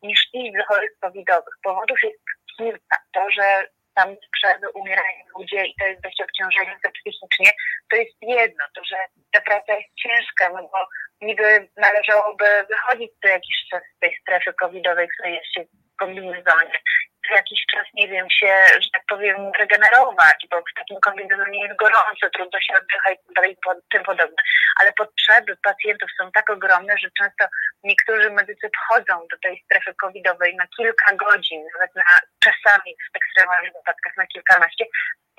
[0.02, 1.56] niż iść do chorych covidowych.
[1.64, 2.20] Powodów jest
[2.58, 2.98] kilka.
[3.14, 7.52] To, że tam z przerwy umierają ludzie i to jest dość obciążające psychicznie,
[7.90, 8.66] to jest jedno.
[8.76, 8.96] To, że
[9.32, 10.88] ta praca jest ciężka, no bo
[11.22, 15.96] niby należałoby wychodzić co jakiś czas z tej strefy covidowej, w której jest się w
[15.96, 16.80] kombinezonie
[17.36, 22.30] jakiś czas, nie wiem, się, że tak powiem, regenerować, bo w takim kombinezonie jest gorąco,
[22.34, 24.42] trudno się oddychać i tak tym podobne.
[24.80, 27.46] Ale potrzeby pacjentów są tak ogromne, że często
[27.84, 32.04] niektórzy medycy wchodzą do tej strefy covidowej na kilka godzin, nawet na
[32.44, 34.86] czasami w ekstremalnych wypadkach na kilkanaście,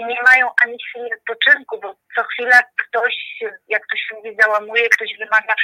[0.01, 3.17] nie mają ani chwili odpoczynku, bo co chwila ktoś,
[3.69, 5.55] jak to się mówi, załamuje, ktoś wymaga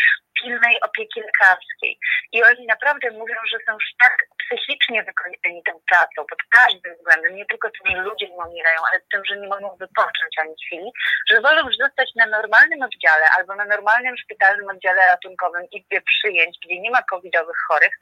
[0.42, 1.98] pilnej opieki lekarskiej.
[2.32, 7.36] I oni naprawdę mówią, że są już tak psychicznie wykończeni tą pracą, pod każdym względem,
[7.36, 10.90] nie tylko tymi ludzie umierają, ale tym, że nie mogą wypocząć ani chwili,
[11.30, 16.58] że wolą już zostać na normalnym oddziale albo na normalnym szpitalnym oddziale ratunkowym Izbie Przyjęć,
[16.64, 17.94] gdzie nie ma covidowych chorych,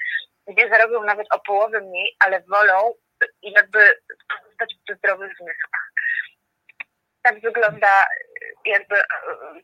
[0.49, 2.95] gdzie zarobią nawet o połowę mniej, ale wolą
[3.42, 3.98] jakby
[4.28, 5.86] pozostać w zdrowych zmysłach
[7.26, 8.06] tak wygląda
[8.64, 8.96] jakby,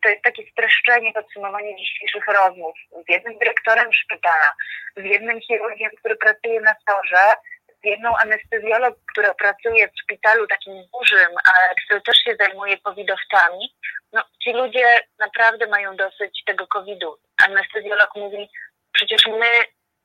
[0.02, 2.74] to jest takie streszczenie, podsumowanie dzisiejszych rozmów
[3.06, 4.52] z jednym dyrektorem szpitala,
[4.96, 7.34] z jednym chirurgiem, który pracuje na torze,
[7.82, 13.74] z jedną anestezjolog, która pracuje w szpitalu takim dużym, ale który też się zajmuje covidowcami.
[14.12, 17.18] No, ci ludzie naprawdę mają dosyć tego covidu.
[17.48, 18.50] Anestezjolog mówi,
[18.92, 19.50] przecież my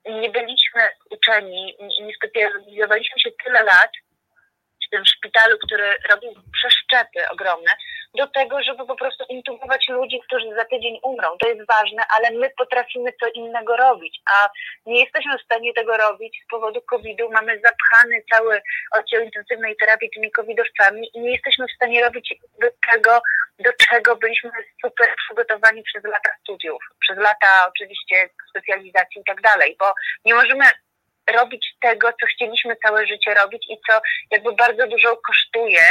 [0.09, 3.91] nie byliśmy uczeni, nie specjalizowaliśmy się tyle lat,
[4.87, 7.71] w tym szpitalu, który robił przeszczepy ogromne,
[8.17, 11.27] do tego, żeby po prostu intubować ludzi, którzy za tydzień umrą.
[11.39, 14.49] To jest ważne, ale my potrafimy co innego robić, a
[14.85, 17.31] nie jesteśmy w stanie tego robić z powodu COVID-u.
[17.31, 18.61] Mamy zapchany cały
[18.91, 22.33] oddział intensywnej terapii tymi covidowcami i nie jesteśmy w stanie robić
[22.91, 23.21] tego,
[23.59, 24.51] do czego byliśmy
[24.85, 29.93] super przygotowani przez lata studiów, przez lata oczywiście specjalizacji i tak dalej, bo
[30.25, 30.65] nie możemy
[31.27, 34.01] robić tego, co chcieliśmy całe życie robić i co
[34.31, 35.81] jakby bardzo dużo kosztuje,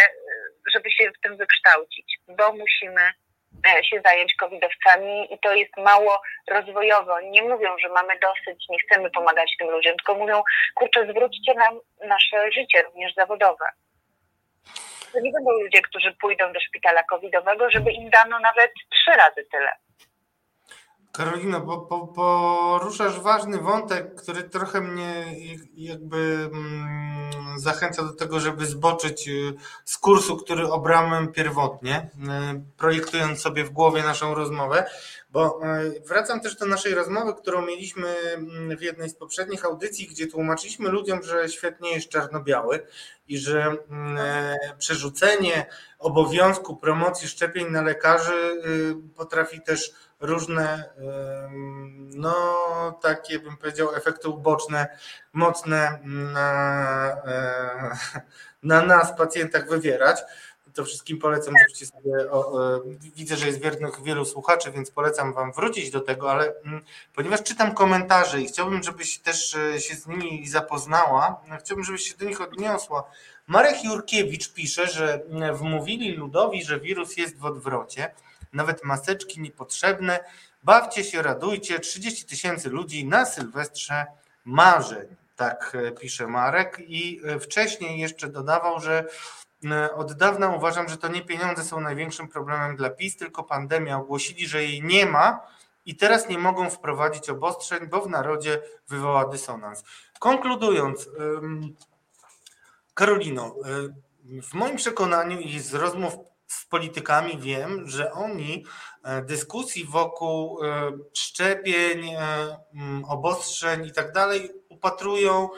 [0.73, 3.03] żeby się w tym wykształcić, bo musimy
[3.69, 7.21] e, się zająć covidowcami i to jest mało rozwojowo.
[7.21, 10.43] Nie mówią, że mamy dosyć, nie chcemy pomagać tym ludziom, tylko mówią,
[10.75, 13.65] kurczę, zwróćcie nam nasze życie, również zawodowe.
[15.13, 19.49] To nie będą ludzie, którzy pójdą do szpitala covidowego, żeby im dano nawet trzy razy
[19.53, 19.73] tyle.
[21.17, 25.25] Karolino, bo, po, poruszasz ważny wątek, który trochę mnie
[25.75, 29.55] jakby mm, zachęca do tego, żeby zboczyć y,
[29.85, 34.87] z kursu, który obrałem pierwotnie, y, projektując sobie w głowie naszą rozmowę,
[35.31, 40.07] bo y, wracam też do naszej rozmowy, którą mieliśmy mm, w jednej z poprzednich audycji,
[40.07, 42.87] gdzie tłumaczyliśmy ludziom, że świetnie jest czarno-biały
[43.29, 45.67] i że mm, e, przerzucenie
[45.99, 48.63] obowiązku promocji szczepień na lekarzy
[49.17, 50.91] potrafi też różne,
[52.15, 52.35] no
[53.03, 54.99] takie bym powiedział, efekty uboczne,
[55.33, 57.91] mocne na, e,
[58.63, 60.21] na nas, pacjentach, wywierać.
[60.75, 62.31] To wszystkim polecam, żebyście sobie.
[62.31, 62.83] O, o,
[63.17, 67.43] widzę, że jest wiernych wielu słuchaczy, więc polecam Wam wrócić do tego, ale mm, ponieważ
[67.43, 72.25] czytam komentarze i chciałbym, żebyś też e, się z nimi zapoznała, chciałbym, żebyś się do
[72.25, 73.11] nich odniosła.
[73.47, 78.11] Marek Jurkiewicz pisze, że mm, wmówili ludowi, że wirus jest w odwrocie
[78.57, 80.21] nawet maseczki niepotrzebne.
[80.63, 81.81] Bawcie się, radujcie.
[81.81, 84.07] 30 tysięcy ludzi na Sylwestrze
[84.45, 85.17] marzeń.
[85.37, 86.83] Tak e, pisze Marek.
[86.87, 89.05] I e, wcześniej jeszcze dodawał, że
[89.65, 93.99] e, od dawna uważam, że to nie pieniądze są największym problemem dla PiS, tylko pandemia.
[93.99, 95.41] Ogłosili, że jej nie ma
[95.87, 99.85] i teraz nie mogą wprowadzić obostrzeń, bo w narodzie wywoła dysonans.
[100.19, 101.09] Konkludując,
[102.95, 103.55] Karolino,
[104.43, 106.15] w moim przekonaniu i z rozmów
[106.47, 108.65] z politykami wiem, że oni
[109.03, 112.59] e, dyskusji wokół e, szczepień, e,
[113.09, 115.49] obostrzeń i tak dalej upatrują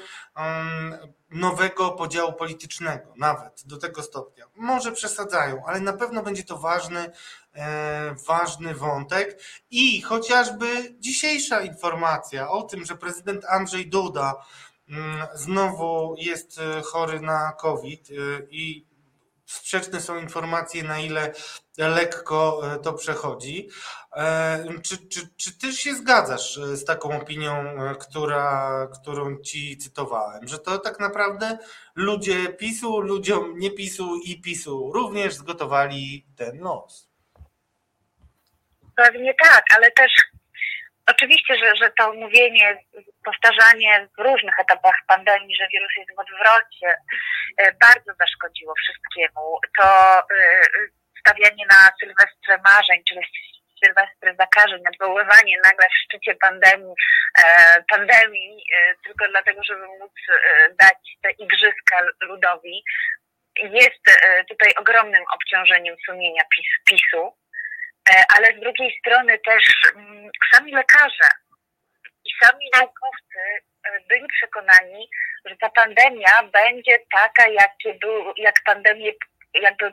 [1.30, 4.44] nowego podziału politycznego, nawet do tego stopnia.
[4.54, 7.10] Może przesadzają, ale na pewno będzie to ważny,
[8.28, 10.66] ważny wątek i chociażby
[10.98, 14.34] dzisiejsza informacja o tym, że prezydent Andrzej Duda
[15.34, 18.08] znowu jest chory na COVID
[18.50, 18.87] i
[19.48, 21.32] sprzeczne są informacje, na ile
[21.78, 23.68] lekko e, to przechodzi.
[24.16, 27.64] E, czy, czy, czy ty się zgadzasz e, z taką opinią,
[28.00, 31.58] która, którą ci cytowałem, że to tak naprawdę
[31.94, 37.08] ludzie PiSu, ludziom nie PiSu i PiSu również zgotowali ten los?
[38.96, 40.12] Pewnie tak, ale też
[41.10, 42.78] Oczywiście, że, że to mówienie,
[43.24, 46.88] powtarzanie w różnych etapach pandemii, że wirus jest w odwrocie,
[47.58, 49.58] e, bardzo zaszkodziło wszystkiemu.
[49.78, 50.24] To e,
[51.20, 53.20] stawianie na Sylwestrze marzeń, czyli
[53.84, 56.94] Sylwestry zakażeń, odwoływanie nagle w szczycie pandemii,
[57.38, 57.44] e,
[57.90, 58.64] pandemii
[59.04, 60.12] tylko dlatego, żeby móc
[60.80, 62.84] dać te igrzyska ludowi,
[63.62, 64.04] jest
[64.48, 67.32] tutaj ogromnym obciążeniem sumienia PiS, PiSu.
[68.10, 69.64] E, ale z drugiej strony też
[69.96, 71.28] mm, sami lekarze
[72.24, 73.40] i sami naukowcy
[73.84, 75.08] e, byli przekonani,
[75.44, 79.12] że ta pandemia będzie taka, jak, był, jak pandemie
[79.54, 79.92] jakby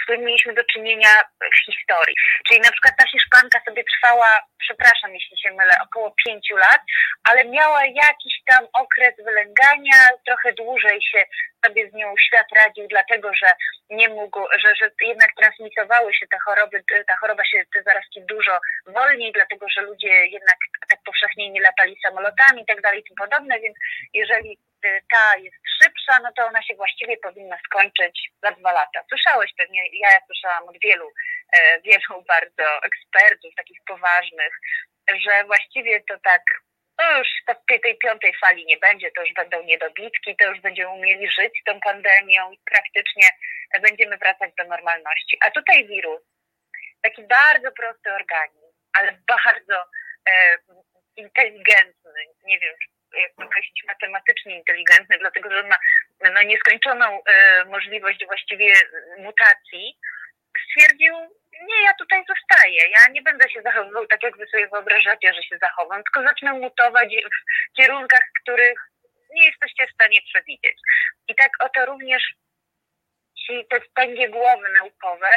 [0.00, 1.12] z którym mieliśmy do czynienia
[1.54, 2.14] w historii.
[2.48, 6.80] Czyli na przykład ta Hiszpanka sobie trwała, przepraszam jeśli się mylę, około pięciu lat,
[7.28, 11.24] ale miała jakiś tam okres wylęgania, trochę dłużej się
[11.64, 13.52] sobie z nią świat radził, dlatego że
[13.90, 18.58] nie mógł, że, że jednak transmitowały się te choroby, ta choroba się, te zarazki dużo
[18.86, 23.16] wolniej, dlatego że ludzie jednak tak powszechnie nie latali samolotami i tak dalej i tym
[23.16, 23.76] podobne, więc
[24.14, 24.58] jeżeli
[25.12, 29.04] ta jest szybsza, no to ona się właściwie powinna skończyć za dwa lata.
[29.08, 31.12] Słyszałeś pewnie, ja słyszałam od wielu,
[31.56, 34.52] e, wielu bardzo ekspertów, takich poważnych,
[35.08, 36.42] że właściwie to tak
[36.96, 37.28] to już
[37.82, 41.80] tej piątej fali nie będzie, to już będą niedobitki, to już będziemy umieli żyć tą
[41.80, 43.28] pandemią i praktycznie
[43.82, 45.38] będziemy wracać do normalności.
[45.40, 46.20] A tutaj wirus,
[47.02, 49.84] taki bardzo prosty organizm, ale bardzo
[50.28, 50.58] e,
[51.16, 52.74] inteligentny, nie wiem,
[53.16, 55.76] jak określić matematycznie inteligentny, dlatego że ma
[56.20, 58.72] no, nieskończoną e, możliwość właściwie
[59.18, 59.98] mutacji,
[60.66, 61.14] stwierdził,
[61.68, 65.42] nie, ja tutaj zostaję, ja nie będę się zachowywał tak, jak wy sobie wyobrażacie, że
[65.42, 68.78] się zachowam, tylko zacznę mutować w kierunkach, których
[69.34, 70.78] nie jesteście w stanie przewidzieć.
[71.28, 72.22] I tak oto również
[73.38, 75.28] ci te spędzie głowy naukowe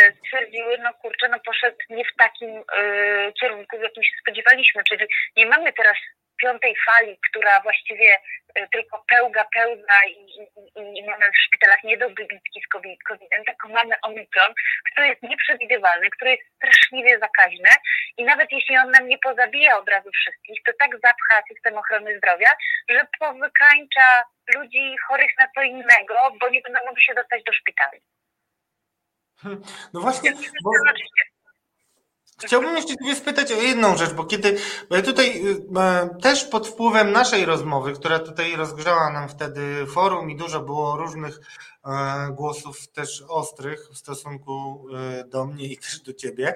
[0.00, 4.82] e, stwierdziły, no kurczę, no poszedł nie w takim e, kierunku, w jakim się spodziewaliśmy,
[4.88, 5.06] czyli
[5.36, 5.96] nie mamy teraz
[6.42, 8.18] piątej fali, która właściwie
[8.54, 10.40] e, tylko pełga, pełza i,
[10.76, 14.54] i, i mamy w szpitalach niedobitki z COVID- COVID-em, tylko mamy omikron,
[14.90, 17.70] który jest nieprzewidywalny, który jest straszliwie zakaźny
[18.16, 22.18] i nawet jeśli on nam nie pozabija od razu wszystkich, to tak zapcha system ochrony
[22.18, 22.50] zdrowia,
[22.88, 24.24] że powykańcza
[24.54, 28.00] ludzi chorych na co innego, bo nie będą mogli się dostać do szpitali.
[29.94, 30.32] No właśnie,
[30.64, 30.70] bo.
[32.44, 34.58] Chciałbym jeszcze Ciebie spytać o jedną rzecz, bo kiedy,
[34.88, 35.42] bo ja tutaj
[35.76, 40.96] e, też pod wpływem naszej rozmowy, która tutaj rozgrzała nam wtedy forum i dużo było
[40.96, 41.40] różnych
[41.84, 41.90] e,
[42.32, 46.54] głosów też ostrych w stosunku e, do mnie i też do Ciebie,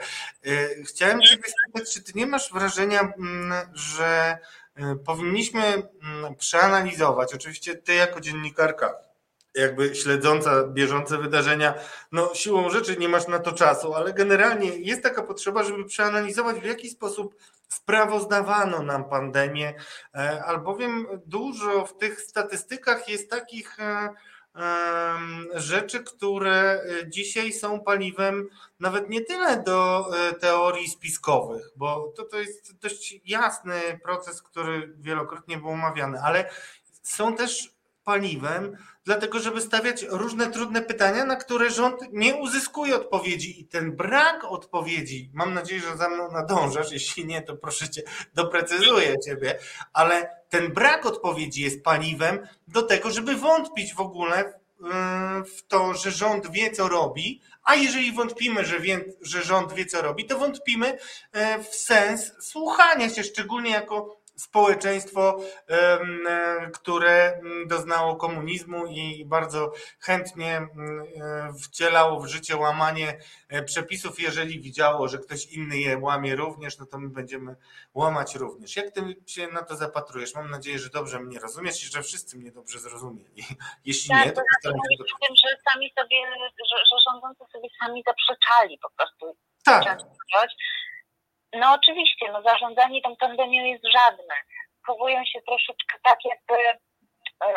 [0.87, 4.39] chciałem Ciebie spytać, czy Ty nie masz wrażenia, mm, że
[5.07, 9.10] powinniśmy mm, przeanalizować, oczywiście Ty jako dziennikarka,
[9.55, 11.75] jakby śledząca bieżące wydarzenia,
[12.13, 16.61] no siłą rzeczy nie masz na to czasu, ale generalnie jest taka potrzeba, żeby przeanalizować
[16.61, 17.35] w jaki sposób
[17.69, 19.75] sprawozdawano nam pandemię,
[20.15, 24.15] e, albowiem dużo w tych statystykach jest takich e,
[25.55, 28.49] rzeczy, które dzisiaj są paliwem
[28.81, 34.93] nawet nie tyle do e, teorii spiskowych, bo to, to jest dość jasny proces, który
[34.99, 36.51] wielokrotnie był omawiany, ale
[37.03, 43.61] są też paliwem, dlatego żeby stawiać różne trudne pytania, na które rząd nie uzyskuje odpowiedzi.
[43.61, 48.03] I ten brak odpowiedzi, mam nadzieję, że za mną nadążasz, jeśli nie, to proszę cię,
[48.35, 49.59] doprecyzuję ciebie,
[49.93, 52.39] ale ten brak odpowiedzi jest paliwem
[52.69, 54.61] do tego, żeby wątpić w ogóle w-
[55.57, 59.87] w to, że rząd wie, co robi, a jeżeli wątpimy, że, wie, że rząd wie,
[59.87, 60.99] co robi, to wątpimy
[61.33, 65.41] e, w sens słuchania się, szczególnie jako społeczeństwo,
[66.75, 70.67] które doznało komunizmu i bardzo chętnie
[71.65, 73.19] wcielało w życie łamanie
[73.49, 74.21] e, przepisów.
[74.21, 77.57] Jeżeli widziało, że ktoś inny je łamie również, no to my będziemy
[77.95, 78.77] łamać również.
[78.77, 80.35] Jak ty się na to zapatrujesz?
[80.35, 83.43] Mam nadzieję, że dobrze mnie rozumiesz i że wszyscy mnie dobrze zrozumieli.
[83.85, 86.17] Jeśli Tak, nie, to to się mówić o tym, że sami sobie,
[86.71, 89.99] że, że rządzący sobie sami zaprzeczali po prostu Tak.
[91.53, 94.35] No oczywiście, no zarządzanie tą pandemią jest żadne.
[94.87, 96.69] Chowują się troszeczkę tak, jakby
[97.45, 97.55] e,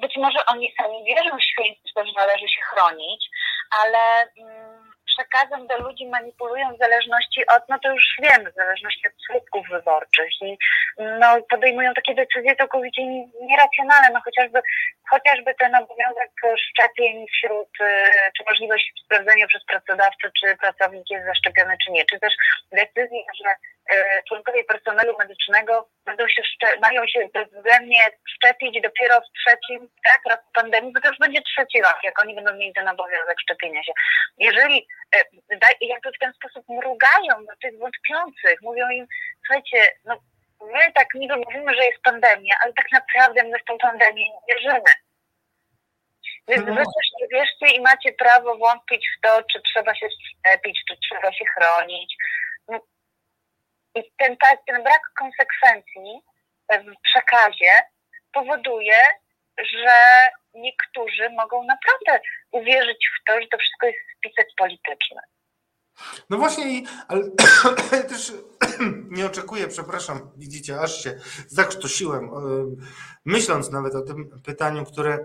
[0.00, 3.28] być może oni sami wierzą święcie, że należy się chronić,
[3.82, 3.98] ale
[4.40, 4.77] mm,
[5.18, 9.68] przekazem do ludzi manipulują w zależności od, no to już wiemy, w zależności od słupków
[9.70, 10.58] wyborczych i
[10.98, 13.02] no, podejmują takie decyzje całkowicie
[13.40, 14.60] nieracjonalne, no chociażby,
[15.10, 18.02] chociażby ten obowiązek szczepień wśród, e,
[18.36, 22.34] czy możliwość sprawdzenia przez pracodawcę, czy pracownik jest zaszczepiony, czy nie, czy też
[22.72, 23.50] decyzja, że
[24.28, 30.44] członkowie personelu medycznego będą się szcze- mają się bezwzględnie szczepić dopiero w trzecim tak, roku
[30.54, 33.92] pandemii, bo to już będzie trzeci rok, jak oni będą mieli ten obowiązek szczepienia się.
[34.38, 34.86] Jeżeli
[35.16, 35.18] e,
[35.80, 39.06] jakby w ten sposób mrugają do tych wątpiących, mówią im,
[39.46, 40.20] słuchajcie, no
[40.60, 44.54] my tak niby mówimy, że jest pandemia, ale tak naprawdę my w tą pandemię nie
[44.54, 44.92] wierzymy.
[46.48, 46.74] Więc No.
[46.74, 50.96] wy też nie wierzcie i macie prawo wątpić w to, czy trzeba się szczepić, czy
[51.08, 52.14] trzeba się chronić.
[52.68, 52.80] No,
[53.98, 54.36] I ten,
[54.66, 56.20] ten brak konsekwencji
[56.70, 57.72] w przekazie
[58.32, 58.98] powoduje,
[59.58, 62.20] że niektórzy mogą naprawdę
[62.52, 65.20] uwierzyć w to, że to wszystko jest spisek polityczny.
[66.30, 66.64] No właśnie,
[67.08, 67.22] ale
[68.10, 68.32] też
[69.18, 71.14] nie oczekuję, przepraszam, widzicie, aż się
[71.46, 72.30] zakrztusiłem,
[73.24, 75.18] myśląc nawet o tym pytaniu, które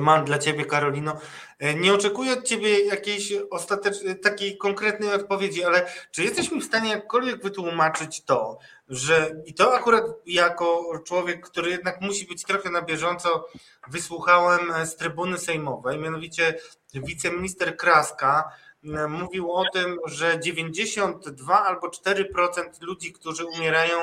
[0.00, 1.16] mam dla Ciebie, Karolino.
[1.58, 6.64] E, Nie oczekuję od Ciebie jakiejś ostatecznej, takiej konkretnej odpowiedzi, ale czy jesteś mi w
[6.64, 8.58] stanie jakkolwiek wytłumaczyć to,
[8.88, 13.48] że i to akurat jako człowiek, który jednak musi być trochę na bieżąco,
[13.88, 16.58] wysłuchałem e, z trybuny sejmowej, mianowicie
[16.94, 18.52] wiceminister Kraska,
[19.08, 22.24] mówił o tym, że 92 albo 4%
[22.80, 23.98] ludzi, którzy umierają,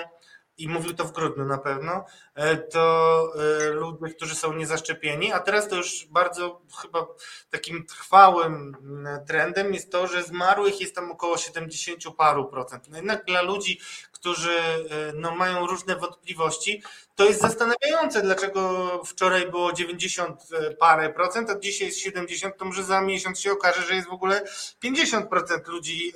[0.61, 2.05] i mówił to w grudniu na pewno,
[2.35, 3.27] e, to
[3.65, 7.07] e, ludzie, którzy są niezaszczepieni, a teraz to już bardzo chyba
[7.49, 12.87] takim trwałym m, trendem jest to, że zmarłych jest tam około 70 paru procent.
[12.89, 13.79] No jednak dla ludzi,
[14.21, 16.83] którzy e, no, mają różne wątpliwości,
[17.15, 18.61] to jest zastanawiające, dlaczego
[19.05, 20.41] wczoraj było 90
[20.79, 24.13] parę procent, a dzisiaj jest 70, to może za miesiąc się okaże, że jest w
[24.13, 24.41] ogóle
[24.83, 26.13] 50% ludzi,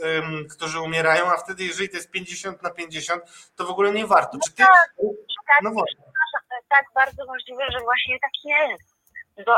[0.56, 3.24] którzy umierają, a wtedy jeżeli to jest 50 na 50,
[3.56, 4.38] to w ogóle nie warto.
[4.46, 4.64] Czy ty...
[4.64, 6.04] tak, No właśnie.
[6.70, 8.96] tak bardzo możliwe, że właśnie tak jest.
[9.46, 9.56] Bo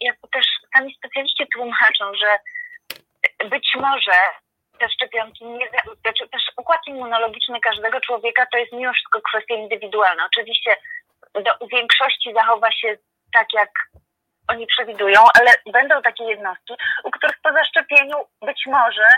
[0.00, 2.38] jakby też sami specjaliści tłumaczą, że
[3.50, 4.18] być może
[4.84, 5.68] te szczepionki, nie,
[6.02, 10.26] znaczy też układ immunologiczny każdego człowieka to jest mimo wszystko kwestia indywidualna.
[10.26, 10.76] Oczywiście
[11.34, 12.96] do, większości zachowa się
[13.32, 13.70] tak, jak
[14.48, 16.74] oni przewidują, ale będą takie jednostki,
[17.04, 19.08] u których po zaszczepieniu być może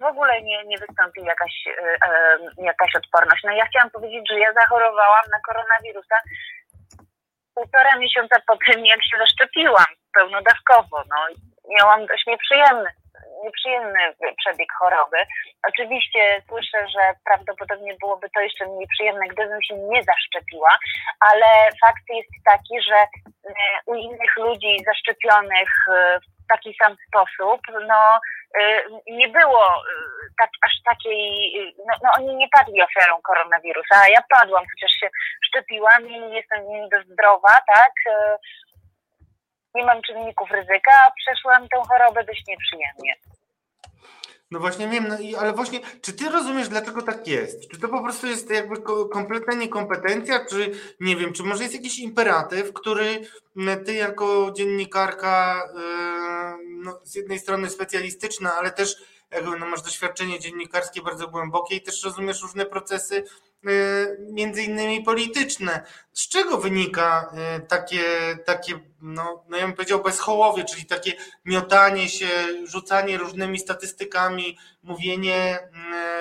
[0.00, 3.42] w ogóle nie, nie wystąpi jakaś, e, e, jakaś odporność.
[3.44, 6.16] No ja chciałam powiedzieć, że ja zachorowałam na koronawirusa
[7.54, 11.02] półtora miesiąca po tym, jak się zaszczepiłam pełnodawkowo.
[11.10, 11.16] No,
[11.68, 12.90] miałam dość nieprzyjemny,
[13.44, 14.00] nieprzyjemny
[14.36, 15.16] przebieg choroby.
[15.68, 20.78] Oczywiście słyszę, że prawdopodobnie byłoby to jeszcze nieprzyjemne, gdybym się nie zaszczepiła,
[21.20, 23.08] ale fakt jest taki, że e,
[23.86, 28.20] u innych ludzi zaszczepionych e, w taki sam sposób, no
[28.60, 29.62] e, nie było
[30.40, 31.52] tak, aż takiej,
[31.86, 35.08] no, no oni nie padli ofiarą koronawirusa, a ja padłam, chociaż się
[35.46, 37.92] szczepiłam i jestem dość zdrowa, tak,
[39.78, 43.14] nie mam czynników ryzyka, a przeszłam tę chorobę dość nieprzyjemnie.
[44.50, 47.68] No właśnie wiem, no i, ale właśnie, czy ty rozumiesz, dlaczego tak jest?
[47.70, 50.70] Czy to po prostu jest jakby ko- kompletna niekompetencja, czy
[51.00, 53.20] nie wiem, czy może jest jakiś imperatyw, który
[53.86, 58.96] ty jako dziennikarka, yy, no, z jednej strony specjalistyczna, ale też
[59.30, 63.24] jakby no, masz doświadczenie dziennikarskie bardzo głębokie i też rozumiesz różne procesy
[64.32, 65.82] między innymi polityczne.
[66.12, 68.02] Z czego wynika y, takie,
[68.46, 71.12] takie no, no ja bym powiedział bezchołowie, czyli takie
[71.44, 72.26] miotanie się,
[72.64, 75.58] rzucanie różnymi statystykami, mówienie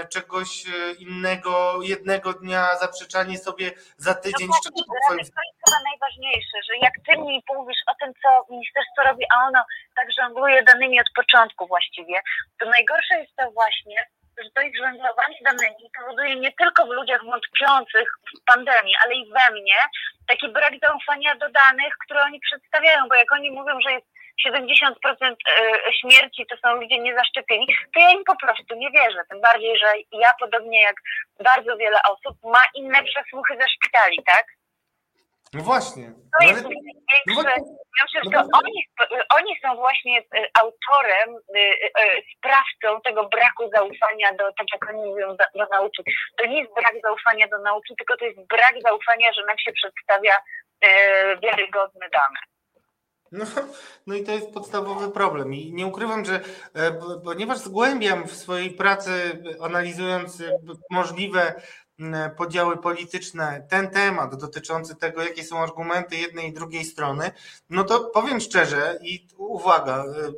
[0.03, 0.65] y, czegoś
[0.99, 4.47] innego jednego dnia, zaprzeczanie sobie za tydzień.
[4.47, 4.75] No z czego
[5.09, 5.31] to jest
[5.65, 9.63] chyba najważniejsze, że jak ty mi mówisz o tym, co ministerstwo robi, a ono
[9.95, 12.21] tak żongluje danymi od początku właściwie,
[12.59, 13.97] to najgorsze jest to właśnie,
[14.43, 19.29] że to ich żonglowanie danymi powoduje nie tylko w ludziach wątpiących w pandemię, ale i
[19.29, 19.77] we mnie
[20.27, 24.07] taki brak zaufania do danych, które oni przedstawiają, bo jak oni mówią, że jest
[24.47, 29.21] 70% e, śmierci to są ludzie niezaszczepieni, to ja im po prostu nie wierzę.
[29.29, 30.95] Tym bardziej, że ja, podobnie jak
[31.43, 34.56] bardzo wiele osób, ma inne przesłuchy ze szpitali, tak?
[35.57, 36.13] No właśnie.
[36.39, 37.43] To jest no, no
[38.31, 38.87] no, oni,
[39.35, 45.09] oni są właśnie e, autorem, e, e, sprawcą tego braku zaufania do, tak jak oni
[45.09, 46.03] mówią, do, do nauki.
[46.37, 49.71] To nie jest brak zaufania do nauki, tylko to jest brak zaufania, że nam się
[49.71, 50.33] przedstawia
[51.43, 52.39] wiarygodne dane.
[53.31, 53.45] No,
[54.07, 55.53] no i to jest podstawowy problem.
[55.53, 56.39] I nie ukrywam, że
[57.23, 60.43] ponieważ zgłębiam w swojej pracy, analizując
[60.91, 61.61] możliwe
[62.37, 67.31] podziały polityczne, ten temat dotyczący tego, jakie są argumenty jednej i drugiej strony,
[67.69, 70.33] no to powiem szczerze i uwaga, y,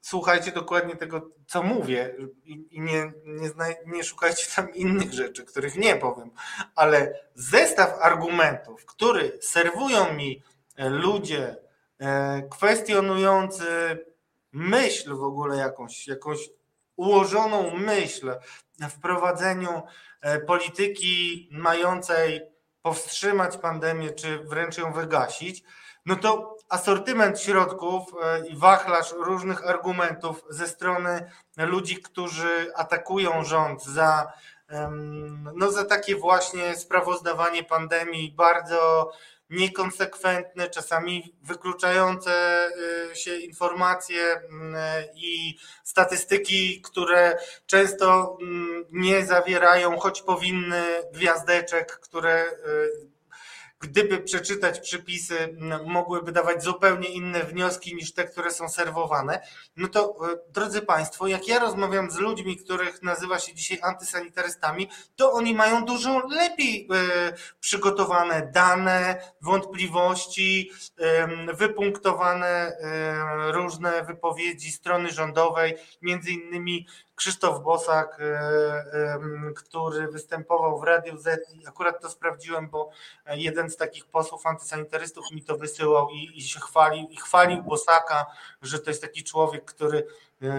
[0.00, 3.50] słuchajcie dokładnie tego, co mówię i nie, nie,
[3.86, 6.30] nie szukajcie tam innych rzeczy, których nie powiem,
[6.74, 10.42] ale zestaw argumentów, który serwują mi
[10.76, 11.56] e, ludzie
[11.98, 13.64] e, kwestionujący
[14.52, 16.50] myśl w ogóle jakąś, jakąś
[17.00, 18.32] ułożoną myśl
[18.90, 19.82] w prowadzeniu
[20.20, 22.40] E, polityki mającej
[22.82, 25.62] powstrzymać pandemię, czy wręcz ją wygasić,
[26.06, 33.84] no to asortyment środków e, i wachlarz różnych argumentów ze strony ludzi, którzy atakują rząd
[33.84, 34.32] za,
[35.54, 39.12] no za takie właśnie sprawozdawanie pandemii bardzo
[39.50, 42.66] niekonsekwentne, czasami wykluczające
[43.12, 44.76] y, się informacje mm,
[45.14, 50.82] i statystyki, które często mm, nie zawierają, choć powinny,
[51.12, 53.10] gwiazdeczek, które y,
[53.80, 55.56] gdyby przeczytać przepisy,
[55.86, 59.40] mogłyby dawać zupełnie inne wnioski niż te, które są serwowane.
[59.76, 64.88] No to, e, drodzy Państwo, jak ja rozmawiam z ludźmi, których nazywa się dzisiaj antysanitarystami,
[65.16, 70.70] to oni mają dużo lepiej e, przygotowane dane, wątpliwości,
[71.54, 76.86] wypunktowane e, różne wypowiedzi strony rządowej, między innymi
[77.20, 78.18] Krzysztof Bosak,
[79.56, 82.90] który występował w Radiu Z akurat to sprawdziłem, bo
[83.26, 88.26] jeden z takich posłów antysanitarystów mi to wysyłał i, i się chwalił, i chwalił Bosaka,
[88.62, 90.04] że to jest taki człowiek, który e,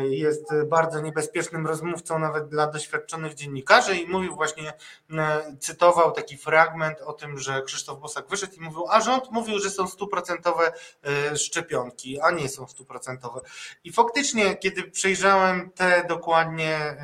[0.09, 4.73] jest bardzo niebezpiecznym rozmówcą nawet dla doświadczonych dziennikarzy i mówił właśnie,
[5.11, 9.59] e, cytował taki fragment o tym, że Krzysztof Bosak wyszedł i mówił, a rząd mówił,
[9.59, 13.41] że są stuprocentowe e, szczepionki, a nie są stuprocentowe.
[13.83, 16.97] I faktycznie, kiedy przejrzałem te dokładnie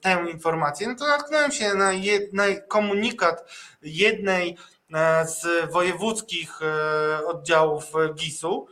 [0.00, 3.44] tę informację, no to natknąłem się na, jed, na komunikat
[3.82, 4.56] jednej
[4.94, 6.60] E, z wojewódzkich
[7.26, 8.66] oddziałów GIS-u,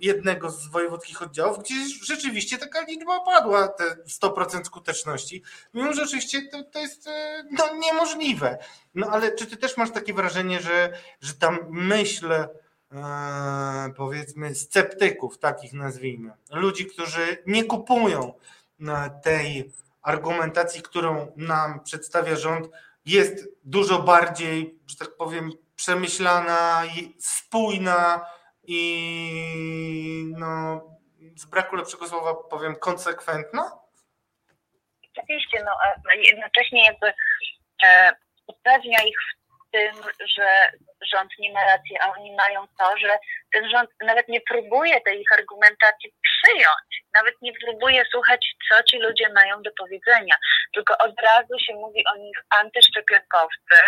[0.00, 3.84] jednego z wojewódzkich oddziałów, gdzie rzeczywiście taka liczba padła, te
[4.22, 5.42] 100% skuteczności.
[5.74, 7.08] Mimo, że rzeczywiście to, to jest
[7.50, 8.58] no, niemożliwe.
[8.94, 12.28] No ale czy ty też masz takie wrażenie, że, że tam myśl
[13.96, 18.34] powiedzmy sceptyków, takich nazwijmy, ludzi, którzy nie kupują
[19.22, 19.72] tej
[20.02, 22.68] argumentacji, którą nam przedstawia rząd,
[23.04, 26.82] jest dużo bardziej, że tak powiem, przemyślana,
[27.18, 28.26] spójna
[28.66, 30.80] i no,
[31.36, 33.78] z braku lepszego słowa powiem konsekwentna.
[35.18, 35.70] Oczywiście, no,
[36.12, 37.12] a jednocześnie jakby
[37.84, 38.12] e,
[38.46, 39.16] upewnia ich
[39.74, 39.94] tym,
[40.36, 40.48] że
[41.12, 43.18] rząd nie ma racji, a oni mają to, że
[43.52, 48.98] ten rząd nawet nie próbuje tej ich argumentacji przyjąć, nawet nie próbuje słuchać, co ci
[48.98, 50.36] ludzie mają do powiedzenia,
[50.74, 53.78] tylko od razu się mówi o nich antyszczepionkowcy,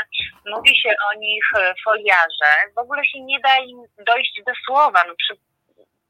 [0.47, 5.05] mówi się o nich e, foliarze, w ogóle się nie da im dojść do słowa.
[5.09, 5.35] No, przy,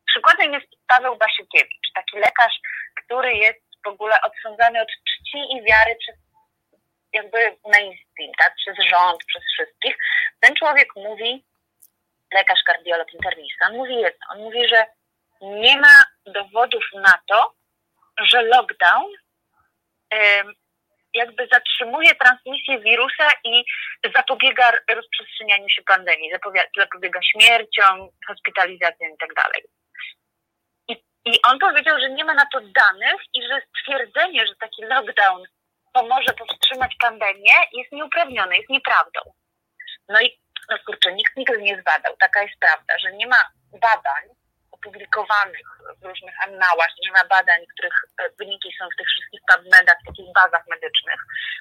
[0.06, 2.56] przykładem jest Paweł Basiukiewicz, taki lekarz,
[3.04, 6.25] który jest w ogóle odsądzany od czci i wiary przez
[7.16, 9.96] jakby mainstream, tak, przez rząd, przez wszystkich.
[10.40, 11.44] Ten człowiek mówi,
[12.34, 14.86] lekarz, kardiolog, internista, on mówi jedno, on mówi, że
[15.40, 15.94] nie ma
[16.26, 17.54] dowodów na to,
[18.22, 19.12] że lockdown
[21.14, 23.64] jakby zatrzymuje transmisję wirusa i
[24.14, 26.30] zapobiega rozprzestrzenianiu się pandemii,
[26.78, 29.52] zapobiega, śmierciom, hospitalizacjom i tak.
[30.88, 30.92] I,
[31.24, 35.42] I on powiedział, że nie ma na to danych i że stwierdzenie, że taki lockdown
[35.96, 39.20] pomoże powstrzymać pandemię, jest nieuprawnione, jest nieprawdą.
[40.08, 40.38] No i
[40.70, 43.40] no kurczę, nikt nigdy nie zbadał, taka jest prawda, że nie ma
[43.72, 44.24] badań
[44.72, 45.68] opublikowanych
[46.00, 50.06] w różnych annałach, nie ma badań, których e, wyniki są w tych wszystkich PubMedach, w
[50.06, 51.20] takich bazach medycznych,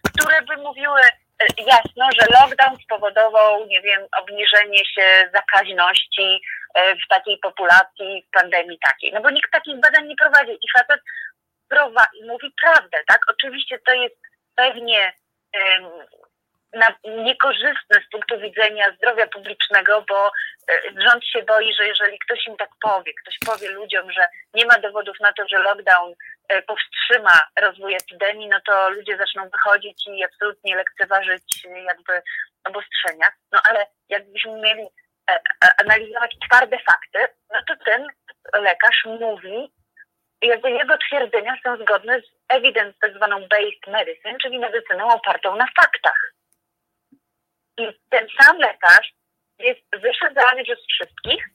[0.10, 6.42] które by mówiły e, jasno, że lockdown spowodował, nie wiem, obniżenie się zakaźności
[6.76, 9.14] e, w takiej populacji, w pandemii takiej.
[9.14, 11.02] No bo nikt takich badań nie prowadzi i facet
[11.76, 13.22] prowadzi, mówi prawdę, tak?
[13.28, 14.16] Oczywiście to jest
[14.56, 15.14] pewnie
[15.54, 15.92] um,
[16.74, 16.88] na,
[17.24, 20.32] niekorzystne z punktu widzenia zdrowia publicznego, bo
[20.70, 24.66] e, rząd się boi, że jeżeli ktoś im tak powie, ktoś powie ludziom, że nie
[24.66, 26.14] ma dowodów na to, że lockdown
[26.50, 32.22] e, powstrzyma rozwój epidemii, no to ludzie zaczną wychodzić i absolutnie lekceważyć e, jakby
[32.64, 33.28] obostrzenia.
[33.52, 34.88] No ale jakbyśmy mieli
[35.84, 38.08] analizować twarde fakty, no to ten
[38.54, 39.72] lekarz mówi,
[40.48, 45.68] jakby jego twierdzenia są zgodne z evidence, tak zwaną based medicine, czyli medycyną opartą na
[45.82, 46.32] faktach.
[47.78, 49.14] I ten sam lekarz
[49.60, 51.46] jest wyszedzany przez wszystkich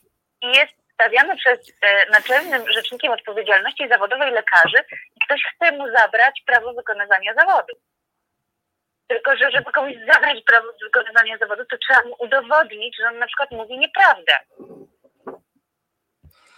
[0.43, 4.79] i jest stawiany przez e, naczelnym rzecznikiem odpowiedzialności zawodowej lekarzy
[5.17, 7.75] i ktoś chce mu zabrać prawo wykonywania zawodu.
[9.09, 13.27] Tylko, że żeby komuś zabrać prawo wykonywania zawodu, to trzeba mu udowodnić, że on na
[13.27, 14.33] przykład mówi nieprawdę.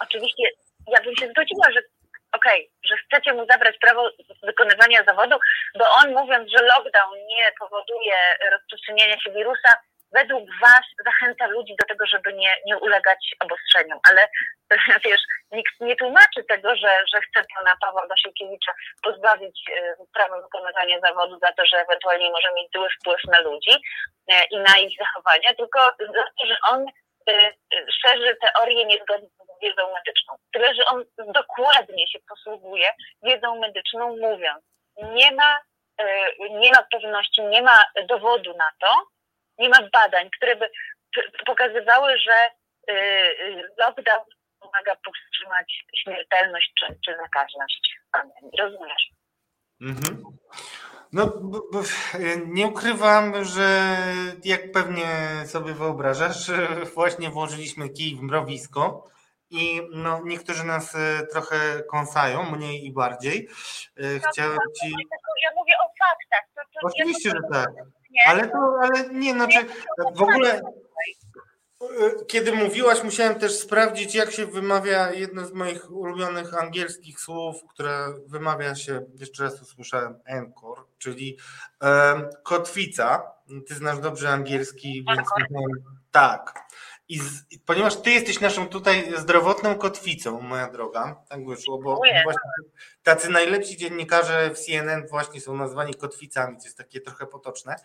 [0.00, 0.42] Oczywiście
[0.88, 1.80] ja bym się zgodziła, że
[2.32, 4.10] okej, okay, że chcecie mu zabrać prawo
[4.42, 5.36] wykonywania zawodu,
[5.78, 8.16] bo on mówiąc, że lockdown nie powoduje
[8.52, 9.72] rozprzestrzeniania się wirusa,
[10.12, 13.98] według Was zachęca ludzi do tego, żeby nie, nie ulegać obostrzeniom.
[14.10, 14.28] Ale
[15.04, 15.20] wiesz,
[15.52, 18.72] nikt nie tłumaczy tego, że, że chce pana Pawła Basiewkiewicza
[19.02, 23.82] pozbawić e, prawa wykonywania zawodu za to, że ewentualnie może mieć zły wpływ na ludzi
[24.28, 26.86] e, i na ich zachowania, tylko za to, że on
[28.02, 30.34] szerzy teorie niezgodne z wiedzą medyczną.
[30.52, 32.92] Tyle, że on dokładnie się posługuje
[33.22, 34.64] wiedzą medyczną, mówiąc,
[34.96, 35.60] nie ma,
[36.50, 37.78] nie ma pewności, nie ma
[38.08, 39.06] dowodu na to,
[39.58, 40.70] nie ma badań, które by
[41.46, 42.34] pokazywały, że
[43.78, 44.24] lockdown
[44.60, 48.58] pomaga powstrzymać śmiertelność czy, czy zakaźność pandemii.
[48.58, 49.08] Rozumiesz?
[49.80, 50.41] Mhm.
[51.12, 51.32] No,
[52.46, 53.96] nie ukrywam, że
[54.44, 55.06] jak pewnie
[55.46, 56.50] sobie wyobrażasz,
[56.94, 59.12] właśnie włożyliśmy kij w mrowisko
[59.52, 63.48] i no, niektórzy nas e, trochę kąsają, mniej i bardziej.
[63.96, 64.90] E, chciałem ci...
[65.42, 66.48] Ja mówię o faktach.
[66.54, 67.70] To, to Oczywiście, że tak.
[68.26, 69.66] Ale to, ale nie, znaczy
[70.14, 70.60] w ogóle
[72.26, 78.06] kiedy mówiłaś, musiałem też sprawdzić, jak się wymawia jedno z moich ulubionych angielskich słów, które
[78.26, 81.38] wymawia się, jeszcze raz usłyszałem, encore, czyli
[81.82, 83.32] e, kotwica.
[83.66, 85.28] Ty znasz dobrze angielski, więc
[86.10, 86.54] tak.
[87.08, 92.50] I z, ponieważ ty jesteś naszą tutaj zdrowotną kotwicą, moja droga, tak wyszło, bo właśnie
[93.02, 97.76] tacy najlepsi dziennikarze w CNN właśnie są nazwani kotwicami, to jest takie trochę potoczne.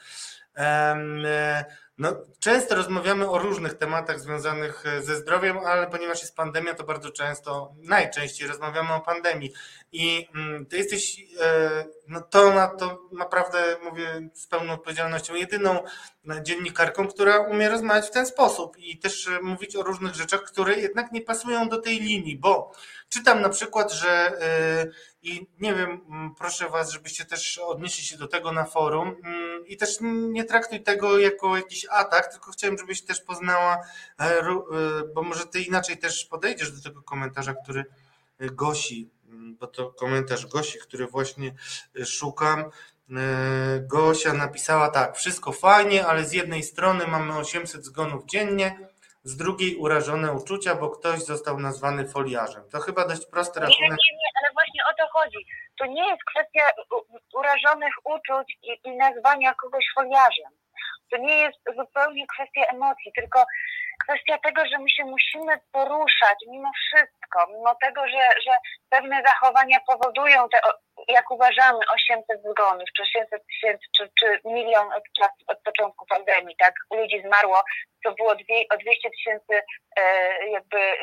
[0.56, 1.66] E,
[1.98, 6.84] no, często rozmawiamy o różnych tematach związanych e, ze zdrowiem, ale ponieważ jest pandemia, to
[6.84, 9.54] bardzo często, najczęściej rozmawiamy o pandemii.
[9.92, 15.84] I mm, ty jesteś, e, no to, na, to naprawdę mówię z pełną odpowiedzialnością, jedyną
[16.42, 21.12] dziennikarką, która umie rozmawiać w ten sposób i też mówić o różnych rzeczach, które jednak
[21.12, 22.72] nie pasują do tej linii, bo
[23.10, 24.38] czytam na przykład, że
[25.28, 29.68] i nie wiem, mm, proszę Was, żebyście też odnieśli się do tego na forum mm,
[29.68, 33.78] i też nie traktuj tego jako jakiś atak, tylko chciałem, żebyś też poznała,
[34.20, 34.46] e, e,
[35.16, 37.86] bo może Ty inaczej też podejdziesz do tego komentarza, który
[38.40, 41.54] e, Gosi, mm, bo to komentarz Gosi, który właśnie
[42.06, 42.66] szukam.
[43.82, 48.90] Gosia napisała tak, wszystko fajnie, ale z jednej strony mamy 800 zgonów dziennie,
[49.32, 52.64] z drugiej urażone uczucia, bo ktoś został nazwany foliarzem.
[52.72, 54.00] To chyba dość prosty Nie, nie, rachunek.
[54.22, 55.46] nie, ale właśnie o to chodzi.
[55.80, 56.64] To nie jest kwestia
[57.40, 60.52] urażonych uczuć i, i nazwania kogoś foliarzem.
[61.12, 63.44] To nie jest zupełnie kwestia emocji, tylko
[64.04, 68.52] kwestia tego, że my się musimy poruszać mimo wszystko, mimo tego, że, że
[68.90, 70.60] pewne zachowania powodują te,
[71.08, 76.56] jak uważamy, 800 zgonów, czy 800 tysięcy, czy, czy milion od, czas, od początku pandemii,
[76.56, 76.74] tak?
[76.92, 77.64] Ludzi zmarło,
[78.04, 79.62] to było dwie, o 200 tysięcy
[79.96, 80.04] e,
[80.50, 80.96] jakby e,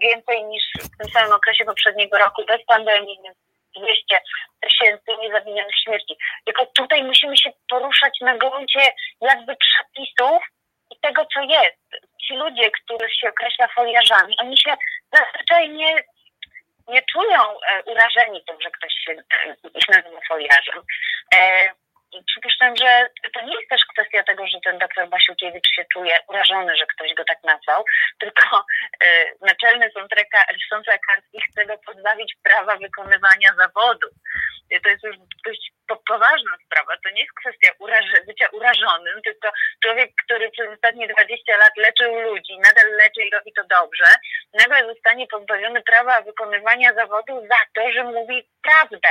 [0.00, 3.38] więcej niż w tym samym okresie poprzedniego roku bez pandemii, więc
[3.76, 4.20] 200
[4.60, 6.16] tysięcy niezawinionych śmierci.
[6.44, 10.42] Tylko tutaj musimy się poruszać na gruncie jakby przepisów
[10.90, 12.09] i tego, co jest.
[12.30, 14.74] Ci ludzie, których się określa foliarzami, oni się
[15.12, 15.94] zazwyczaj nie,
[16.88, 20.82] nie czują e, urażeni tym, że ktoś się e, ich nazywa foliarzem.
[22.26, 26.76] Przypuszczam, że to nie jest też kwestia tego, że ten doktor Basiukiewicz się czuje urażony,
[26.76, 27.84] że ktoś go tak nazwał,
[28.18, 28.64] tylko
[29.04, 34.06] e, naczelny sąd, lekarski chce go pozbawić prawa wykonywania zawodu.
[34.82, 35.16] To jest już
[35.46, 36.92] dość po, poważna sprawa.
[37.04, 39.48] To nie jest kwestia uraże, bycia urażonym, tylko
[39.82, 44.14] człowiek, który przez ostatnie 20 lat leczył ludzi, nadal leczy i robi to dobrze,
[44.54, 49.08] nagle zostanie pozbawiony prawa wykonywania zawodu za to, że mówi prawdę.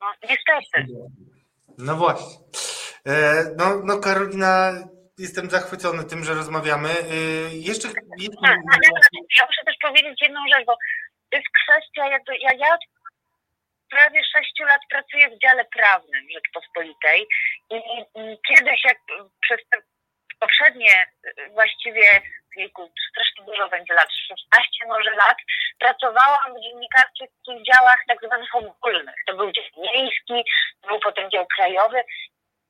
[0.00, 0.86] No, niestety.
[1.78, 2.38] No właśnie.
[3.06, 4.72] E, No, no Karolina,
[5.18, 6.88] jestem zachwycony tym, że rozmawiamy.
[6.90, 7.14] E,
[7.70, 7.88] Jeszcze
[8.18, 8.58] jedno- Tak,
[9.38, 10.76] Ja muszę też powiedzieć jedną rzecz, bo
[11.30, 12.80] to jest kwestia, jakby ja, ja od
[13.90, 17.26] prawie sześciu lat pracuję w dziale prawnym Rzeczpospolitej
[17.70, 17.76] i,
[18.20, 18.98] i kiedyś jak
[19.40, 19.76] przez te
[20.40, 22.22] poprzednie y, właściwie
[22.56, 25.36] wieku, strasznie dużo będzie lat, 16 może lat,
[25.78, 29.14] pracowałam w dziennikarskich działach tak zwanych ogólnych.
[29.26, 30.44] To był dział miejski,
[30.88, 32.04] był potem dział krajowy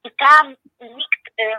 [0.05, 1.57] i tam nikt, y,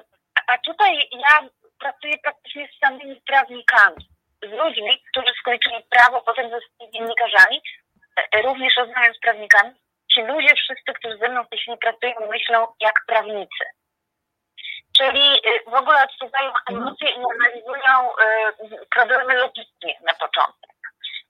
[0.48, 4.10] a tutaj ja pracuję praktycznie z samymi prawnikami,
[4.44, 7.62] z ludźmi, którzy skończyli prawo, potem zostali dziennikarzami,
[8.32, 9.72] e, również rozmawiam z prawnikami.
[10.14, 13.64] Ci ludzie wszyscy, którzy ze mną w tej chwili pracują, myślą jak prawnicy.
[14.98, 20.72] Czyli y, w ogóle odczuwają emocje i analizują y, problemy logicznie na początek.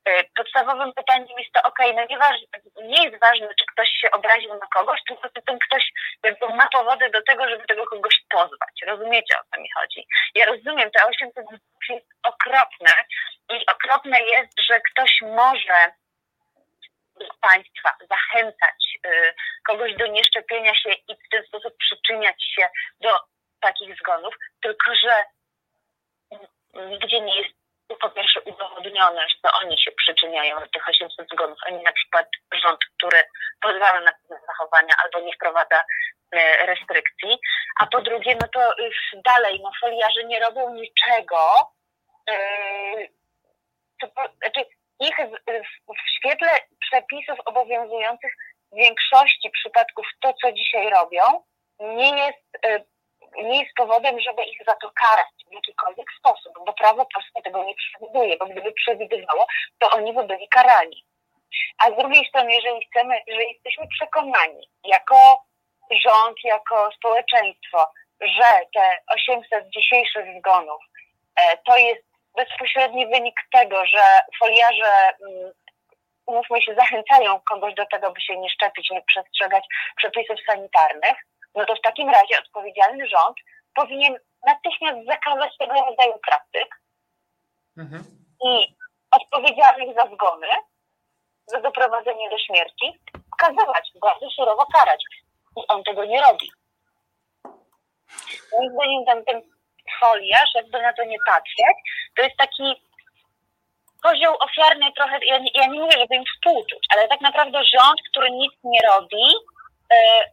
[0.10, 2.36] Y, Podstawowym pytaniem jest to, okej, no nie, waż,
[2.84, 5.92] nie jest ważne, czy ktoś się obraził na kogoś, tylko czy ten ktoś
[6.24, 8.76] jakby ma powody do tego, żeby tego kogoś pozwać.
[8.88, 10.08] Rozumiecie, o co mi chodzi?
[10.36, 12.94] Ja rozumiem, te 800 zgonów jest okropne
[13.52, 15.92] i okropne jest, że ktoś może
[17.42, 18.98] państwa zachęcać
[19.68, 22.70] kogoś do nieszczepienia się i w ten sposób przyczyniać się
[23.02, 23.20] do
[23.60, 25.24] takich zgonów, tylko że
[26.86, 27.58] nigdzie nie jest
[28.00, 31.92] po pierwsze udowodnione, że to oni się przyczyniają do tych 800 zgonów, a nie na
[31.92, 33.24] przykład rząd, który
[33.62, 35.84] pozwala na pewne zachowania albo nie wprowadza
[36.32, 37.38] e, restrykcji.
[37.80, 38.74] A po drugie, no to
[39.26, 41.72] dalej, no foliarze nie robią niczego,
[42.30, 42.38] e,
[44.02, 44.66] to, po- znaczy
[45.00, 45.16] ich
[45.88, 48.34] w świetle przepisów obowiązujących
[48.72, 51.24] w większości przypadków to, co dzisiaj robią,
[51.80, 52.84] nie jest, e,
[53.36, 57.64] nie jest powodem, żeby ich za to karać w jakikolwiek sposób, bo prawo polskie tego
[57.64, 59.48] nie przewiduje, bo gdyby przewidywało,
[59.80, 61.06] to oni by byli karani.
[61.78, 65.44] A z drugiej strony, jeżeli chcemy, jeżeli jesteśmy przekonani jako
[65.92, 67.92] rząd, jako społeczeństwo,
[68.22, 70.82] że te 800 dzisiejszych zgonów
[71.36, 72.04] e, to jest
[72.36, 74.04] bezpośredni wynik tego, że
[74.40, 75.52] foliarze, mm,
[76.26, 79.64] umówmy się, zachęcają kogoś do tego, by się nie szczepić, nie przestrzegać
[79.96, 81.18] przepisów sanitarnych,
[81.58, 83.38] no to w takim razie odpowiedzialny rząd
[83.76, 84.18] powinien
[84.48, 86.82] natychmiast zakazać tego rodzaju praktyk
[87.78, 88.04] Mhm.
[88.46, 88.76] i
[89.12, 90.48] odpowiedzialnych za zgony,
[91.48, 93.00] za doprowadzenie do śmierci,
[93.34, 95.04] skazywać, bardzo surowo karać.
[95.58, 96.52] I on tego nie robi.
[98.52, 99.42] Moim zdaniem ten, ten
[100.00, 101.78] foliarz, jakby na to nie patrzeć,
[102.16, 102.82] to jest taki
[104.04, 108.00] kozioł ofiarny trochę, ja, nie- ja nie mówię, żeby im współczuć, ale tak naprawdę rząd,
[108.10, 109.24] który nic nie robi,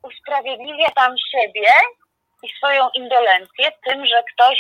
[0.03, 1.69] usprawiedliwia tam siebie
[2.43, 4.59] i swoją indolencję tym, że ktoś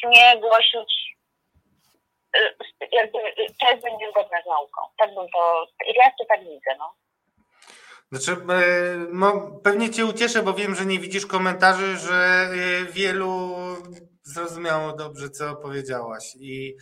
[0.00, 1.16] śmie głosić
[2.36, 2.54] e,
[2.92, 4.80] jakby e, tezy niezgodne z nauką.
[4.98, 5.66] Tak bym to,
[5.96, 6.94] ja to tak widzę, no.
[8.12, 8.64] Znaczy, e,
[9.12, 13.56] no, pewnie Cię ucieszę, bo wiem, że nie widzisz komentarzy, że e, wielu
[14.22, 16.36] zrozumiało dobrze, co powiedziałaś.
[16.40, 16.76] I,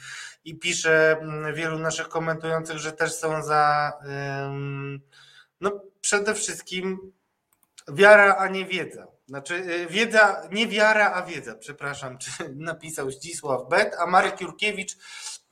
[0.44, 1.16] i pisze
[1.52, 3.92] wielu naszych komentujących, że też są za,
[5.60, 7.12] no przede wszystkim
[7.88, 9.06] wiara, a nie wiedza.
[9.28, 14.96] Znaczy, e, wiedza, nie wiara, a wiedza, przepraszam, czy napisał Zdzisław Bet, a Marek Jurkiewicz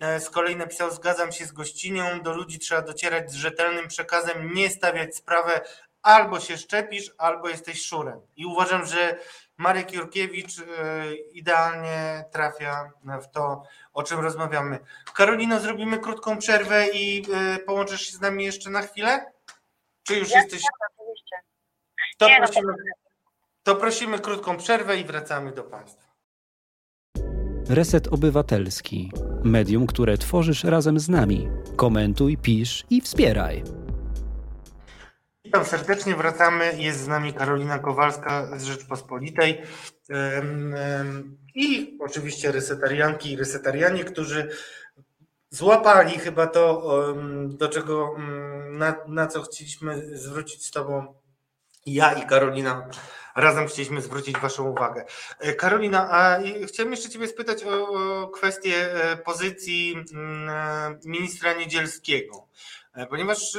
[0.00, 4.54] e, z kolei napisał, zgadzam się z gościnią, do ludzi trzeba docierać z rzetelnym przekazem,
[4.54, 5.60] nie stawiać sprawę
[6.02, 8.20] albo się szczepisz, albo jesteś szurem.
[8.36, 9.18] I uważam, że
[9.56, 12.92] Marek Jurkiewicz e, idealnie trafia
[13.22, 14.78] w to, o czym rozmawiamy.
[15.14, 19.32] Karolino, zrobimy krótką przerwę i e, połączysz się z nami jeszcze na chwilę?
[20.02, 20.62] Czy już Ja jesteś...
[20.62, 20.95] Oczywiście.
[22.16, 22.72] To Nie, no, prosimy,
[23.62, 26.06] to prosimy krótką przerwę i wracamy do Państwa.
[27.68, 29.12] Reset Obywatelski.
[29.44, 31.48] Medium, które tworzysz razem z nami.
[31.76, 33.62] Komentuj, pisz i wspieraj.
[35.44, 36.72] Witam serdecznie, wracamy.
[36.78, 39.62] Jest z nami Karolina Kowalska z Rzeczpospolitej
[41.54, 44.48] i oczywiście resetarianki i resetarianie, którzy
[45.50, 46.96] złapali chyba to,
[47.48, 48.16] do czego,
[48.70, 51.14] na, na co chcieliśmy zwrócić z Tobą
[51.86, 52.88] ja i Karolina
[53.36, 55.04] razem chcieliśmy zwrócić Waszą uwagę.
[55.38, 62.46] E, Karolina, a chciałem jeszcze Ciebie spytać o, kwestię e, pozycji mm, e, ministra Niedzielskiego.
[63.10, 63.58] Ponieważ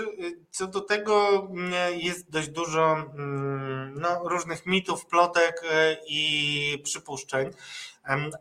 [0.52, 5.62] co do tego mm, jest dość dużo mm, no, różnych mitów, plotek
[6.08, 7.52] i przypuszczeń,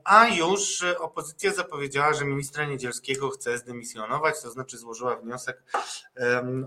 [0.04, 5.62] a już opozycja zapowiedziała, że ministra Niedzielskiego chce zdymisjonować, to znaczy złożyła wniosek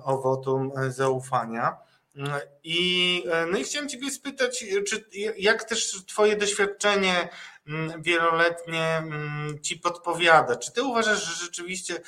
[0.04, 1.78] o wotum zaufania.
[2.64, 5.06] I, e, no i chciałem Ciebie spytać, czy
[5.38, 7.30] jak też Twoje doświadczenie
[7.68, 10.56] mm, wieloletnie mm, Ci podpowiada?
[10.56, 12.02] Czy Ty uważasz, że rzeczywiście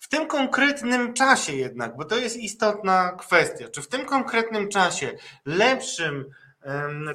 [0.00, 5.18] w tym konkretnym czasie jednak, bo to jest istotna kwestia, czy w tym konkretnym czasie
[5.44, 6.30] lepszym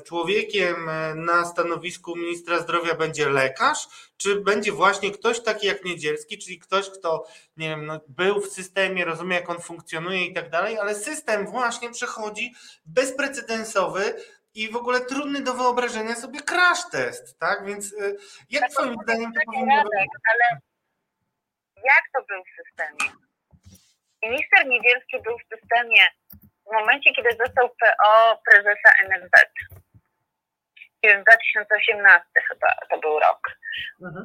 [0.06, 6.38] człowiekiem e, na stanowisku ministra zdrowia będzie lekarz, czy będzie właśnie ktoś taki jak Niedzielski,
[6.38, 7.26] czyli ktoś, kto
[7.58, 11.48] nie wiem, no, był w systemie, rozumie jak on funkcjonuje i tak dalej, ale system
[11.48, 12.54] właśnie przechodzi
[12.86, 14.16] bezprecedensowy
[14.56, 17.66] i w ogóle trudny do wyobrażenia sobie crash test, tak?
[17.66, 18.14] Więc e,
[18.50, 20.60] jak twoim zdaniem to powinno Radek, ale
[21.76, 23.24] jak to był w systemie?
[24.24, 26.08] Minister Niedzielski był w systemie
[26.74, 28.90] momencie, kiedy został PO prezesa.
[31.04, 33.40] Nie wiem, 2018 chyba to był rok.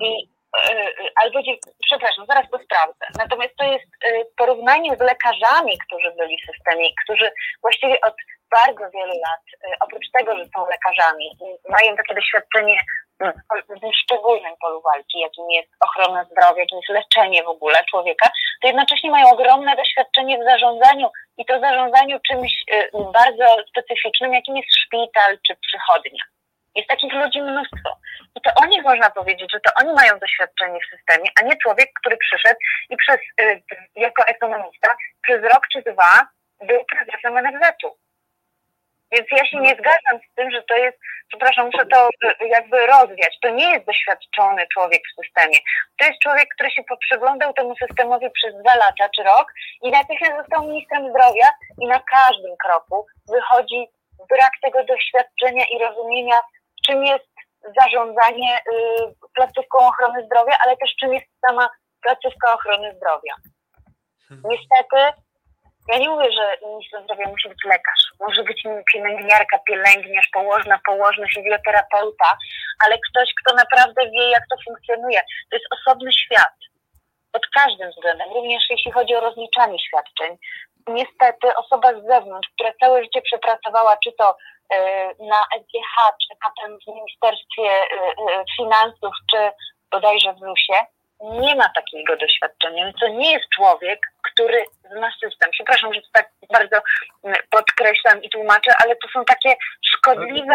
[0.00, 0.28] I,
[0.70, 3.06] y, albo, dziew- przepraszam, zaraz to sprawdzę.
[3.18, 7.30] Natomiast to jest y, porównanie z lekarzami, którzy byli w systemie, którzy
[7.62, 8.14] właściwie od
[8.50, 12.80] bardzo wielu lat, y, oprócz tego, że są lekarzami, i mają takie doświadczenie
[13.20, 13.32] mm,
[13.68, 18.30] w szczególnym polu walki, jakim jest ochrona zdrowia, jakim jest leczenie w ogóle człowieka,
[18.60, 24.56] to jednocześnie mają ogromne doświadczenie w zarządzaniu i to zarządzaniu czymś y, bardzo specyficznym, jakim
[24.56, 26.24] jest szpital czy przychodnia.
[26.74, 27.90] Jest takich ludzi mnóstwo.
[28.36, 31.56] I to o nich można powiedzieć, że to oni mają doświadczenie w systemie, a nie
[31.56, 32.60] człowiek, który przyszedł
[32.90, 33.62] i przez, y,
[33.96, 36.28] jako ekonomista przez rok czy dwa
[36.60, 38.07] był prezesem NFZ-u.
[39.12, 40.98] Więc ja się nie zgadzam z tym, że to jest,
[41.28, 42.08] przepraszam, muszę to
[42.46, 43.38] jakby rozwiać.
[43.42, 45.58] To nie jest doświadczony człowiek w systemie.
[45.98, 49.46] To jest człowiek, który się poprzyglądał temu systemowi przez dwa lata czy rok
[49.82, 51.48] i natychmiast został ministrem zdrowia
[51.82, 53.86] i na każdym kroku wychodzi
[54.28, 56.40] brak tego doświadczenia i rozumienia,
[56.86, 57.28] czym jest
[57.80, 58.62] zarządzanie y,
[59.34, 61.68] placówką ochrony zdrowia, ale też czym jest sama
[62.02, 63.34] placówka ochrony zdrowia.
[64.30, 65.22] Niestety,
[65.88, 68.02] ja nie mówię, że ministrem zdrowia musi być lekarz.
[68.20, 68.62] Może być
[68.92, 72.36] pielęgniarka, pielęgniarz, położna, położny, fizjoterapeuta,
[72.84, 75.20] ale ktoś, kto naprawdę wie, jak to funkcjonuje.
[75.50, 76.54] To jest osobny świat.
[77.32, 80.36] Pod każdym względem, również jeśli chodzi o rozliczanie świadczeń.
[80.88, 84.76] Niestety osoba z zewnątrz, która całe życie przepracowała, czy to y,
[85.18, 87.96] na SGH, czy potem w Ministerstwie y,
[88.40, 89.50] y, Finansów, czy
[89.90, 90.86] bodajże w ZUS-ie,
[91.20, 92.92] nie ma takiego doświadczenia.
[93.00, 95.50] To nie jest człowiek, który zna system.
[95.50, 96.76] Przepraszam, że to tak bardzo
[97.24, 100.54] mm, podkreślam i tłumaczę, ale to są takie szkodliwe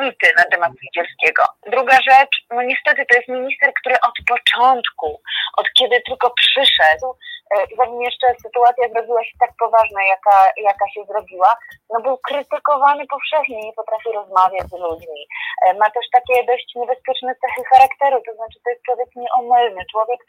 [0.00, 1.42] mity na temat Niedzielskiego.
[1.66, 5.20] Druga rzecz, no niestety to jest minister, który od początku,
[5.56, 7.08] od kiedy tylko przyszedł,
[7.54, 11.56] e, zanim jeszcze sytuacja zrobiła się tak poważna, jaka, jaka się zrobiła,
[11.90, 15.26] no był krytykowany powszechnie, nie potrafi rozmawiać z ludźmi.
[15.66, 20.20] E, Ma też takie dość niebezpieczne cechy charakteru, to znaczy to jest człowiek nieomylny, człowiek,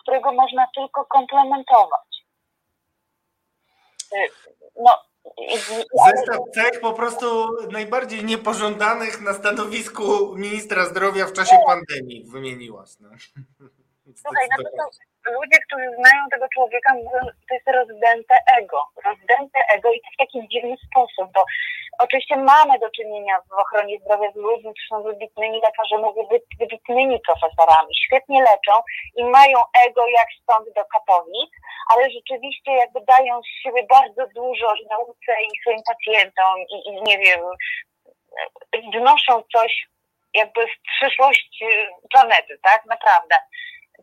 [0.00, 2.10] którego można tylko komplementować.
[4.14, 4.26] E,
[4.76, 5.11] No,
[6.06, 7.26] Zestaw cech po prostu
[7.72, 12.90] najbardziej niepożądanych na stanowisku ministra zdrowia w czasie pandemii wymieniłaś.
[13.00, 13.08] No.
[14.16, 14.70] Słuchaj, no to
[15.24, 18.78] są ludzie, którzy znają tego człowieka, mówią, to jest rozdęte ego.
[19.04, 21.44] Rozdęte ego i to w taki dziwny sposób, bo
[21.98, 26.04] oczywiście mamy do czynienia w ochronie zdrowia z ludźmi, którzy są wybitnymi lekarzami,
[26.60, 28.82] wybitnymi profesorami, świetnie leczą
[29.16, 31.50] i mają ego jak stąd do Katowic,
[31.92, 37.02] ale rzeczywiście jakby dają z siebie bardzo dużo i nauce i swoim pacjentom i, i
[37.02, 37.40] nie wiem,
[38.94, 39.86] wnoszą coś
[40.34, 42.84] jakby w przyszłość y, planety, tak?
[42.86, 43.36] Naprawdę.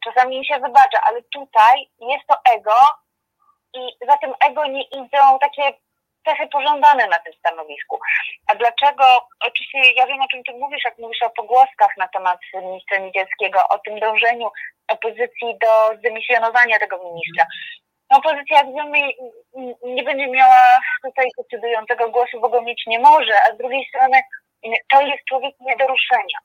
[0.03, 2.75] Czasami im się wybacza, ale tutaj jest to ego
[3.73, 5.73] i za tym ego nie idą takie
[6.29, 7.99] cechy pożądane na tym stanowisku.
[8.47, 9.03] A dlaczego?
[9.39, 13.59] Oczywiście ja wiem, o czym ty mówisz, jak mówisz o pogłoskach na temat ministra Niedzielskiego,
[13.69, 14.49] o tym dążeniu
[14.87, 17.45] opozycji do zdymisjonowania tego ministra.
[18.11, 18.99] No, opozycja, jak wiemy,
[19.83, 24.21] nie będzie miała tutaj decydującego głosu, bo go mieć nie może, a z drugiej strony
[24.91, 26.39] to jest człowiek nie do ruszenia.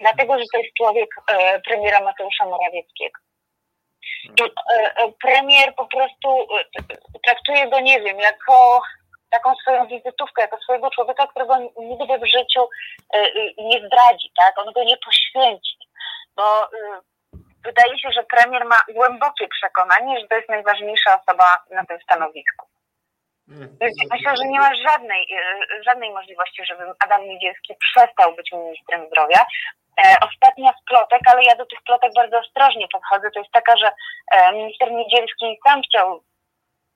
[0.00, 3.20] Dlatego, że to jest człowiek e, premiera Mateusza Morawieckiego.
[4.24, 8.82] I, e, e, premier po prostu e, traktuje go, nie wiem, jako
[9.30, 12.68] taką swoją wizytówkę, jako swojego człowieka, którego nigdy w życiu
[13.58, 14.58] nie zdradzi, tak?
[14.58, 15.76] On go nie poświęci,
[16.36, 16.68] bo
[17.64, 22.66] wydaje się, że premier ma głębokie przekonanie, że to jest najważniejsza osoba na tym stanowisku.
[24.10, 25.26] Myślę, że nie ma żadnej,
[25.86, 29.46] żadnej możliwości, żeby Adam Niedzielski przestał być ministrem zdrowia.
[30.00, 33.76] E, Ostatnia z plotek, ale ja do tych plotek bardzo ostrożnie podchodzę, to jest taka,
[33.76, 33.92] że
[34.32, 36.22] e, minister Niedzielski sam chciał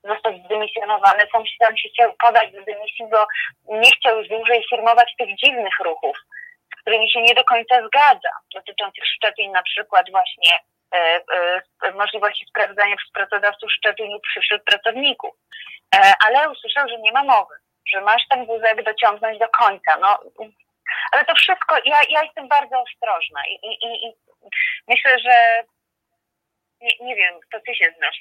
[0.04, 3.26] zostać zdymisjonowany, sam sam się chciał podać do dymisji, bo
[3.78, 6.16] nie chciał już dłużej firmować tych dziwnych ruchów,
[6.76, 10.52] z którymi się nie do końca zgadza, dotyczących szczepień na przykład właśnie
[10.94, 11.20] e,
[11.84, 15.34] e, możliwości sprawdzania przez pracodawców szczepień u przyszłych pracowników.
[15.94, 17.54] E, ale usłyszał, że nie ma mowy,
[17.92, 19.96] że masz ten wózek dociągnąć do końca.
[20.00, 20.18] No,
[21.12, 24.12] ale to wszystko, ja, ja jestem bardzo ostrożna i, i, i,
[24.88, 25.62] myślę, że
[26.80, 28.20] nie, nie wiem, to ty się znasz.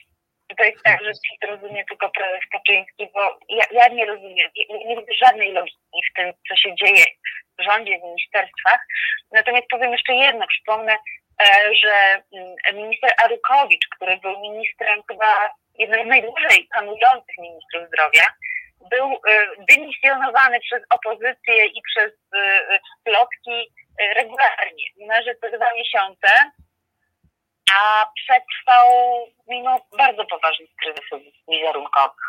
[0.57, 4.85] To jest tak, że PiS rozumie tylko prezes Kaczyński, bo ja, ja nie rozumiem, nie,
[4.85, 7.05] nie widzę żadnej logiki w tym, co się dzieje
[7.59, 8.79] w rządzie, w ministerstwach.
[9.31, 10.97] Natomiast powiem jeszcze jedno, przypomnę,
[11.41, 18.25] e, że mm, minister Arukowicz, który był ministrem chyba jednym z najdłużej panujących ministrów zdrowia,
[18.89, 26.27] był e, dymisjonowany przez opozycję i przez e, plotki e, regularnie, niemalże co dwa miesiące,
[27.73, 28.87] a przetrwał
[29.47, 32.25] mimo bardzo poważnych kryzysów wizerunkowych.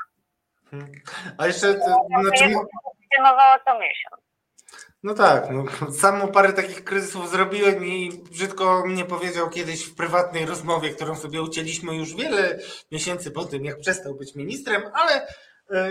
[0.71, 0.93] Hmm.
[1.39, 2.55] A jeszcze, to, znaczy,
[2.85, 4.23] Funkcjonowała co miesiąc.
[5.03, 10.47] no tak, no, samą parę takich kryzysów zrobiłem i brzydko mnie powiedział kiedyś w prywatnej
[10.47, 12.59] rozmowie, którą sobie ucięliśmy już wiele
[12.93, 15.27] miesięcy po tym, jak przestał być ministrem, ale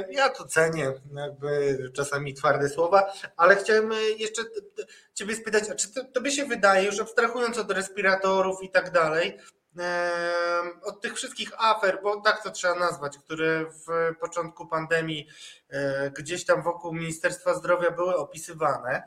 [0.10, 4.41] ja to cenię, jakby czasami twarde słowa, ale chciałem e, jeszcze
[5.14, 9.38] Ciebie spytać, czy to, tobie się wydaje, już abstrahując od respiratorów i tak dalej,
[10.84, 15.27] od tych wszystkich afer, bo tak to trzeba nazwać, które w początku pandemii
[15.69, 19.03] e, gdzieś tam wokół Ministerstwa Zdrowia były opisywane, e,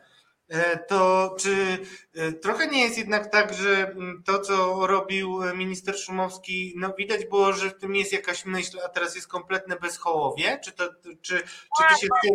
[0.88, 1.78] to czy
[2.16, 7.24] e, trochę nie jest jednak tak, że mm, to, co robił minister Szumowski, no widać
[7.24, 10.58] było, że w tym jest jakaś myśl, a teraz jest kompletne bezchołowie?
[10.64, 10.84] Czy, to,
[11.22, 11.38] czy,
[11.78, 12.32] czy ty się z tym...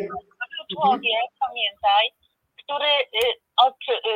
[0.70, 2.06] Był człowiek, pamiętaj,
[2.64, 2.92] który
[3.24, 4.12] y, od y,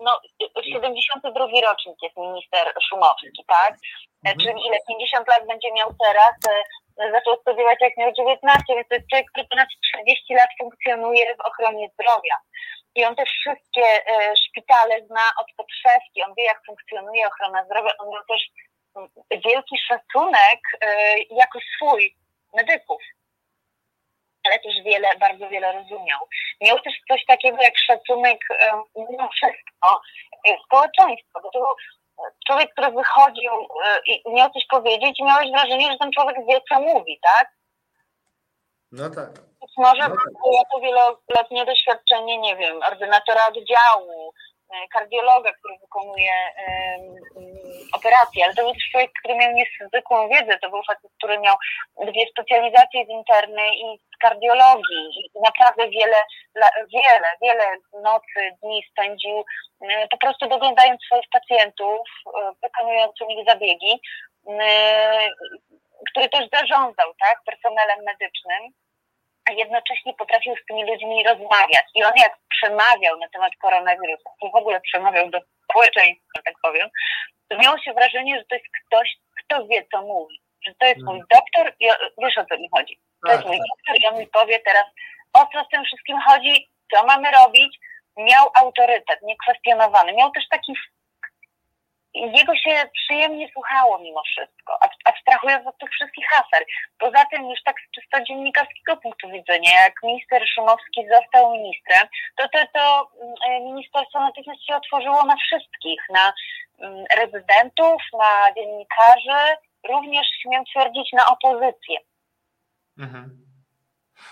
[0.00, 0.20] no,
[0.58, 3.74] y, 72 rocznik jest minister Szumowski, tak?
[3.74, 4.38] E, Mhm.
[4.40, 6.34] Czyli ile 50 lat będzie miał teraz?
[6.48, 11.24] E, Zaczął studiować jak miał 19, więc to jest człowiek, który ponad 40 lat funkcjonuje
[11.36, 12.36] w ochronie zdrowia.
[12.94, 17.90] I on te wszystkie e, szpitale zna od podszewki, on wie jak funkcjonuje ochrona zdrowia,
[17.98, 18.42] on miał też
[19.30, 22.16] wielki szacunek e, jako swój
[22.56, 23.02] medyków
[24.44, 26.20] ale też wiele, bardzo wiele rozumiał.
[26.60, 30.00] Miał też coś takiego jak szacunek em, mimo wszystko
[30.48, 31.76] e, społeczeństwa, bo to
[32.18, 33.52] e, człowiek, który wychodził
[33.84, 37.48] e, i miał coś powiedzieć miałeś wrażenie, że ten człowiek wie, co mówi, tak?
[38.92, 39.49] No tak.
[39.70, 44.32] Być może No było to wieloletnie doświadczenie, nie wiem, ordynatora oddziału,
[44.74, 47.02] e, kardiologa, który wykonuje em,
[47.36, 47.56] mm,
[47.94, 51.56] operacje, ale to był człowiek, który miał niezwykłą wiedzę, to był facet, który miał
[52.06, 55.30] dwie specjalizacje z interny i z kardiologii.
[55.34, 56.16] I naprawdę wiele,
[56.94, 57.64] wiele, wiele
[58.02, 59.44] nocy, dni spędził
[59.80, 64.00] e, po prostu doglądając swoich pacjentów, e, wykonując u nich zabiegi,
[66.10, 68.72] który też zarządzał, tak, personelem medycznym
[69.48, 71.84] a jednocześnie potrafił z tymi ludźmi rozmawiać.
[71.94, 75.40] I on jak przemawiał na temat koronawirusa, i w ogóle przemawiał do
[75.70, 76.88] społeczeństwa, tak powiem,
[77.48, 80.40] to miało się wrażenie, że to jest ktoś, kto wie, co mówi.
[80.66, 81.88] Że to jest mój doktor i
[82.18, 83.00] wiesz, o co mi chodzi.
[83.26, 83.66] To jest Tak, mój tak.
[83.70, 84.84] doktor i on mi powie teraz,
[85.32, 87.78] o co z tym wszystkim chodzi, co mamy robić.
[88.16, 90.12] Miał autorytet, niekwestionowany.
[90.12, 90.72] Miał też taki
[92.14, 96.64] jego się przyjemnie słuchało mimo wszystko, ab- abstrahując od tych wszystkich afer.
[96.98, 102.48] Poza tym już tak z czysto dziennikarskiego punktu widzenia, jak minister Szumowski został ministrem, to
[102.48, 103.10] to, to
[103.46, 106.32] mm, ministerstwo natychmiast się otworzyło na wszystkich, na
[106.80, 109.56] mm, rezydentów, na dziennikarzy,
[109.88, 111.98] również śmiem twierdzić na opozycję.
[112.98, 113.46] Mhm.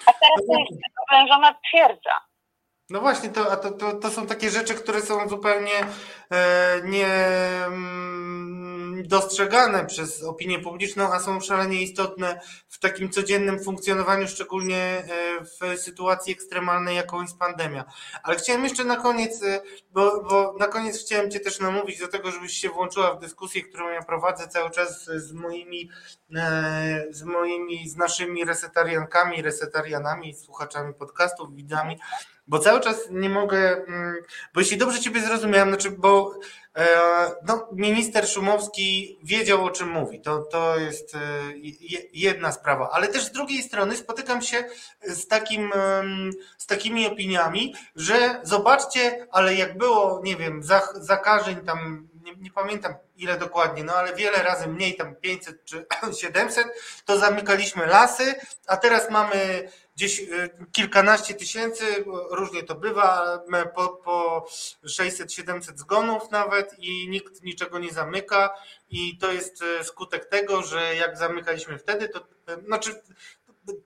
[0.06, 2.27] A teraz to jest oblężona twierdza.
[2.90, 5.86] No właśnie, to, a to, to, to są takie rzeczy, które są zupełnie
[6.30, 7.06] e, nie,
[7.66, 15.04] mm, dostrzegane przez opinię publiczną, a są szalenie istotne w takim codziennym funkcjonowaniu, szczególnie e,
[15.44, 17.84] w sytuacji ekstremalnej, jaką jest pandemia.
[18.22, 19.60] Ale chciałem jeszcze na koniec, e,
[19.92, 23.62] bo, bo na koniec chciałem Cię też namówić do tego, żebyś się włączyła w dyskusję,
[23.62, 25.90] którą ja prowadzę cały czas z moimi,
[26.36, 31.98] e, z moimi, z naszymi resetariankami, resetarianami, słuchaczami podcastów, widzami,
[32.48, 34.14] bo cały czas nie mogę, mm,
[34.54, 36.34] bo jeśli dobrze Ciebie zrozumiałem, znaczy, bo
[36.76, 36.86] e,
[37.46, 41.18] no, minister Szumowski wiedział o czym mówi, to, to jest e,
[41.80, 44.64] je- jedna sprawa, ale też z drugiej strony spotykam się
[45.02, 45.72] z, takim,
[46.58, 50.62] z takimi opiniami, że zobaczcie, ale jak było, nie wiem,
[50.94, 55.86] zakażeń tam, nie, nie pamiętam ile dokładnie, no ale wiele razy mniej, tam 500 czy
[56.20, 56.66] 700,
[57.04, 58.34] to zamykaliśmy lasy,
[58.66, 59.68] a teraz mamy
[59.98, 61.84] gdzieś y, kilkanaście tysięcy,
[62.30, 63.38] różnie to bywa,
[63.74, 64.46] po, po
[64.84, 68.54] 600-700 zgonów nawet i nikt niczego nie zamyka
[68.90, 73.02] i to jest y, skutek tego, że jak zamykaliśmy wtedy, to y, znaczy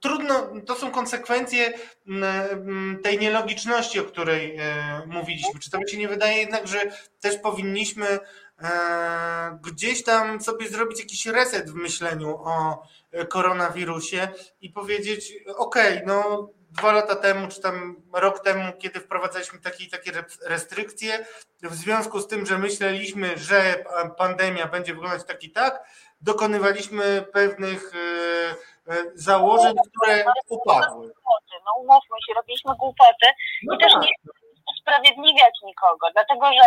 [0.00, 1.72] trudno, to są konsekwencje
[2.08, 4.58] m, m, tej nielogiczności, o której
[5.06, 5.60] mówiliśmy.
[5.60, 6.80] Czy to mi się nie wydaje jednak, że
[7.20, 8.20] też powinniśmy
[9.62, 12.82] gdzieś tam sobie zrobić jakiś reset w myśleniu o
[13.12, 14.28] e, koronawirusie
[14.60, 19.90] i powiedzieć, okej, no dwa lata temu, czy tam rok temu, kiedy wprowadzaliśmy takie i
[19.90, 20.12] takie
[20.46, 21.26] restrykcje,
[21.62, 23.84] w związku z tym, że myśleliśmy, że
[24.18, 25.84] pandemia będzie wyglądać tak i tak,
[26.20, 31.06] dokonywaliśmy pewnych e, e, założeń, które upadły.
[31.06, 31.54] Głupoty.
[31.66, 33.26] No umówmy się, robiliśmy głupoty
[33.62, 34.02] No i też tak.
[34.02, 34.30] nie chcę
[34.76, 36.66] usprawiedliwiać nikogo, dlatego że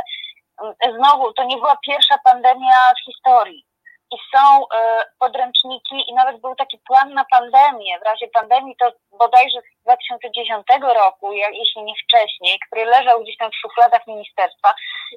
[0.97, 3.65] znowu to nie była pierwsza pandemia w historii.
[4.11, 7.99] I są e, podręczniki i nawet był taki plan na pandemię.
[7.99, 13.51] W razie pandemii to bodajże z 2010 roku, jeśli nie wcześniej, który leżał gdzieś tam
[13.51, 14.73] w szufladach ministerstwa.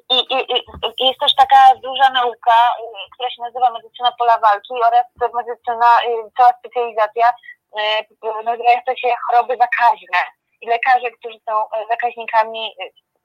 [0.09, 0.53] I, i,
[0.97, 5.91] i jest też taka duża nauka, y, która się nazywa medycyna pola walki oraz medycyna,
[6.05, 10.21] y, cała specjalizacja y, nazywająca się choroby zakaźne.
[10.61, 12.75] I lekarze, którzy są e, zakaźnikami,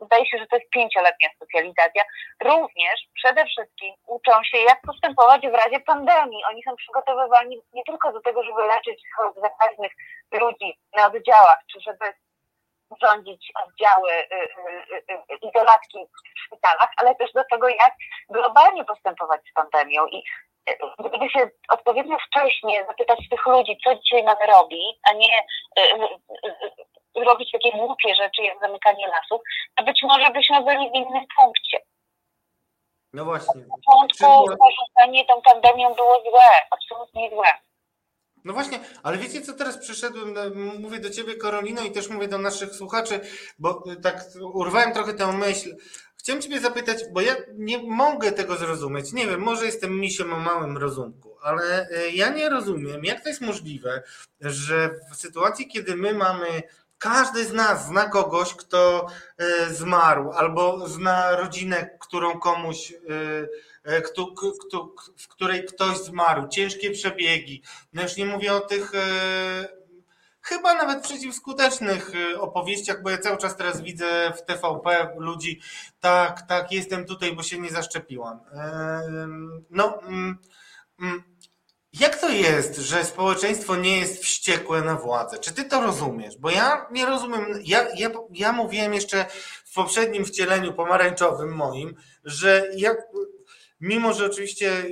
[0.04, 2.02] zdaje się, że to jest pięcioletnia specjalizacja,
[2.44, 6.44] również przede wszystkim uczą się, jak postępować w razie pandemii.
[6.50, 9.92] Oni są przygotowywani nie tylko do tego, żeby leczyć chorób zakaźnych
[10.32, 12.12] ludzi na oddziałach, czy żeby
[13.02, 15.98] rządzić oddziały y, y, y, izolatki
[16.36, 17.94] w szpitalach, ale też do tego, jak
[18.28, 20.06] globalnie postępować z pandemią.
[20.06, 20.22] I
[20.98, 25.42] gdyby się odpowiednio wcześnie zapytać tych ludzi, co dzisiaj mamy robić, a nie
[27.16, 29.40] robić takie głupie rzeczy jak zamykanie lasów,
[29.76, 31.78] to być może byśmy byli w innym punkcie.
[33.12, 33.60] No właśnie.
[33.60, 37.48] Na początku zarządzanie tą pandemią było złe, absolutnie złe.
[38.44, 40.40] No właśnie, ale wiecie co teraz przyszedłem, no,
[40.80, 43.20] mówię do ciebie Karolino i też mówię do naszych słuchaczy,
[43.58, 44.24] bo y, tak
[44.54, 45.76] urwałem trochę tę myśl.
[46.16, 49.12] Chciałem ciebie zapytać, bo ja nie mogę tego zrozumieć.
[49.12, 53.28] Nie wiem, może jestem misiem o małym rozumku, ale y, ja nie rozumiem, jak to
[53.28, 54.02] jest możliwe,
[54.40, 56.62] że w sytuacji, kiedy my mamy
[56.98, 59.06] każdy z nas zna kogoś, kto
[59.40, 62.92] y, zmarł, albo zna rodzinę, którą komuś,
[64.04, 64.26] kto,
[64.66, 67.62] kto, w której ktoś zmarł, ciężkie przebiegi.
[67.92, 68.92] No już nie mówię o tych
[70.44, 75.60] chyba nawet przeciwskutecznych opowieściach, bo ja cały czas teraz widzę w TVP ludzi,
[76.00, 78.40] tak, tak, jestem tutaj, bo się nie zaszczepiłam.
[79.70, 80.38] No, mm,
[81.00, 81.22] mm,
[82.00, 85.38] jak to jest, że społeczeństwo nie jest wściekłe na władzę?
[85.38, 86.36] Czy ty to rozumiesz?
[86.38, 87.46] Bo ja nie rozumiem.
[87.64, 89.26] Ja, ja, ja mówiłem jeszcze
[89.64, 91.94] w poprzednim wcieleniu pomarańczowym moim,
[92.24, 92.94] że ja,
[93.80, 94.84] mimo że oczywiście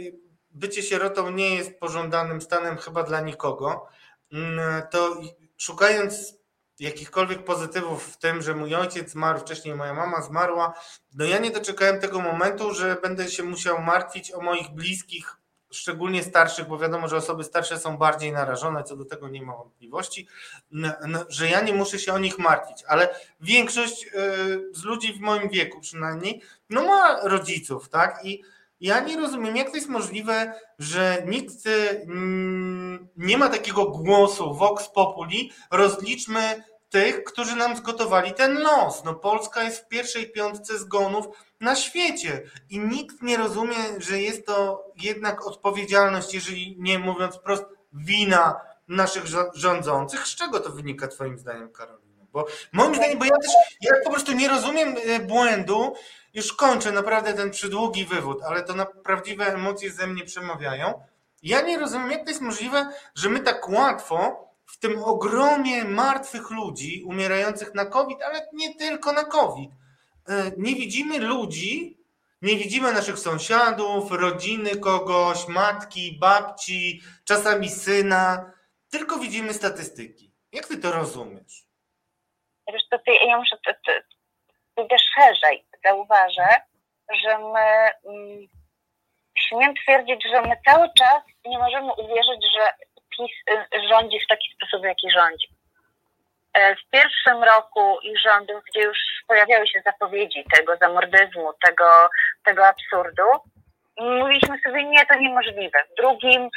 [0.51, 3.87] bycie sierotą nie jest pożądanym stanem chyba dla nikogo,
[4.33, 5.21] mm, to
[5.57, 6.35] szukając
[6.79, 10.75] jakichkolwiek pozytywów w tym, że mój ojciec zmarł wcześniej, moja mama zmarła,
[11.15, 15.42] no ja nie doczekałem tego momentu, że będę się musiał martwić o moich bliskich
[15.73, 19.57] szczególnie starszych, bo wiadomo, że osoby starsze są bardziej narażone, co do tego nie ma
[19.57, 20.27] wątpliwości,
[21.29, 23.09] że ja nie muszę się o nich martwić, ale
[23.41, 24.09] większość y,
[24.73, 28.25] z ludzi w moim wieku przynajmniej, no ma rodziców, tak?
[28.25, 28.43] I
[28.81, 31.67] ja nie rozumiem, jak to jest możliwe, że nikt
[32.07, 39.05] mm, nie ma takiego głosu vox populi, rozliczmy tych, którzy nam zgotowali ten los.
[39.05, 41.27] No Polska jest w pierwszej piątce zgonów
[41.61, 47.65] na świecie i nikt nie rozumie, że jest to jednak odpowiedzialność, jeżeli nie mówiąc wprost,
[47.93, 49.25] wina naszych
[49.55, 50.27] rządzących.
[50.27, 52.25] Z czego to wynika twoim zdaniem, Karolina?
[52.33, 55.95] Bo moim zdaniem, bo ja też ja po prostu nie rozumiem e, błędu,
[56.35, 61.03] już kończę naprawdę ten przydługi wywód, ale to na prawdziwe emocje ze mnie przemawiają.
[61.43, 66.51] Ja nie rozumiem, jak to jest możliwe, że my tak łatwo w tym ogromie martwych
[66.51, 69.71] ludzi umierających na COVID, ale nie tylko na COVID,
[70.29, 72.03] e, nie widzimy ludzi,
[72.43, 78.53] Nie widzimy naszych sąsiadów, rodziny kogoś, matki, babci, czasami syna,
[78.91, 80.33] tylko widzimy statystyki.
[80.53, 81.67] Jak ty to rozumiesz?
[82.73, 83.73] Wiesz, to ty, ja muszę to,
[84.75, 85.67] to idę szerzej.
[85.85, 86.49] Zauważę,
[87.23, 88.47] że my mm,
[89.39, 92.65] śmiem twierdzić, że my cały czas nie możemy uwierzyć, że
[93.17, 95.49] PiS y, rządzi w taki sposób, w jaki rządzi.
[96.55, 98.99] E, W pierwszym roku ich rządów, gdzie już
[99.29, 102.09] pojawiały się zapowiedzi tego zamordyzmu, tego,
[102.45, 103.23] tego absurdu,
[104.01, 105.79] mówiliśmy sobie, nie, to niemożliwe.
[105.93, 106.49] W drugim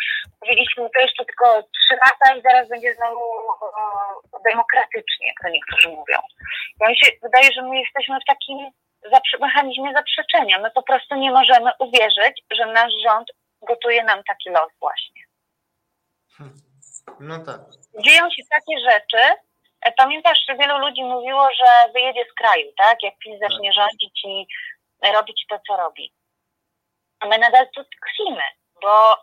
[0.41, 5.90] mówiliśmy, to jeszcze tylko trzy lata i zaraz będzie znowu e, demokratycznie, jak to niektórzy
[5.90, 6.18] mówią.
[6.82, 8.57] Ja mi się wydaje, że my jesteśmy w takim
[9.14, 10.60] zaprze- mechanizmie zaprzeczenia.
[10.60, 13.27] My po prostu nie możemy uwierzyć, że nasz rząd
[13.61, 15.25] gotuje nam taki los właśnie.
[17.20, 17.60] No tak.
[17.99, 19.36] Dzieją się takie rzeczy.
[19.82, 23.03] E, Pamiętasz, że wielu ludzi mówiło, że wyjedzie z kraju, tak?
[23.03, 24.48] Jak PiS zacznie rządzić i
[25.14, 26.14] robić to, co robi.
[27.20, 28.44] A my nadal tu tkwimy,
[28.82, 29.18] bo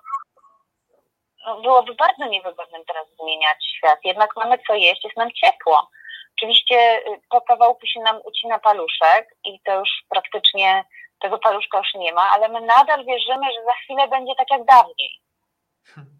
[1.46, 3.98] no, byłoby bardzo niewygodnym teraz zmieniać świat.
[4.04, 5.90] Jednak mamy co jeść, jest nam ciepło.
[6.36, 10.84] Oczywiście y, po kawałku się nam ucina paluszek i to już praktycznie
[11.20, 14.64] tego paluszka już nie ma, ale my nadal wierzymy, że za chwilę będzie tak jak
[14.64, 15.21] dawniej.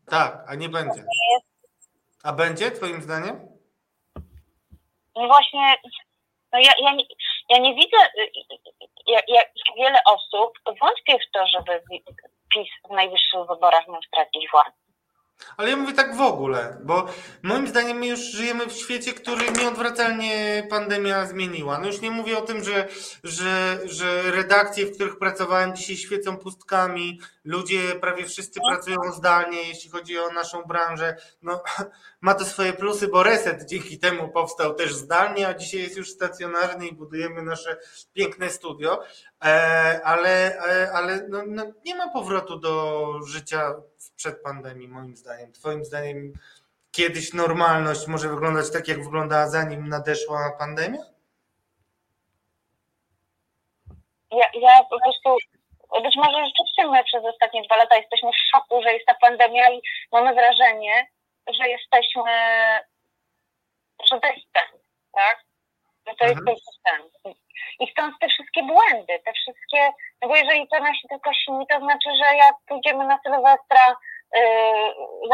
[0.07, 1.05] Tak, a nie będzie.
[2.23, 3.49] A będzie, twoim zdaniem?
[5.17, 5.77] No właśnie,
[6.53, 7.05] no ja, ja, nie,
[7.49, 7.97] ja nie widzę,
[9.07, 11.83] jak, jak wiele osób wątpię w to, żeby
[12.55, 14.82] PiS w najwyższych wyborach miał stracić władzę.
[15.57, 17.07] Ale ja mówię tak w ogóle, bo
[17.43, 21.79] moim zdaniem my już żyjemy w świecie, który nieodwracalnie pandemia zmieniła.
[21.79, 22.89] No już nie mówię o tym, że,
[23.25, 29.91] że, że redakcje, w których pracowałem dzisiaj świecą pustkami, ludzie prawie wszyscy pracują zdalnie, jeśli
[29.91, 31.17] chodzi o naszą branżę.
[31.43, 31.63] No,
[32.21, 36.11] ma to swoje plusy, bo reset dzięki temu powstał też zdalnie, a dzisiaj jest już
[36.11, 37.77] stacjonarny i budujemy nasze
[38.13, 39.03] piękne studio.
[39.45, 45.53] E, ale e, ale no, no, nie ma powrotu do życia sprzed pandemii, moim zdaniem.
[45.53, 46.33] Twoim zdaniem
[46.91, 51.03] kiedyś normalność może wyglądać tak, jak wyglądała zanim nadeszła pandemia?
[54.31, 55.37] Ja, ja po prostu,
[56.03, 59.71] być może rzeczywiście my przez ostatnie dwa lata jesteśmy w szoku, że jest ta pandemia
[59.71, 61.07] i mamy wrażenie,
[61.59, 62.33] że jesteśmy,
[64.11, 64.79] że to jest ten,
[65.13, 65.45] tak?
[66.09, 66.57] Że to jest Mhm.
[66.57, 67.35] tylko ten.
[67.81, 69.81] I stąd te wszystkie błędy, te wszystkie,
[70.23, 73.85] no bo jeżeli to nasi tylko śni, to znaczy, że jak pójdziemy na Sylwestra
[74.35, 74.41] yy,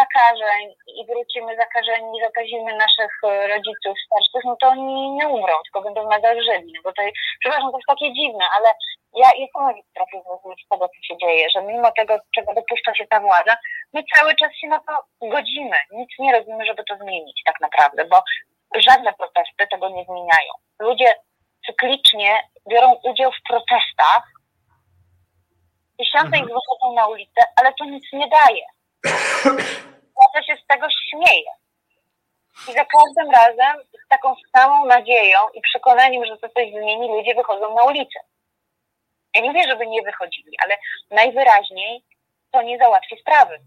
[0.00, 0.64] zakażeń
[0.98, 6.08] i wrócimy zakażeni, zakazimy naszych yy, rodziców starszych, no to oni nie umrą, tylko będą
[6.08, 6.72] nadal żyli.
[6.74, 7.02] No bo to,
[7.40, 8.68] przepraszam, to jest takie dziwne, ale
[9.16, 13.20] ja, nie potrafię zrozumieć tego, co się dzieje, że mimo tego, czego dopuszcza się ta
[13.20, 13.56] władza,
[13.92, 14.92] my cały czas się na to
[15.28, 15.76] godzimy.
[15.92, 18.22] Nic nie robimy, żeby to zmienić tak naprawdę, bo
[18.76, 20.52] żadne protesty tego nie zmieniają.
[20.78, 21.14] Ludzie
[21.66, 24.22] cyklicznie biorą udział w protestach,
[25.98, 28.64] tysiące ich wychodzą na ulicę, ale to nic nie daje.
[30.14, 31.50] Władza się z tego śmieje.
[32.68, 37.34] I za każdym razem z taką samą nadzieją i przekonaniem, że to coś zmieni, ludzie
[37.34, 38.20] wychodzą na ulicę.
[39.34, 40.76] Ja nie mówię, żeby nie wychodzili, ale
[41.10, 42.04] najwyraźniej
[42.50, 43.58] to nie załatwi sprawy.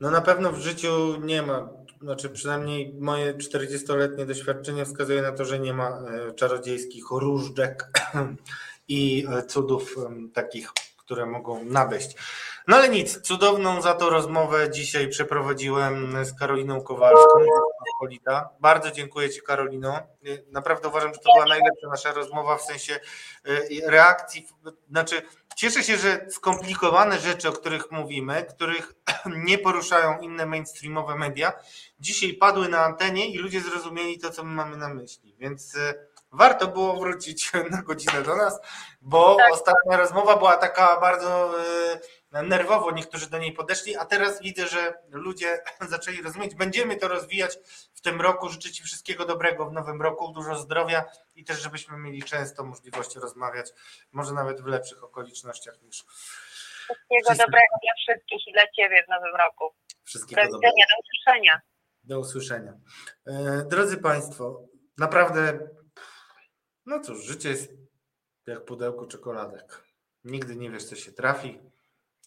[0.00, 1.68] No na pewno w życiu nie ma,
[2.00, 7.90] znaczy przynajmniej moje 40-letnie doświadczenie wskazuje na to, że nie ma e, czarodziejskich różdżek
[8.88, 9.96] i e, cudów
[10.34, 12.16] takich, które mogą nadejść.
[12.68, 17.40] No ale nic, cudowną za to rozmowę dzisiaj przeprowadziłem z Karoliną Kowalską.
[18.00, 18.48] Pospolita.
[18.60, 19.96] Bardzo dziękuję Ci Karolino.
[19.96, 20.02] E,
[20.52, 23.00] Naprawdę uważam, że to była najlepsza nasza rozmowa w sensie
[23.44, 24.48] e, reakcji,
[24.90, 25.22] znaczy
[25.56, 28.92] Cieszę się, że skomplikowane rzeczy, o których mówimy, których
[29.46, 31.52] nie poruszają inne mainstreamowe media,
[32.00, 35.34] dzisiaj padły na antenie i ludzie zrozumieli to, co my mamy na myśli.
[35.38, 35.94] Więc e,
[36.32, 38.60] warto było wrócić na godzinę do nas,
[39.00, 39.52] bo Tak.
[39.52, 41.54] ostatnia rozmowa była taka bardzo
[42.32, 46.54] nerwowo, niektórzy do niej podeszli, a teraz widzę, że ludzie zaczęli rozumieć.
[46.54, 47.58] Będziemy to rozwijać
[48.00, 48.48] w tym roku.
[48.48, 51.04] Życzę Ci wszystkiego dobrego w nowym roku, dużo zdrowia
[51.34, 53.66] i też, żebyśmy mieli często możliwość rozmawiać,
[54.12, 57.46] może nawet w lepszych okolicznościach niż Wszystkiego Wszystko.
[57.46, 59.74] dobrego dla wszystkich i dla Ciebie w nowym roku.
[60.04, 60.60] wszystkiego Do dobrego.
[60.72, 61.60] widzenia, do usłyszenia.
[62.04, 62.72] Do usłyszenia.
[63.26, 64.62] E, Drodzy Państwo,
[64.98, 65.58] naprawdę,
[66.86, 67.72] no cóż, życie jest
[68.46, 69.82] jak pudełko czekoladek.
[70.24, 71.58] Nigdy nie wiesz, co się trafi.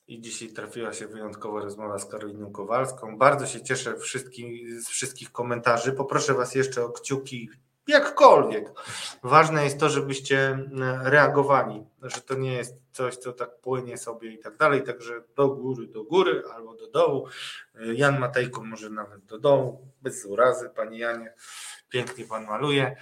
[0.07, 3.17] I dzisiaj trafiła się wyjątkowa rozmowa z Karoliną Kowalską.
[3.17, 5.93] Bardzo się cieszę wszystkich, z wszystkich komentarzy.
[5.93, 7.49] Poproszę Was jeszcze o kciuki,
[7.87, 8.71] jakkolwiek.
[9.23, 10.59] Ważne jest to, żebyście e,
[11.03, 14.83] reagowali, że to nie jest coś, co tak płynie sobie i tak dalej.
[14.83, 17.27] Także do góry, do góry albo do dołu.
[17.75, 21.33] E, Jan Matejko może nawet do dołu, bez urazy, Panie Janie.
[21.89, 22.95] Pięknie Pan maluje.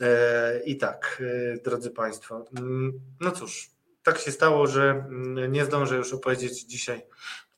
[0.00, 1.22] E, I tak,
[1.64, 3.75] drodzy Państwo, mm, no cóż,
[4.06, 7.06] tak się stało, że mm, nie zdążę już opowiedzieć dzisiaj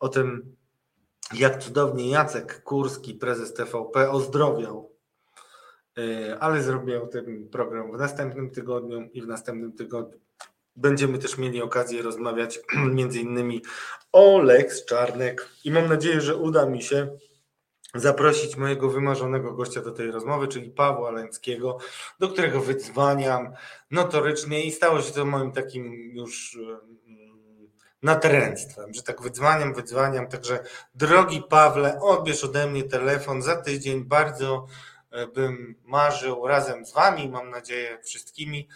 [0.01, 0.57] o tym,
[1.35, 4.93] jak cudownie Jacek Kurski, prezes TVP, ozdrowiał.
[5.97, 10.19] Yy, Ale zrobię tym program w następnym tygodniu i w następnym tygodniu
[10.77, 12.61] będziemy też mieli okazję rozmawiać
[12.99, 13.63] między innymi
[14.13, 17.19] o Lex Czarnek i mam nadzieję, że uda mi się
[17.95, 21.79] zaprosić mojego wymarzonego gościa do tej rozmowy, czyli Pawła Lęckiego,
[22.19, 23.53] do którego wydzwaniam
[23.91, 26.59] notorycznie i stało się to moim takim już
[28.03, 33.43] natręctwem, że tak wydzwaniam, wydzwaniam, także drogi Pawle, odbierz ode mnie telefon.
[33.43, 34.67] Za tydzień, bardzo
[35.11, 38.69] e, bym marzył razem z wami, mam nadzieję wszystkimi,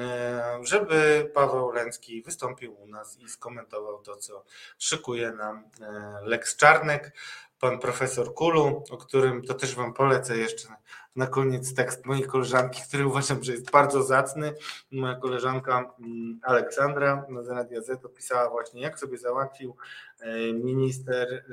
[0.00, 4.44] e, żeby Paweł Lęcki wystąpił u nas i skomentował to, co
[4.78, 7.12] szykuje nam e, Lex Czarnek
[7.60, 10.68] pan profesor Kulu, o którym to też wam polecę jeszcze
[11.16, 14.54] na koniec tekst mojej koleżanki, który uważam, że jest bardzo zacny.
[14.92, 19.76] Moja koleżanka mm, Aleksandra z Radia Z opisała właśnie, jak sobie załatwił
[20.20, 21.44] e, minister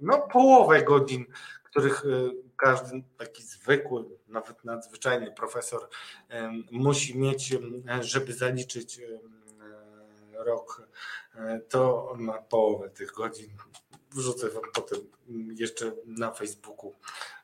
[0.00, 1.24] no, połowę godzin,
[1.64, 5.88] których e, każdy taki zwykły, nawet nadzwyczajny profesor
[6.70, 7.56] musi mieć,
[8.00, 10.82] żeby zaliczyć e, rok,
[11.68, 13.56] to ma połowę tych godzin
[14.14, 14.98] wrzucę wam potem
[15.54, 16.94] jeszcze na Facebooku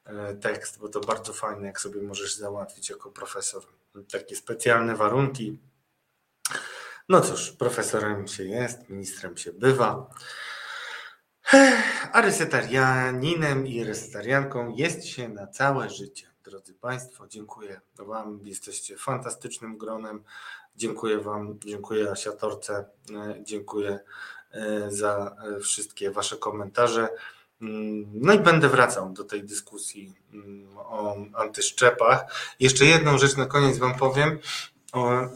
[0.05, 3.63] e, tekst, bo to bardzo fajne, jak sobie możesz załatwić jako profesor
[4.13, 5.59] takie specjalne warunki.
[7.09, 10.11] No cóż, profesorem się jest, ministrem się bywa.
[12.13, 16.27] A resetarianinem i resetarianką jest się na całe życie.
[16.45, 18.41] Drodzy Państwo, dziękuję Wam.
[18.45, 20.25] Jesteście fantastycznym gronem.
[20.77, 22.85] Dziękuję Wam, dziękuję Asiatorce,
[23.15, 24.01] e, dziękuję
[24.89, 27.09] za e, wszystkie Wasze komentarze.
[27.63, 32.25] Mm, No i będę wracał do tej dyskusji mm, o antyszczepach.
[32.61, 34.39] Jeszcze jedną rzecz na koniec Wam powiem.
[34.93, 35.29] O, e,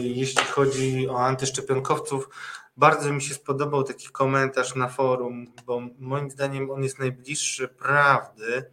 [0.00, 2.28] jeśli chodzi o antyszczepionkowców,
[2.76, 8.70] bardzo mi się spodobał taki komentarz na forum, bo moim zdaniem on jest najbliższy prawdy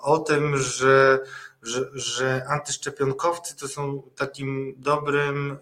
[0.00, 1.18] o tym, że,
[1.62, 5.58] że, że antyszczepionkowcy to są takim dobrym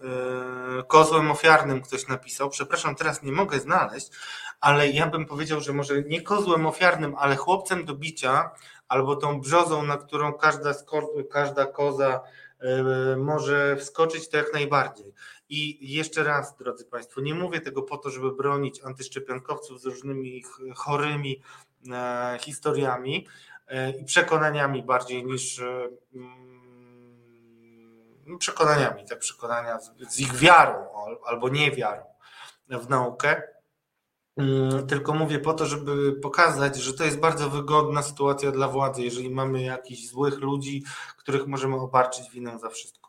[0.79, 2.49] e, kozłem ofiarnym, ktoś napisał.
[2.49, 4.11] Przepraszam, teraz nie mogę znaleźć,
[4.61, 8.51] ale ja bym powiedział, że może nie kozłem ofiarnym, ale chłopcem do bicia,
[8.87, 10.73] albo tą brzozą, na którą każda,
[11.31, 12.21] każda koza
[12.59, 15.13] e, może wskoczyć, to jak najbardziej.
[15.49, 20.37] I jeszcze raz, drodzy Państwo, nie mówię tego po to, żeby bronić antyszczepionkowców z różnymi
[20.37, 21.41] ich chorymi
[21.91, 23.27] e, historiami
[24.01, 26.53] i przekonaniami bardziej niż e, mm,
[28.39, 29.79] przekonaniami, te przekonania
[30.09, 32.03] z, ich wiarą al- albo niewiarą
[32.69, 33.41] w naukę.
[34.37, 39.01] Mm, Tylko mówię po to, żeby pokazać, że to jest bardzo wygodna sytuacja dla władzy,
[39.01, 40.83] jeżeli mamy jakichś złych ludzi,
[41.17, 43.02] których możemy obarczyć winą za wszystko.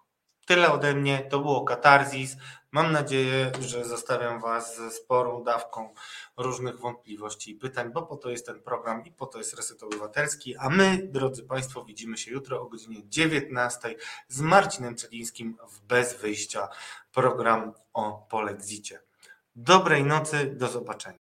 [0.46, 2.36] Tyle ode mnie, to było katarzis.
[2.70, 5.94] Mam nadzieję, że zostawiam Was ze sporą dawką
[6.36, 9.82] różnych wątpliwości i pytań, bo po to jest ten program i po to jest Reset
[9.82, 10.56] Obywatelski.
[10.56, 13.94] A my, drodzy Państwo, widzimy się jutro o godzinie 19
[14.28, 16.68] z Marcinem Celińskim w Bez Wyjścia,
[17.12, 19.00] program o polexicie.
[19.56, 21.23] Dobrej nocy, do zobaczenia.